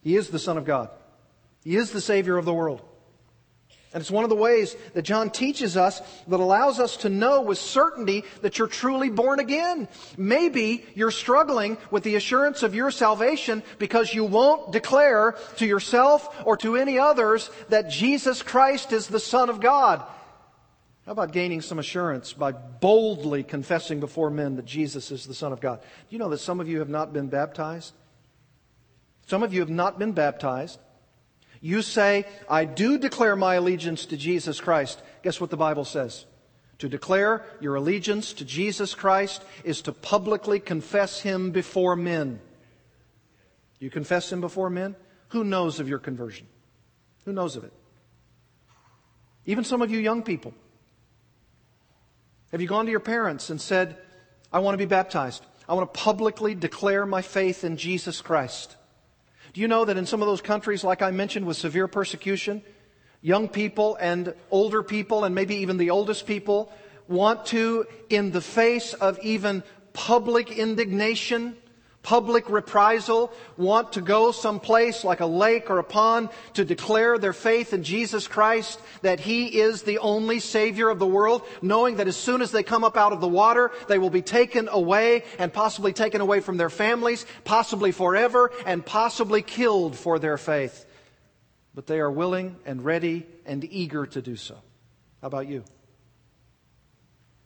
He 0.00 0.16
is 0.16 0.28
the 0.28 0.38
Son 0.38 0.56
of 0.56 0.64
God. 0.64 0.90
He 1.64 1.76
is 1.76 1.90
the 1.90 2.00
Savior 2.00 2.36
of 2.36 2.44
the 2.44 2.54
world. 2.54 2.80
And 3.92 4.02
it's 4.02 4.10
one 4.10 4.24
of 4.24 4.30
the 4.30 4.36
ways 4.36 4.76
that 4.92 5.02
John 5.02 5.30
teaches 5.30 5.76
us 5.76 6.02
that 6.28 6.38
allows 6.38 6.78
us 6.78 6.98
to 6.98 7.08
know 7.08 7.40
with 7.40 7.56
certainty 7.56 8.24
that 8.42 8.58
you're 8.58 8.68
truly 8.68 9.08
born 9.08 9.40
again. 9.40 9.88
Maybe 10.18 10.84
you're 10.94 11.10
struggling 11.10 11.78
with 11.90 12.02
the 12.02 12.16
assurance 12.16 12.62
of 12.62 12.74
your 12.74 12.90
salvation 12.90 13.62
because 13.78 14.12
you 14.12 14.24
won't 14.24 14.70
declare 14.70 15.34
to 15.56 15.66
yourself 15.66 16.42
or 16.44 16.58
to 16.58 16.76
any 16.76 16.98
others 16.98 17.50
that 17.70 17.90
Jesus 17.90 18.42
Christ 18.42 18.92
is 18.92 19.06
the 19.06 19.18
Son 19.18 19.48
of 19.48 19.60
God. 19.60 20.04
How 21.06 21.12
about 21.12 21.30
gaining 21.30 21.60
some 21.60 21.78
assurance 21.78 22.32
by 22.32 22.50
boldly 22.50 23.44
confessing 23.44 24.00
before 24.00 24.28
men 24.28 24.56
that 24.56 24.64
Jesus 24.64 25.12
is 25.12 25.24
the 25.24 25.34
Son 25.34 25.52
of 25.52 25.60
God? 25.60 25.80
Do 25.80 25.86
you 26.10 26.18
know 26.18 26.28
that 26.30 26.38
some 26.38 26.58
of 26.58 26.68
you 26.68 26.80
have 26.80 26.88
not 26.88 27.12
been 27.12 27.28
baptized? 27.28 27.94
Some 29.28 29.44
of 29.44 29.54
you 29.54 29.60
have 29.60 29.70
not 29.70 30.00
been 30.00 30.12
baptized. 30.12 30.80
You 31.60 31.82
say, 31.82 32.26
I 32.50 32.64
do 32.64 32.98
declare 32.98 33.36
my 33.36 33.54
allegiance 33.54 34.06
to 34.06 34.16
Jesus 34.16 34.60
Christ. 34.60 35.00
Guess 35.22 35.40
what 35.40 35.50
the 35.50 35.56
Bible 35.56 35.84
says? 35.84 36.26
To 36.78 36.88
declare 36.88 37.44
your 37.60 37.76
allegiance 37.76 38.32
to 38.34 38.44
Jesus 38.44 38.94
Christ 38.94 39.44
is 39.62 39.82
to 39.82 39.92
publicly 39.92 40.58
confess 40.58 41.20
Him 41.20 41.52
before 41.52 41.94
men. 41.94 42.40
You 43.78 43.90
confess 43.90 44.30
Him 44.30 44.40
before 44.40 44.70
men? 44.70 44.96
Who 45.28 45.44
knows 45.44 45.78
of 45.78 45.88
your 45.88 46.00
conversion? 46.00 46.48
Who 47.24 47.32
knows 47.32 47.54
of 47.54 47.62
it? 47.62 47.72
Even 49.46 49.62
some 49.62 49.82
of 49.82 49.90
you 49.90 50.00
young 50.00 50.24
people. 50.24 50.52
Have 52.56 52.62
you 52.62 52.68
gone 52.68 52.86
to 52.86 52.90
your 52.90 53.00
parents 53.00 53.50
and 53.50 53.60
said, 53.60 53.98
I 54.50 54.60
want 54.60 54.72
to 54.72 54.78
be 54.78 54.86
baptized? 54.86 55.44
I 55.68 55.74
want 55.74 55.92
to 55.92 56.00
publicly 56.00 56.54
declare 56.54 57.04
my 57.04 57.20
faith 57.20 57.64
in 57.64 57.76
Jesus 57.76 58.22
Christ. 58.22 58.76
Do 59.52 59.60
you 59.60 59.68
know 59.68 59.84
that 59.84 59.98
in 59.98 60.06
some 60.06 60.22
of 60.22 60.26
those 60.26 60.40
countries, 60.40 60.82
like 60.82 61.02
I 61.02 61.10
mentioned, 61.10 61.46
with 61.46 61.58
severe 61.58 61.86
persecution, 61.86 62.62
young 63.20 63.50
people 63.50 63.98
and 64.00 64.32
older 64.50 64.82
people, 64.82 65.24
and 65.24 65.34
maybe 65.34 65.56
even 65.56 65.76
the 65.76 65.90
oldest 65.90 66.26
people, 66.26 66.72
want 67.08 67.44
to, 67.48 67.84
in 68.08 68.30
the 68.30 68.40
face 68.40 68.94
of 68.94 69.18
even 69.22 69.62
public 69.92 70.50
indignation, 70.50 71.58
public 72.06 72.48
reprisal, 72.48 73.32
want 73.56 73.94
to 73.94 74.00
go 74.00 74.30
someplace 74.30 75.02
like 75.02 75.18
a 75.18 75.26
lake 75.26 75.68
or 75.68 75.80
a 75.80 75.84
pond 75.84 76.28
to 76.54 76.64
declare 76.64 77.18
their 77.18 77.32
faith 77.32 77.72
in 77.72 77.82
Jesus 77.82 78.28
Christ, 78.28 78.80
that 79.02 79.18
He 79.18 79.58
is 79.58 79.82
the 79.82 79.98
only 79.98 80.38
Savior 80.38 80.88
of 80.88 81.00
the 81.00 81.06
world, 81.06 81.42
knowing 81.62 81.96
that 81.96 82.06
as 82.06 82.16
soon 82.16 82.42
as 82.42 82.52
they 82.52 82.62
come 82.62 82.84
up 82.84 82.96
out 82.96 83.12
of 83.12 83.20
the 83.20 83.26
water, 83.26 83.72
they 83.88 83.98
will 83.98 84.10
be 84.10 84.22
taken 84.22 84.68
away 84.68 85.24
and 85.40 85.52
possibly 85.52 85.92
taken 85.92 86.20
away 86.20 86.38
from 86.38 86.58
their 86.58 86.70
families, 86.70 87.26
possibly 87.42 87.90
forever, 87.90 88.52
and 88.64 88.86
possibly 88.86 89.42
killed 89.42 89.96
for 89.96 90.20
their 90.20 90.38
faith. 90.38 90.86
But 91.74 91.88
they 91.88 91.98
are 91.98 92.10
willing 92.10 92.54
and 92.64 92.84
ready 92.84 93.26
and 93.44 93.64
eager 93.64 94.06
to 94.06 94.22
do 94.22 94.36
so. 94.36 94.54
How 95.22 95.26
about 95.26 95.48
you? 95.48 95.64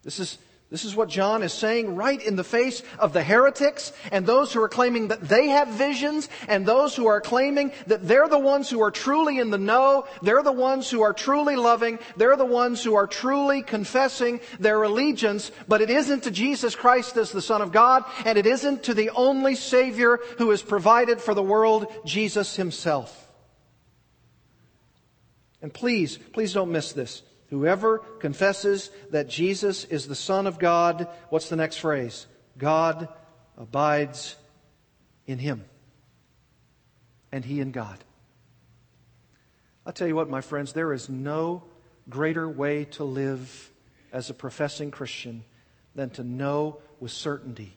This 0.03 0.19
is 0.19 0.37
this 0.71 0.85
is 0.85 0.95
what 0.95 1.09
John 1.09 1.43
is 1.43 1.51
saying 1.51 1.97
right 1.97 2.21
in 2.25 2.37
the 2.37 2.45
face 2.45 2.81
of 2.97 3.11
the 3.11 3.21
heretics 3.21 3.91
and 4.09 4.25
those 4.25 4.53
who 4.53 4.63
are 4.63 4.69
claiming 4.69 5.09
that 5.09 5.19
they 5.19 5.49
have 5.49 5.67
visions 5.67 6.29
and 6.47 6.65
those 6.65 6.95
who 6.95 7.07
are 7.07 7.19
claiming 7.19 7.73
that 7.87 8.07
they're 8.07 8.29
the 8.29 8.39
ones 8.39 8.69
who 8.69 8.81
are 8.81 8.89
truly 8.89 9.39
in 9.39 9.49
the 9.49 9.57
know. 9.57 10.05
They're 10.21 10.41
the 10.41 10.53
ones 10.53 10.89
who 10.89 11.01
are 11.01 11.11
truly 11.11 11.57
loving. 11.57 11.99
They're 12.15 12.37
the 12.37 12.45
ones 12.45 12.81
who 12.81 12.95
are 12.95 13.05
truly 13.05 13.63
confessing 13.63 14.39
their 14.61 14.81
allegiance. 14.81 15.51
But 15.67 15.81
it 15.81 15.89
isn't 15.89 16.23
to 16.23 16.31
Jesus 16.31 16.73
Christ 16.73 17.17
as 17.17 17.33
the 17.33 17.41
Son 17.41 17.61
of 17.61 17.73
God 17.73 18.05
and 18.23 18.37
it 18.37 18.45
isn't 18.45 18.83
to 18.83 18.93
the 18.93 19.09
only 19.09 19.55
Savior 19.55 20.19
who 20.37 20.51
is 20.51 20.61
provided 20.61 21.19
for 21.19 21.33
the 21.33 21.43
world, 21.43 21.87
Jesus 22.05 22.55
Himself. 22.55 23.27
And 25.61 25.73
please, 25.73 26.17
please 26.31 26.53
don't 26.53 26.71
miss 26.71 26.93
this. 26.93 27.23
Whoever 27.51 27.99
confesses 28.19 28.89
that 29.11 29.27
Jesus 29.27 29.83
is 29.83 30.07
the 30.07 30.15
Son 30.15 30.47
of 30.47 30.57
God, 30.57 31.09
what's 31.29 31.49
the 31.49 31.57
next 31.57 31.77
phrase? 31.77 32.25
God 32.57 33.09
abides 33.57 34.37
in 35.27 35.37
him. 35.37 35.65
And 37.29 37.43
he 37.43 37.59
in 37.59 37.71
God. 37.71 37.97
I'll 39.85 39.91
tell 39.91 40.07
you 40.07 40.15
what, 40.15 40.29
my 40.29 40.39
friends, 40.39 40.71
there 40.71 40.93
is 40.93 41.09
no 41.09 41.63
greater 42.09 42.47
way 42.47 42.85
to 42.85 43.03
live 43.03 43.69
as 44.13 44.29
a 44.29 44.33
professing 44.33 44.89
Christian 44.89 45.43
than 45.93 46.09
to 46.11 46.23
know 46.23 46.77
with 47.01 47.11
certainty 47.11 47.75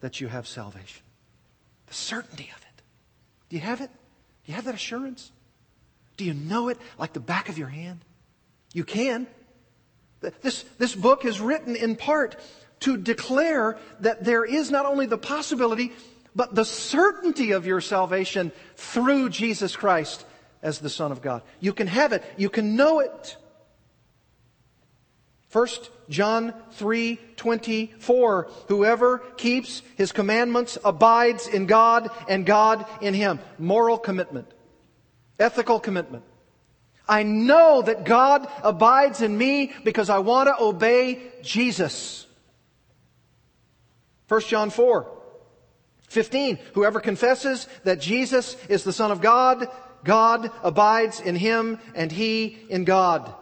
that 0.00 0.20
you 0.20 0.28
have 0.28 0.46
salvation. 0.46 1.02
The 1.86 1.94
certainty 1.94 2.50
of 2.54 2.60
it. 2.60 2.82
Do 3.48 3.56
you 3.56 3.62
have 3.62 3.80
it? 3.80 3.90
Do 4.44 4.52
you 4.52 4.54
have 4.54 4.66
that 4.66 4.74
assurance? 4.74 5.32
Do 6.18 6.24
you 6.26 6.34
know 6.34 6.68
it 6.68 6.78
like 6.98 7.14
the 7.14 7.20
back 7.20 7.48
of 7.48 7.56
your 7.56 7.68
hand? 7.68 8.00
You 8.76 8.84
can. 8.84 9.26
This, 10.42 10.66
this 10.76 10.94
book 10.94 11.24
is 11.24 11.40
written 11.40 11.76
in 11.76 11.96
part 11.96 12.36
to 12.80 12.98
declare 12.98 13.78
that 14.00 14.22
there 14.22 14.44
is 14.44 14.70
not 14.70 14.84
only 14.84 15.06
the 15.06 15.16
possibility, 15.16 15.92
but 16.34 16.54
the 16.54 16.66
certainty 16.66 17.52
of 17.52 17.64
your 17.64 17.80
salvation 17.80 18.52
through 18.76 19.30
Jesus 19.30 19.74
Christ 19.74 20.26
as 20.62 20.78
the 20.78 20.90
Son 20.90 21.10
of 21.10 21.22
God. 21.22 21.40
You 21.58 21.72
can 21.72 21.86
have 21.86 22.12
it. 22.12 22.22
You 22.36 22.50
can 22.50 22.76
know 22.76 23.00
it. 23.00 23.38
First 25.48 25.88
John 26.10 26.52
3, 26.72 27.18
24. 27.36 28.50
Whoever 28.68 29.20
keeps 29.38 29.80
his 29.96 30.12
commandments 30.12 30.76
abides 30.84 31.48
in 31.48 31.64
God 31.64 32.10
and 32.28 32.44
God 32.44 32.84
in 33.00 33.14
him. 33.14 33.38
Moral 33.58 33.96
commitment. 33.96 34.48
Ethical 35.38 35.80
commitment. 35.80 36.24
I 37.08 37.22
know 37.22 37.82
that 37.82 38.04
God 38.04 38.48
abides 38.62 39.22
in 39.22 39.36
me 39.36 39.72
because 39.84 40.10
I 40.10 40.18
want 40.18 40.48
to 40.48 40.62
obey 40.62 41.20
Jesus. 41.42 42.26
1 44.28 44.40
John 44.42 44.70
4, 44.70 45.06
15. 46.08 46.58
Whoever 46.74 47.00
confesses 47.00 47.68
that 47.84 48.00
Jesus 48.00 48.56
is 48.68 48.82
the 48.82 48.92
Son 48.92 49.12
of 49.12 49.20
God, 49.20 49.68
God 50.02 50.50
abides 50.62 51.20
in 51.20 51.36
him 51.36 51.78
and 51.94 52.10
he 52.10 52.58
in 52.68 52.84
God. 52.84 53.32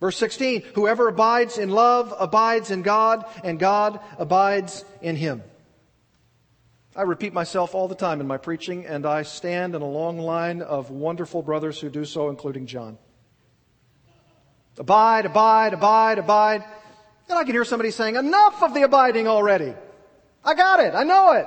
Verse 0.00 0.18
16. 0.18 0.62
Whoever 0.74 1.08
abides 1.08 1.56
in 1.56 1.70
love 1.70 2.12
abides 2.18 2.70
in 2.70 2.82
God 2.82 3.24
and 3.42 3.58
God 3.58 4.00
abides 4.18 4.84
in 5.00 5.16
him. 5.16 5.42
I 6.96 7.02
repeat 7.02 7.32
myself 7.32 7.74
all 7.74 7.88
the 7.88 7.96
time 7.96 8.20
in 8.20 8.26
my 8.28 8.36
preaching, 8.36 8.86
and 8.86 9.04
I 9.04 9.22
stand 9.22 9.74
in 9.74 9.82
a 9.82 9.88
long 9.88 10.18
line 10.18 10.62
of 10.62 10.90
wonderful 10.90 11.42
brothers 11.42 11.80
who 11.80 11.90
do 11.90 12.04
so, 12.04 12.28
including 12.28 12.66
John. 12.66 12.98
Abide, 14.78 15.26
abide, 15.26 15.74
abide, 15.74 16.18
abide. 16.18 16.64
And 17.28 17.38
I 17.38 17.42
can 17.42 17.52
hear 17.52 17.64
somebody 17.64 17.90
saying, 17.90 18.14
enough 18.14 18.62
of 18.62 18.74
the 18.74 18.82
abiding 18.82 19.26
already. 19.26 19.74
I 20.44 20.54
got 20.54 20.78
it. 20.80 20.94
I 20.94 21.02
know 21.02 21.32
it. 21.32 21.46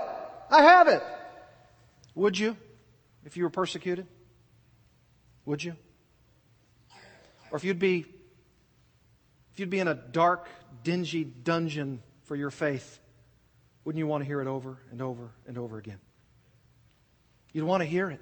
I 0.49 0.63
have 0.63 0.87
it. 0.89 1.01
Would 2.15 2.37
you, 2.37 2.57
if 3.23 3.37
you 3.37 3.43
were 3.43 3.49
persecuted? 3.49 4.07
Would 5.45 5.63
you? 5.63 5.75
Or 7.51 7.57
if 7.57 7.63
you'd 7.63 7.79
be, 7.79 8.05
if 9.53 9.59
you'd 9.59 9.69
be 9.69 9.79
in 9.79 9.87
a 9.87 9.93
dark, 9.93 10.49
dingy 10.83 11.23
dungeon 11.23 12.01
for 12.23 12.35
your 12.35 12.49
faith, 12.49 12.99
wouldn't 13.87 13.99
you 13.99 14.07
want 14.07 14.21
to 14.21 14.27
hear 14.27 14.41
it 14.41 14.47
over 14.47 14.77
and 14.91 15.01
over 15.01 15.31
and 15.47 15.57
over 15.57 15.77
again? 15.77 15.99
You'd 17.53 17.63
want 17.63 17.79
to 17.79 17.87
hear 17.87 18.09
it. 18.09 18.19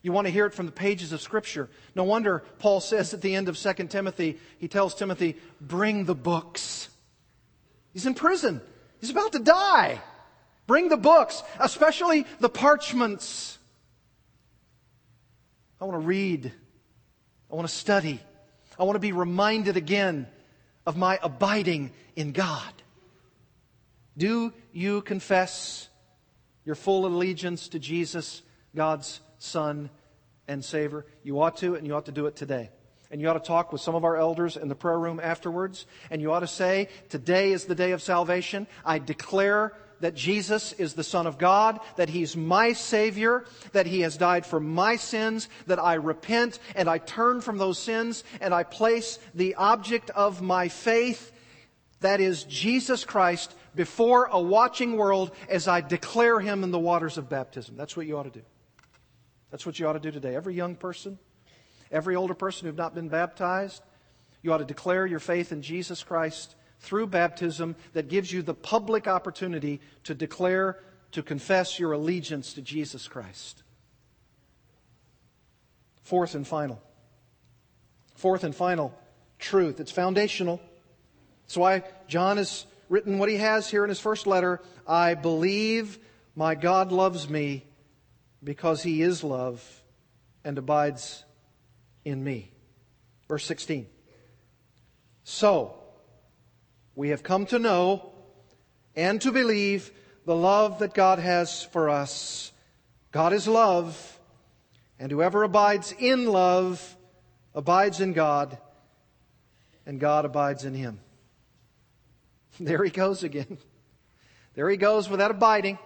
You 0.00 0.12
want 0.12 0.26
to 0.26 0.30
hear 0.30 0.46
it 0.46 0.54
from 0.54 0.64
the 0.64 0.72
pages 0.72 1.12
of 1.12 1.20
Scripture. 1.20 1.68
No 1.94 2.04
wonder 2.04 2.42
Paul 2.58 2.80
says 2.80 3.12
at 3.12 3.20
the 3.20 3.34
end 3.34 3.50
of 3.50 3.58
2 3.58 3.74
Timothy, 3.88 4.38
he 4.58 4.66
tells 4.66 4.94
Timothy, 4.94 5.36
bring 5.60 6.06
the 6.06 6.14
books. 6.14 6.88
He's 7.92 8.06
in 8.06 8.14
prison. 8.14 8.62
He's 8.98 9.10
about 9.10 9.32
to 9.32 9.40
die. 9.40 10.00
Bring 10.66 10.88
the 10.88 10.96
books, 10.96 11.42
especially 11.60 12.24
the 12.40 12.48
parchments. 12.48 13.58
I 15.82 15.84
want 15.84 16.00
to 16.00 16.06
read. 16.06 16.50
I 17.52 17.54
want 17.54 17.68
to 17.68 17.74
study. 17.74 18.20
I 18.78 18.84
want 18.84 18.96
to 18.96 19.00
be 19.00 19.12
reminded 19.12 19.76
again 19.76 20.28
of 20.86 20.96
my 20.96 21.18
abiding 21.22 21.92
in 22.16 22.32
God. 22.32 22.72
Do 24.18 24.52
you 24.72 25.00
confess 25.02 25.88
your 26.64 26.74
full 26.74 27.06
allegiance 27.06 27.68
to 27.68 27.78
Jesus, 27.78 28.42
God's 28.74 29.20
Son 29.38 29.90
and 30.48 30.64
Savior? 30.64 31.06
You 31.22 31.40
ought 31.40 31.58
to, 31.58 31.76
and 31.76 31.86
you 31.86 31.94
ought 31.94 32.06
to 32.06 32.12
do 32.12 32.26
it 32.26 32.34
today. 32.34 32.70
And 33.12 33.20
you 33.20 33.28
ought 33.28 33.34
to 33.34 33.40
talk 33.40 33.72
with 33.72 33.80
some 33.80 33.94
of 33.94 34.04
our 34.04 34.16
elders 34.16 34.56
in 34.56 34.68
the 34.68 34.74
prayer 34.74 34.98
room 34.98 35.20
afterwards. 35.22 35.86
And 36.10 36.20
you 36.20 36.32
ought 36.32 36.40
to 36.40 36.48
say, 36.48 36.88
Today 37.08 37.52
is 37.52 37.66
the 37.66 37.76
day 37.76 37.92
of 37.92 38.02
salvation. 38.02 38.66
I 38.84 38.98
declare 38.98 39.72
that 40.00 40.16
Jesus 40.16 40.72
is 40.72 40.94
the 40.94 41.04
Son 41.04 41.28
of 41.28 41.38
God, 41.38 41.78
that 41.96 42.08
He's 42.08 42.36
my 42.36 42.72
Savior, 42.72 43.44
that 43.72 43.86
He 43.86 44.00
has 44.00 44.16
died 44.16 44.44
for 44.44 44.58
my 44.58 44.96
sins, 44.96 45.48
that 45.68 45.78
I 45.78 45.94
repent 45.94 46.58
and 46.74 46.88
I 46.88 46.98
turn 46.98 47.40
from 47.40 47.56
those 47.56 47.78
sins 47.78 48.24
and 48.40 48.52
I 48.52 48.64
place 48.64 49.20
the 49.34 49.54
object 49.54 50.10
of 50.10 50.42
my 50.42 50.68
faith, 50.68 51.32
that 52.00 52.20
is 52.20 52.44
Jesus 52.44 53.04
Christ, 53.04 53.54
before 53.78 54.24
a 54.32 54.40
watching 54.40 54.96
world 54.96 55.30
as 55.48 55.68
I 55.68 55.80
declare 55.82 56.40
Him 56.40 56.64
in 56.64 56.72
the 56.72 56.80
waters 56.80 57.16
of 57.16 57.28
baptism. 57.28 57.76
That's 57.76 57.96
what 57.96 58.06
you 58.06 58.18
ought 58.18 58.24
to 58.24 58.30
do. 58.30 58.42
That's 59.52 59.64
what 59.64 59.78
you 59.78 59.86
ought 59.86 59.92
to 59.92 60.00
do 60.00 60.10
today. 60.10 60.34
Every 60.34 60.52
young 60.52 60.74
person, 60.74 61.16
every 61.92 62.16
older 62.16 62.34
person 62.34 62.66
who've 62.66 62.76
not 62.76 62.92
been 62.92 63.08
baptized, 63.08 63.80
you 64.42 64.52
ought 64.52 64.58
to 64.58 64.64
declare 64.64 65.06
your 65.06 65.20
faith 65.20 65.52
in 65.52 65.62
Jesus 65.62 66.02
Christ 66.02 66.56
through 66.80 67.06
baptism 67.06 67.76
that 67.92 68.08
gives 68.08 68.32
you 68.32 68.42
the 68.42 68.52
public 68.52 69.06
opportunity 69.06 69.80
to 70.02 70.12
declare, 70.12 70.80
to 71.12 71.22
confess 71.22 71.78
your 71.78 71.92
allegiance 71.92 72.54
to 72.54 72.62
Jesus 72.62 73.06
Christ. 73.06 73.62
Fourth 76.02 76.34
and 76.34 76.44
final. 76.44 76.82
Fourth 78.16 78.42
and 78.42 78.56
final 78.56 78.92
truth. 79.38 79.78
It's 79.78 79.92
foundational. 79.92 80.60
That's 81.46 81.56
why 81.56 81.84
John 82.08 82.38
has 82.38 82.66
written 82.88 83.18
what 83.18 83.28
he 83.28 83.36
has 83.36 83.70
here 83.70 83.84
in 83.84 83.88
his 83.88 84.00
first 84.00 84.26
letter 84.26 84.60
I 84.86 85.14
believe 85.14 85.98
my 86.34 86.54
God 86.54 86.92
loves 86.92 87.28
me 87.28 87.64
because 88.42 88.82
he 88.82 89.02
is 89.02 89.24
love 89.24 89.82
and 90.44 90.56
abides 90.56 91.24
in 92.04 92.22
me. 92.22 92.52
Verse 93.28 93.44
16. 93.44 93.86
So, 95.24 95.74
we 96.94 97.10
have 97.10 97.22
come 97.22 97.46
to 97.46 97.58
know 97.58 98.12
and 98.96 99.20
to 99.20 99.30
believe 99.30 99.90
the 100.24 100.34
love 100.34 100.78
that 100.78 100.94
God 100.94 101.18
has 101.18 101.62
for 101.62 101.90
us. 101.90 102.52
God 103.12 103.32
is 103.32 103.46
love, 103.46 104.18
and 104.98 105.10
whoever 105.10 105.42
abides 105.42 105.94
in 105.98 106.26
love 106.26 106.96
abides 107.54 108.00
in 108.00 108.12
God, 108.12 108.58
and 109.86 110.00
God 110.00 110.24
abides 110.24 110.64
in 110.64 110.74
him. 110.74 111.00
There 112.60 112.82
he 112.82 112.90
goes 112.90 113.22
again. 113.22 113.58
There 114.54 114.68
he 114.68 114.76
goes 114.76 115.08
without 115.08 115.30
abiding. 115.30 115.78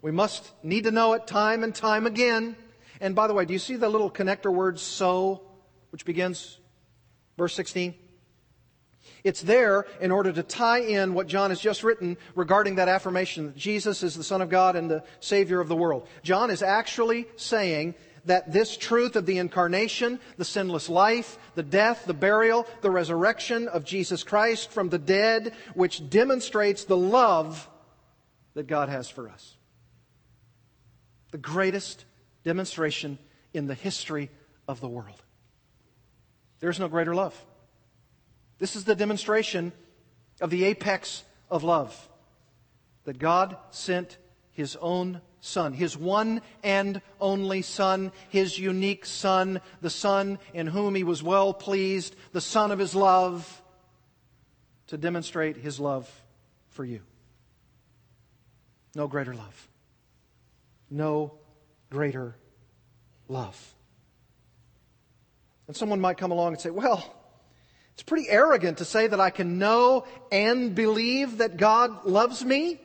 We 0.00 0.10
must 0.10 0.50
need 0.62 0.84
to 0.84 0.90
know 0.90 1.12
it 1.12 1.26
time 1.26 1.62
and 1.62 1.74
time 1.74 2.06
again. 2.06 2.56
And 3.00 3.14
by 3.14 3.26
the 3.26 3.34
way, 3.34 3.44
do 3.44 3.52
you 3.52 3.58
see 3.58 3.76
the 3.76 3.88
little 3.88 4.10
connector 4.10 4.52
word 4.52 4.80
so, 4.80 5.42
which 5.90 6.06
begins 6.06 6.58
verse 7.36 7.54
16? 7.54 7.94
It's 9.22 9.42
there 9.42 9.86
in 10.00 10.10
order 10.10 10.32
to 10.32 10.42
tie 10.42 10.80
in 10.80 11.12
what 11.12 11.26
John 11.26 11.50
has 11.50 11.60
just 11.60 11.82
written 11.82 12.16
regarding 12.34 12.76
that 12.76 12.88
affirmation 12.88 13.46
that 13.46 13.56
Jesus 13.56 14.02
is 14.02 14.14
the 14.14 14.24
Son 14.24 14.40
of 14.40 14.48
God 14.48 14.76
and 14.76 14.90
the 14.90 15.04
Savior 15.20 15.60
of 15.60 15.68
the 15.68 15.76
world. 15.76 16.06
John 16.22 16.50
is 16.50 16.62
actually 16.62 17.26
saying 17.36 17.94
that 18.26 18.52
this 18.52 18.76
truth 18.76 19.16
of 19.16 19.26
the 19.26 19.38
incarnation, 19.38 20.18
the 20.36 20.44
sinless 20.44 20.88
life, 20.88 21.38
the 21.54 21.62
death, 21.62 22.04
the 22.06 22.14
burial, 22.14 22.66
the 22.80 22.90
resurrection 22.90 23.68
of 23.68 23.84
Jesus 23.84 24.22
Christ 24.22 24.70
from 24.70 24.88
the 24.88 24.98
dead, 24.98 25.52
which 25.74 26.08
demonstrates 26.08 26.84
the 26.84 26.96
love 26.96 27.68
that 28.54 28.66
God 28.66 28.88
has 28.88 29.08
for 29.08 29.28
us 29.28 29.56
the 31.34 31.38
greatest 31.38 32.04
demonstration 32.44 33.18
in 33.52 33.66
the 33.66 33.74
history 33.74 34.30
of 34.68 34.80
the 34.80 34.88
world. 34.88 35.20
There's 36.60 36.78
no 36.78 36.86
greater 36.86 37.12
love. 37.12 37.34
This 38.60 38.76
is 38.76 38.84
the 38.84 38.94
demonstration 38.94 39.72
of 40.40 40.50
the 40.50 40.62
apex 40.62 41.24
of 41.50 41.64
love 41.64 42.08
that 43.02 43.18
God 43.18 43.56
sent 43.70 44.16
His 44.52 44.76
own 44.76 45.20
Son, 45.44 45.72
His 45.72 45.96
one 45.96 46.40
and 46.62 47.00
only 47.20 47.62
Son, 47.62 48.12
His 48.30 48.58
unique 48.58 49.06
Son, 49.06 49.60
the 49.80 49.90
Son 49.90 50.38
in 50.52 50.66
whom 50.66 50.94
He 50.94 51.04
was 51.04 51.22
well 51.22 51.52
pleased, 51.52 52.16
the 52.32 52.40
Son 52.40 52.72
of 52.72 52.78
His 52.78 52.94
love, 52.94 53.62
to 54.86 54.96
demonstrate 54.96 55.56
His 55.56 55.78
love 55.78 56.10
for 56.70 56.84
you. 56.84 57.00
No 58.94 59.06
greater 59.06 59.34
love 59.34 59.68
no 60.94 61.32
greater 61.90 62.36
love. 63.28 63.74
And 65.66 65.76
someone 65.76 66.00
might 66.00 66.18
come 66.18 66.30
along 66.30 66.52
and 66.52 66.60
say, 66.60 66.70
well, 66.70 67.14
it's 67.94 68.02
pretty 68.02 68.28
arrogant 68.28 68.78
to 68.78 68.84
say 68.84 69.06
that 69.06 69.20
I 69.20 69.30
can 69.30 69.58
know 69.58 70.06
and 70.30 70.74
believe 70.74 71.38
that 71.38 71.56
God 71.56 72.04
loves 72.04 72.44
me. 72.44 72.80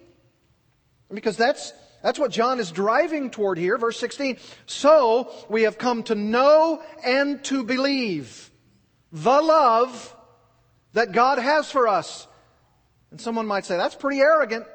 Because 1.11 1.37
that's, 1.37 1.73
that's 2.01 2.19
what 2.19 2.31
John 2.31 2.59
is 2.59 2.71
driving 2.71 3.29
toward 3.29 3.57
here, 3.57 3.77
verse 3.77 3.99
16. 3.99 4.37
So 4.65 5.31
we 5.49 5.63
have 5.63 5.77
come 5.77 6.03
to 6.03 6.15
know 6.15 6.81
and 7.03 7.43
to 7.45 7.63
believe 7.63 8.49
the 9.11 9.41
love 9.41 10.15
that 10.93 11.11
God 11.11 11.39
has 11.39 11.71
for 11.71 11.87
us. 11.87 12.27
And 13.11 13.19
someone 13.19 13.47
might 13.47 13.65
say, 13.65 13.77
that's 13.77 13.95
pretty 13.95 14.19
arrogant. 14.19 14.65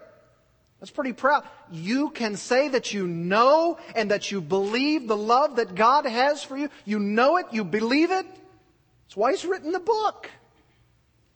That's 0.80 0.90
pretty 0.90 1.14
proud. 1.14 1.44
You 1.72 2.10
can 2.10 2.36
say 2.36 2.68
that 2.68 2.92
you 2.92 3.06
know 3.06 3.78
and 3.96 4.10
that 4.10 4.30
you 4.30 4.42
believe 4.42 5.08
the 5.08 5.16
love 5.16 5.56
that 5.56 5.74
God 5.74 6.04
has 6.04 6.42
for 6.42 6.58
you. 6.58 6.68
You 6.84 6.98
know 6.98 7.38
it, 7.38 7.46
you 7.52 7.64
believe 7.64 8.10
it. 8.10 8.26
That's 8.26 9.16
why 9.16 9.30
He's 9.30 9.46
written 9.46 9.72
the 9.72 9.80
book. 9.80 10.28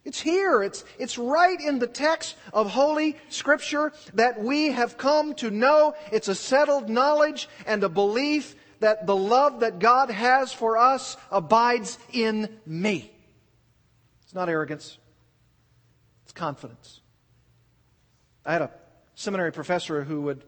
It's 0.08 0.22
here. 0.22 0.62
It's, 0.62 0.86
it's 0.98 1.18
right 1.18 1.60
in 1.60 1.80
the 1.80 1.86
text 1.86 2.34
of 2.54 2.70
Holy 2.70 3.18
Scripture 3.28 3.92
that 4.14 4.42
we 4.42 4.68
have 4.72 4.96
come 4.96 5.34
to 5.34 5.50
know. 5.50 5.94
It's 6.10 6.28
a 6.28 6.34
settled 6.34 6.88
knowledge 6.88 7.46
and 7.66 7.84
a 7.84 7.90
belief 7.90 8.56
that 8.80 9.06
the 9.06 9.14
love 9.14 9.60
that 9.60 9.80
God 9.80 10.10
has 10.10 10.50
for 10.50 10.78
us 10.78 11.18
abides 11.30 11.98
in 12.10 12.48
me. 12.64 13.12
It's 14.22 14.34
not 14.34 14.48
arrogance. 14.48 14.96
It's 16.22 16.32
confidence. 16.32 17.02
I 18.46 18.54
had 18.54 18.62
a 18.62 18.70
seminary 19.14 19.52
professor 19.52 20.04
who 20.04 20.22
would 20.22 20.42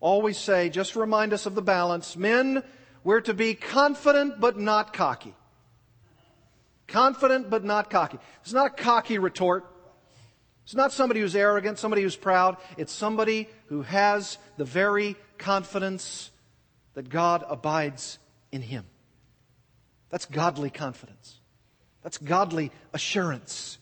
always 0.00 0.36
say, 0.36 0.68
just 0.68 0.96
remind 0.96 1.32
us 1.32 1.46
of 1.46 1.54
the 1.54 1.62
balance. 1.62 2.16
Men, 2.16 2.64
we're 3.04 3.20
to 3.20 3.34
be 3.34 3.54
confident 3.54 4.40
but 4.40 4.58
not 4.58 4.92
cocky. 4.92 5.36
Confident 6.86 7.50
but 7.50 7.64
not 7.64 7.90
cocky. 7.90 8.18
It's 8.42 8.52
not 8.52 8.66
a 8.66 8.82
cocky 8.82 9.18
retort. 9.18 9.64
It's 10.64 10.74
not 10.74 10.92
somebody 10.92 11.20
who's 11.20 11.36
arrogant, 11.36 11.78
somebody 11.78 12.02
who's 12.02 12.16
proud. 12.16 12.56
It's 12.76 12.92
somebody 12.92 13.48
who 13.66 13.82
has 13.82 14.38
the 14.56 14.64
very 14.64 15.16
confidence 15.38 16.30
that 16.94 17.08
God 17.08 17.44
abides 17.48 18.18
in 18.50 18.62
him. 18.62 18.84
That's 20.10 20.26
godly 20.26 20.70
confidence. 20.70 21.40
That's 22.02 22.18
godly 22.18 22.72
assurance. 22.92 23.78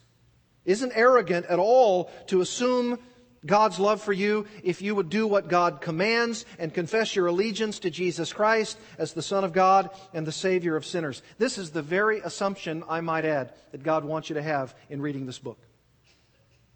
Isn't 0.65 0.93
arrogant 0.95 1.47
at 1.47 1.59
all 1.59 2.11
to 2.27 2.41
assume 2.41 2.99
God's 3.47 3.79
love 3.79 4.01
for 4.01 4.13
you 4.13 4.47
if 4.63 4.81
you 4.81 4.95
would 4.95 5.11
do 5.11 5.27
what 5.27 5.49
God 5.49 5.81
commands 5.81 6.47
and 6.59 6.73
confess 6.73 7.15
your 7.15 7.27
allegiance 7.27 7.79
to 7.81 7.91
Jesus 7.91 8.33
Christ 8.33 8.79
as 8.99 9.13
the 9.13 9.23
Son 9.23 9.45
of 9.45 9.53
God 9.53 9.91
and 10.13 10.27
the 10.27 10.33
Savior 10.33 10.77
of 10.77 10.87
sinners. 10.87 11.23
This 11.39 11.59
is 11.59 11.71
the 11.71 11.83
very 11.83 12.21
assumption, 12.21 12.85
I 12.89 13.01
might 13.01 13.25
add, 13.25 13.53
that 13.73 13.83
God 13.83 14.05
wants 14.05 14.31
you 14.31 14.35
to 14.35 14.43
have 14.43 14.75
in 14.89 15.03
reading 15.03 15.27
this 15.27 15.39
book. 15.39 15.59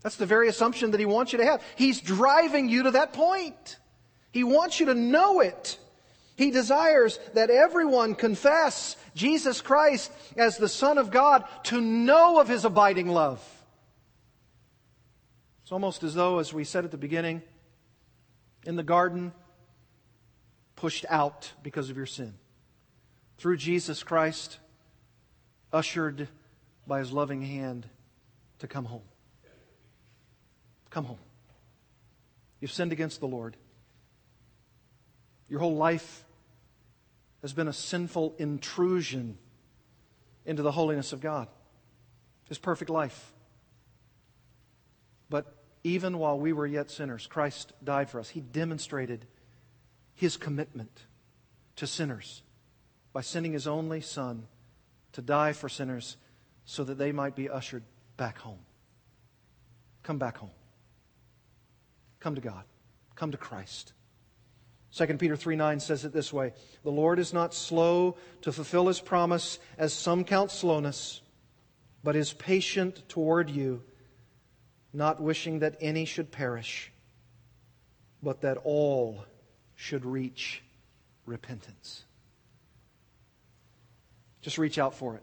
That's 0.03 0.17
the 0.17 0.27
very 0.27 0.49
assumption 0.49 0.91
that 0.93 1.01
He 1.01 1.07
wants 1.07 1.33
you 1.33 1.39
to 1.39 1.45
have. 1.45 1.63
He's 1.77 2.01
driving 2.01 2.69
you 2.69 2.85
to 2.85 2.91
that 2.93 3.13
point. 3.13 3.79
He 4.31 4.45
wants 4.45 4.79
you 4.79 4.87
to 4.87 4.95
know 4.95 5.41
it. 5.41 5.79
He 6.37 6.51
desires 6.53 7.19
that 7.35 7.51
everyone 7.51 8.15
confess 8.15 8.97
Jesus 9.17 9.61
Christ 9.61 10.13
as 10.37 10.57
the 10.57 10.69
Son 10.69 10.99
of 10.99 11.11
God 11.11 11.45
to 11.65 11.81
know 11.81 12.39
of 12.39 12.47
His 12.47 12.65
abiding 12.65 13.09
love. 13.09 13.43
It's 15.69 15.73
almost 15.75 16.03
as 16.03 16.15
though, 16.15 16.39
as 16.39 16.55
we 16.55 16.65
said 16.65 16.87
at 16.87 16.93
the 16.93 16.97
beginning, 16.97 17.43
in 18.65 18.77
the 18.77 18.83
garden, 18.83 19.35
pushed 20.77 21.05
out 21.11 21.53
because 21.63 21.91
of 21.91 21.97
your 21.99 22.07
sin. 22.07 22.33
Through 23.37 23.59
Jesus 23.59 24.03
Christ, 24.03 24.61
ushered 25.71 26.29
by 26.87 27.01
his 27.01 27.13
loving 27.13 27.43
hand 27.43 27.87
to 28.61 28.67
come 28.67 28.87
home. 28.87 29.03
Come 30.89 31.05
home. 31.05 31.19
You've 32.61 32.73
sinned 32.73 32.93
against 32.93 33.21
the 33.21 33.29
Lord. 33.29 33.55
Your 35.51 35.61
whole 35.61 35.77
life 35.77 36.25
has 37.43 37.53
been 37.53 37.69
a 37.69 37.75
sinful 37.75 38.37
intrusion 38.39 39.37
into 40.47 40.63
the 40.63 40.73
holiness 40.73 41.13
of 41.13 41.21
God, 41.21 41.47
His 42.49 42.57
perfect 42.57 42.89
life. 42.89 43.35
But 45.29 45.58
even 45.95 46.19
while 46.19 46.39
we 46.39 46.53
were 46.53 46.67
yet 46.67 46.91
sinners, 46.91 47.27
Christ 47.27 47.73
died 47.83 48.11
for 48.11 48.21
us. 48.21 48.29
He 48.29 48.41
demonstrated 48.41 49.27
His 50.15 50.37
commitment 50.37 51.07
to 51.77 51.87
sinners 51.87 52.43
by 53.13 53.23
sending 53.23 53.53
His 53.53 53.67
only 53.67 54.01
Son 54.01 54.47
to 55.13 55.23
die 55.23 55.53
for 55.53 55.69
sinners 55.69 56.17
so 56.65 56.85
that 56.85 56.99
they 56.99 57.13
might 57.13 57.35
be 57.35 57.49
ushered 57.49 57.83
back 58.17 58.39
home. 58.39 58.59
Come 60.03 60.19
back 60.19 60.37
home. 60.37 60.51
Come 62.21 62.35
to 62.35 62.41
God. 62.41 62.65
Come 63.15 63.31
to 63.31 63.39
Christ. 63.39 63.93
2 64.95 65.07
Peter 65.19 65.37
3 65.37 65.57
9 65.57 65.81
says 65.81 66.05
it 66.05 66.13
this 66.13 66.33
way 66.33 66.53
The 66.83 66.91
Lord 66.91 67.19
is 67.19 67.33
not 67.33 67.55
slow 67.55 68.17
to 68.43 68.53
fulfill 68.53 68.87
his 68.89 69.01
promise, 69.01 69.59
as 69.77 69.93
some 69.93 70.25
count 70.25 70.51
slowness, 70.51 71.21
but 72.03 72.17
is 72.17 72.33
patient 72.33 73.09
toward 73.09 73.51
you, 73.51 73.83
not 74.99 75.23
wishing 75.23 75.61
that 75.61 75.77
any 75.81 76.05
should 76.05 76.31
perish, 76.31 76.93
but 78.23 78.43
that 78.43 78.59
all 78.65 79.25
should 79.77 80.05
reach 80.05 80.63
repentance. 81.25 82.05
Just 84.43 84.59
reach 84.59 84.79
out 84.79 84.95
for 84.95 85.15
it, 85.15 85.23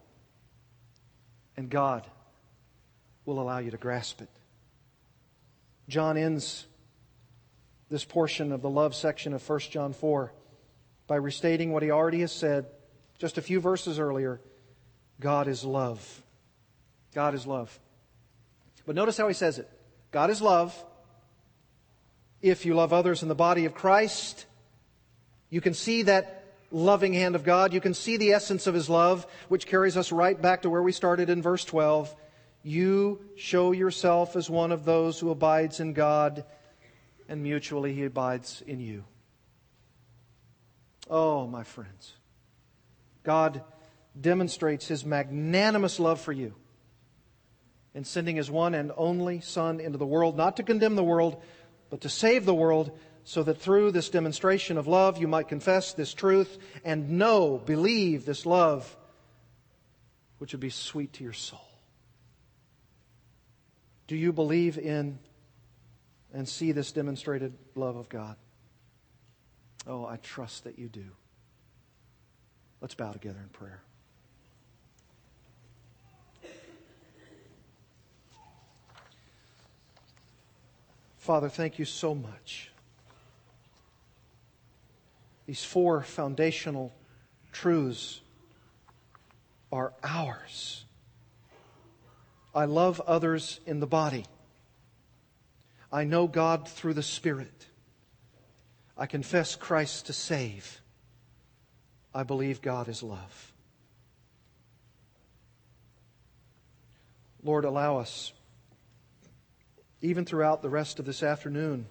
and 1.57 1.69
God 1.69 2.07
will 3.25 3.39
allow 3.39 3.59
you 3.59 3.71
to 3.71 3.77
grasp 3.77 4.21
it. 4.21 4.29
John 5.89 6.17
ends 6.17 6.65
this 7.89 8.05
portion 8.05 8.51
of 8.51 8.61
the 8.61 8.69
love 8.69 8.95
section 8.95 9.33
of 9.33 9.47
1 9.47 9.59
John 9.59 9.93
4 9.93 10.31
by 11.07 11.17
restating 11.17 11.71
what 11.71 11.83
he 11.83 11.91
already 11.91 12.21
has 12.21 12.31
said 12.31 12.65
just 13.19 13.37
a 13.37 13.41
few 13.41 13.59
verses 13.59 13.99
earlier 13.99 14.41
God 15.19 15.47
is 15.47 15.63
love. 15.63 16.23
God 17.13 17.35
is 17.35 17.47
love. 17.47 17.77
But 18.85 18.95
notice 18.95 19.17
how 19.17 19.27
he 19.27 19.33
says 19.33 19.59
it 19.59 19.69
God 20.11 20.29
is 20.29 20.41
love. 20.41 20.75
If 22.41 22.65
you 22.65 22.75
love 22.75 22.93
others 22.93 23.23
in 23.23 23.29
the 23.29 23.35
body 23.35 23.65
of 23.65 23.73
Christ, 23.73 24.45
you 25.49 25.61
can 25.61 25.73
see 25.73 26.03
that 26.03 26.43
loving 26.69 27.13
hand 27.13 27.35
of 27.35 27.43
God. 27.43 27.73
You 27.73 27.81
can 27.81 27.93
see 27.93 28.17
the 28.17 28.33
essence 28.33 28.67
of 28.67 28.75
his 28.75 28.89
love, 28.89 29.25
which 29.47 29.65
carries 29.65 29.97
us 29.97 30.11
right 30.11 30.39
back 30.39 30.61
to 30.61 30.69
where 30.69 30.83
we 30.83 30.91
started 30.91 31.29
in 31.29 31.41
verse 31.41 31.65
12. 31.65 32.13
You 32.61 33.21
show 33.35 33.71
yourself 33.71 34.35
as 34.35 34.49
one 34.49 34.71
of 34.71 34.85
those 34.85 35.19
who 35.19 35.31
abides 35.31 35.79
in 35.79 35.93
God 35.93 36.43
and 37.27 37.41
mutually 37.41 37.93
he 37.93 38.03
abides 38.03 38.63
in 38.65 38.79
you. 38.79 39.03
Oh, 41.09 41.47
my 41.47 41.63
friends, 41.63 42.13
God 43.23 43.63
demonstrates 44.19 44.87
his 44.87 45.05
magnanimous 45.05 45.99
love 45.99 46.21
for 46.21 46.31
you 46.31 46.55
in 47.95 48.03
sending 48.03 48.35
his 48.35 48.51
one 48.51 48.75
and 48.75 48.91
only 48.97 49.39
Son 49.39 49.79
into 49.79 49.97
the 49.97 50.05
world, 50.05 50.37
not 50.37 50.57
to 50.57 50.63
condemn 50.63 50.95
the 50.95 51.03
world, 51.03 51.41
but 51.89 52.01
to 52.01 52.09
save 52.09 52.45
the 52.45 52.53
world, 52.53 52.91
so 53.23 53.41
that 53.41 53.59
through 53.59 53.91
this 53.91 54.09
demonstration 54.09 54.77
of 54.77 54.85
love 54.85 55.17
you 55.17 55.27
might 55.27 55.47
confess 55.47 55.93
this 55.93 56.13
truth 56.13 56.59
and 56.83 57.11
know, 57.11 57.57
believe 57.57 58.25
this 58.25 58.45
love, 58.45 58.95
which 60.37 60.51
would 60.51 60.59
be 60.59 60.69
sweet 60.69 61.13
to 61.13 61.23
your 61.23 61.33
soul. 61.33 61.59
Do 64.07 64.15
you 64.15 64.31
believe 64.33 64.77
in 64.77 65.17
and 66.33 66.47
see 66.47 66.73
this 66.73 66.91
demonstrated 66.91 67.53
love 67.73 67.95
of 67.95 68.09
God? 68.09 68.35
Oh, 69.87 70.05
I 70.05 70.17
trust 70.17 70.65
that 70.65 70.77
you 70.77 70.89
do. 70.89 71.05
Let's 72.81 72.93
bow 72.93 73.13
together 73.13 73.39
in 73.41 73.49
prayer. 73.49 73.81
Father, 81.25 81.49
thank 81.49 81.79
you 81.79 81.85
so 81.85 82.13
much. 82.13 82.69
These 85.47 85.65
four 85.65 86.03
foundational 86.03 86.93
truths 87.51 88.21
are 89.71 89.91
ours. 90.03 90.85
I 92.53 92.65
love 92.65 93.01
others 93.07 93.59
in 93.65 93.79
the 93.79 93.87
body. 93.87 94.27
I 95.91 96.03
know 96.03 96.27
God 96.27 96.67
through 96.67 96.93
the 96.93 97.01
Spirit. 97.01 97.69
I 98.95 99.07
confess 99.07 99.55
Christ 99.55 100.05
to 100.05 100.13
save. 100.13 100.79
I 102.13 102.21
believe 102.21 102.61
God 102.61 102.87
is 102.87 103.01
love. 103.01 103.51
Lord, 107.41 107.65
allow 107.65 107.97
us, 107.97 108.31
even 110.05 110.23
throughout 110.23 110.61
the 110.61 110.69
rest 110.69 110.99
of 110.99 111.05
this 111.05 111.23
afternoon, 111.23 111.87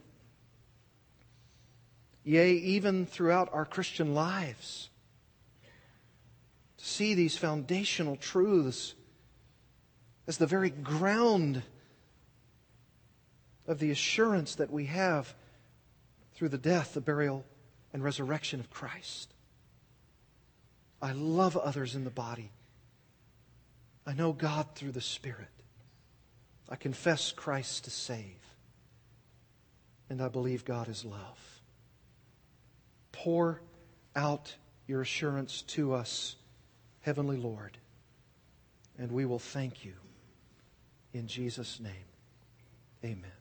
yea, 2.23 2.53
even 2.53 3.07
throughout 3.07 3.49
our 3.53 3.65
Christian 3.65 4.15
lives, 4.15 4.89
to 6.79 6.85
see 6.85 7.15
these 7.15 7.37
foundational 7.37 8.17
truths 8.17 8.95
as 10.27 10.39
the 10.39 10.47
very 10.47 10.71
ground 10.71 11.63
of 13.67 13.79
the 13.79 13.91
assurance 13.91 14.55
that 14.55 14.71
we 14.71 14.87
have 14.87 15.35
through 16.35 16.51
the 16.51 16.59
death, 16.59 16.95
the 16.95 17.01
burial, 17.01 17.45
and 17.93 18.03
resurrection 18.03 18.61
of 18.61 18.71
Christ. 18.71 19.33
I 21.03 21.13
love 21.13 21.57
others 21.57 21.95
in 21.95 22.05
the 22.05 22.11
body. 22.11 22.51
I 24.07 24.15
know 24.15 24.33
God 24.33 24.67
through 24.75 24.93
the 24.93 25.01
Spirit. 25.01 25.49
I 26.69 26.77
confess 26.77 27.33
Christ 27.33 27.85
to 27.85 27.91
save. 27.91 28.37
And 30.09 30.21
I 30.21 30.29
believe 30.29 30.65
God 30.65 30.89
is 30.89 31.05
love. 31.05 31.61
Pour 33.13 33.61
out 34.15 34.55
your 34.87 35.01
assurance 35.01 35.63
to 35.63 35.95
us, 35.95 36.37
Heavenly 37.01 37.37
Lord, 37.37 37.79
and 38.99 39.11
we 39.11 39.25
will 39.25 39.39
thank 39.39 39.85
you. 39.85 39.95
In 41.13 41.27
Jesus' 41.27 41.81
name, 41.81 41.93
amen. 43.05 43.34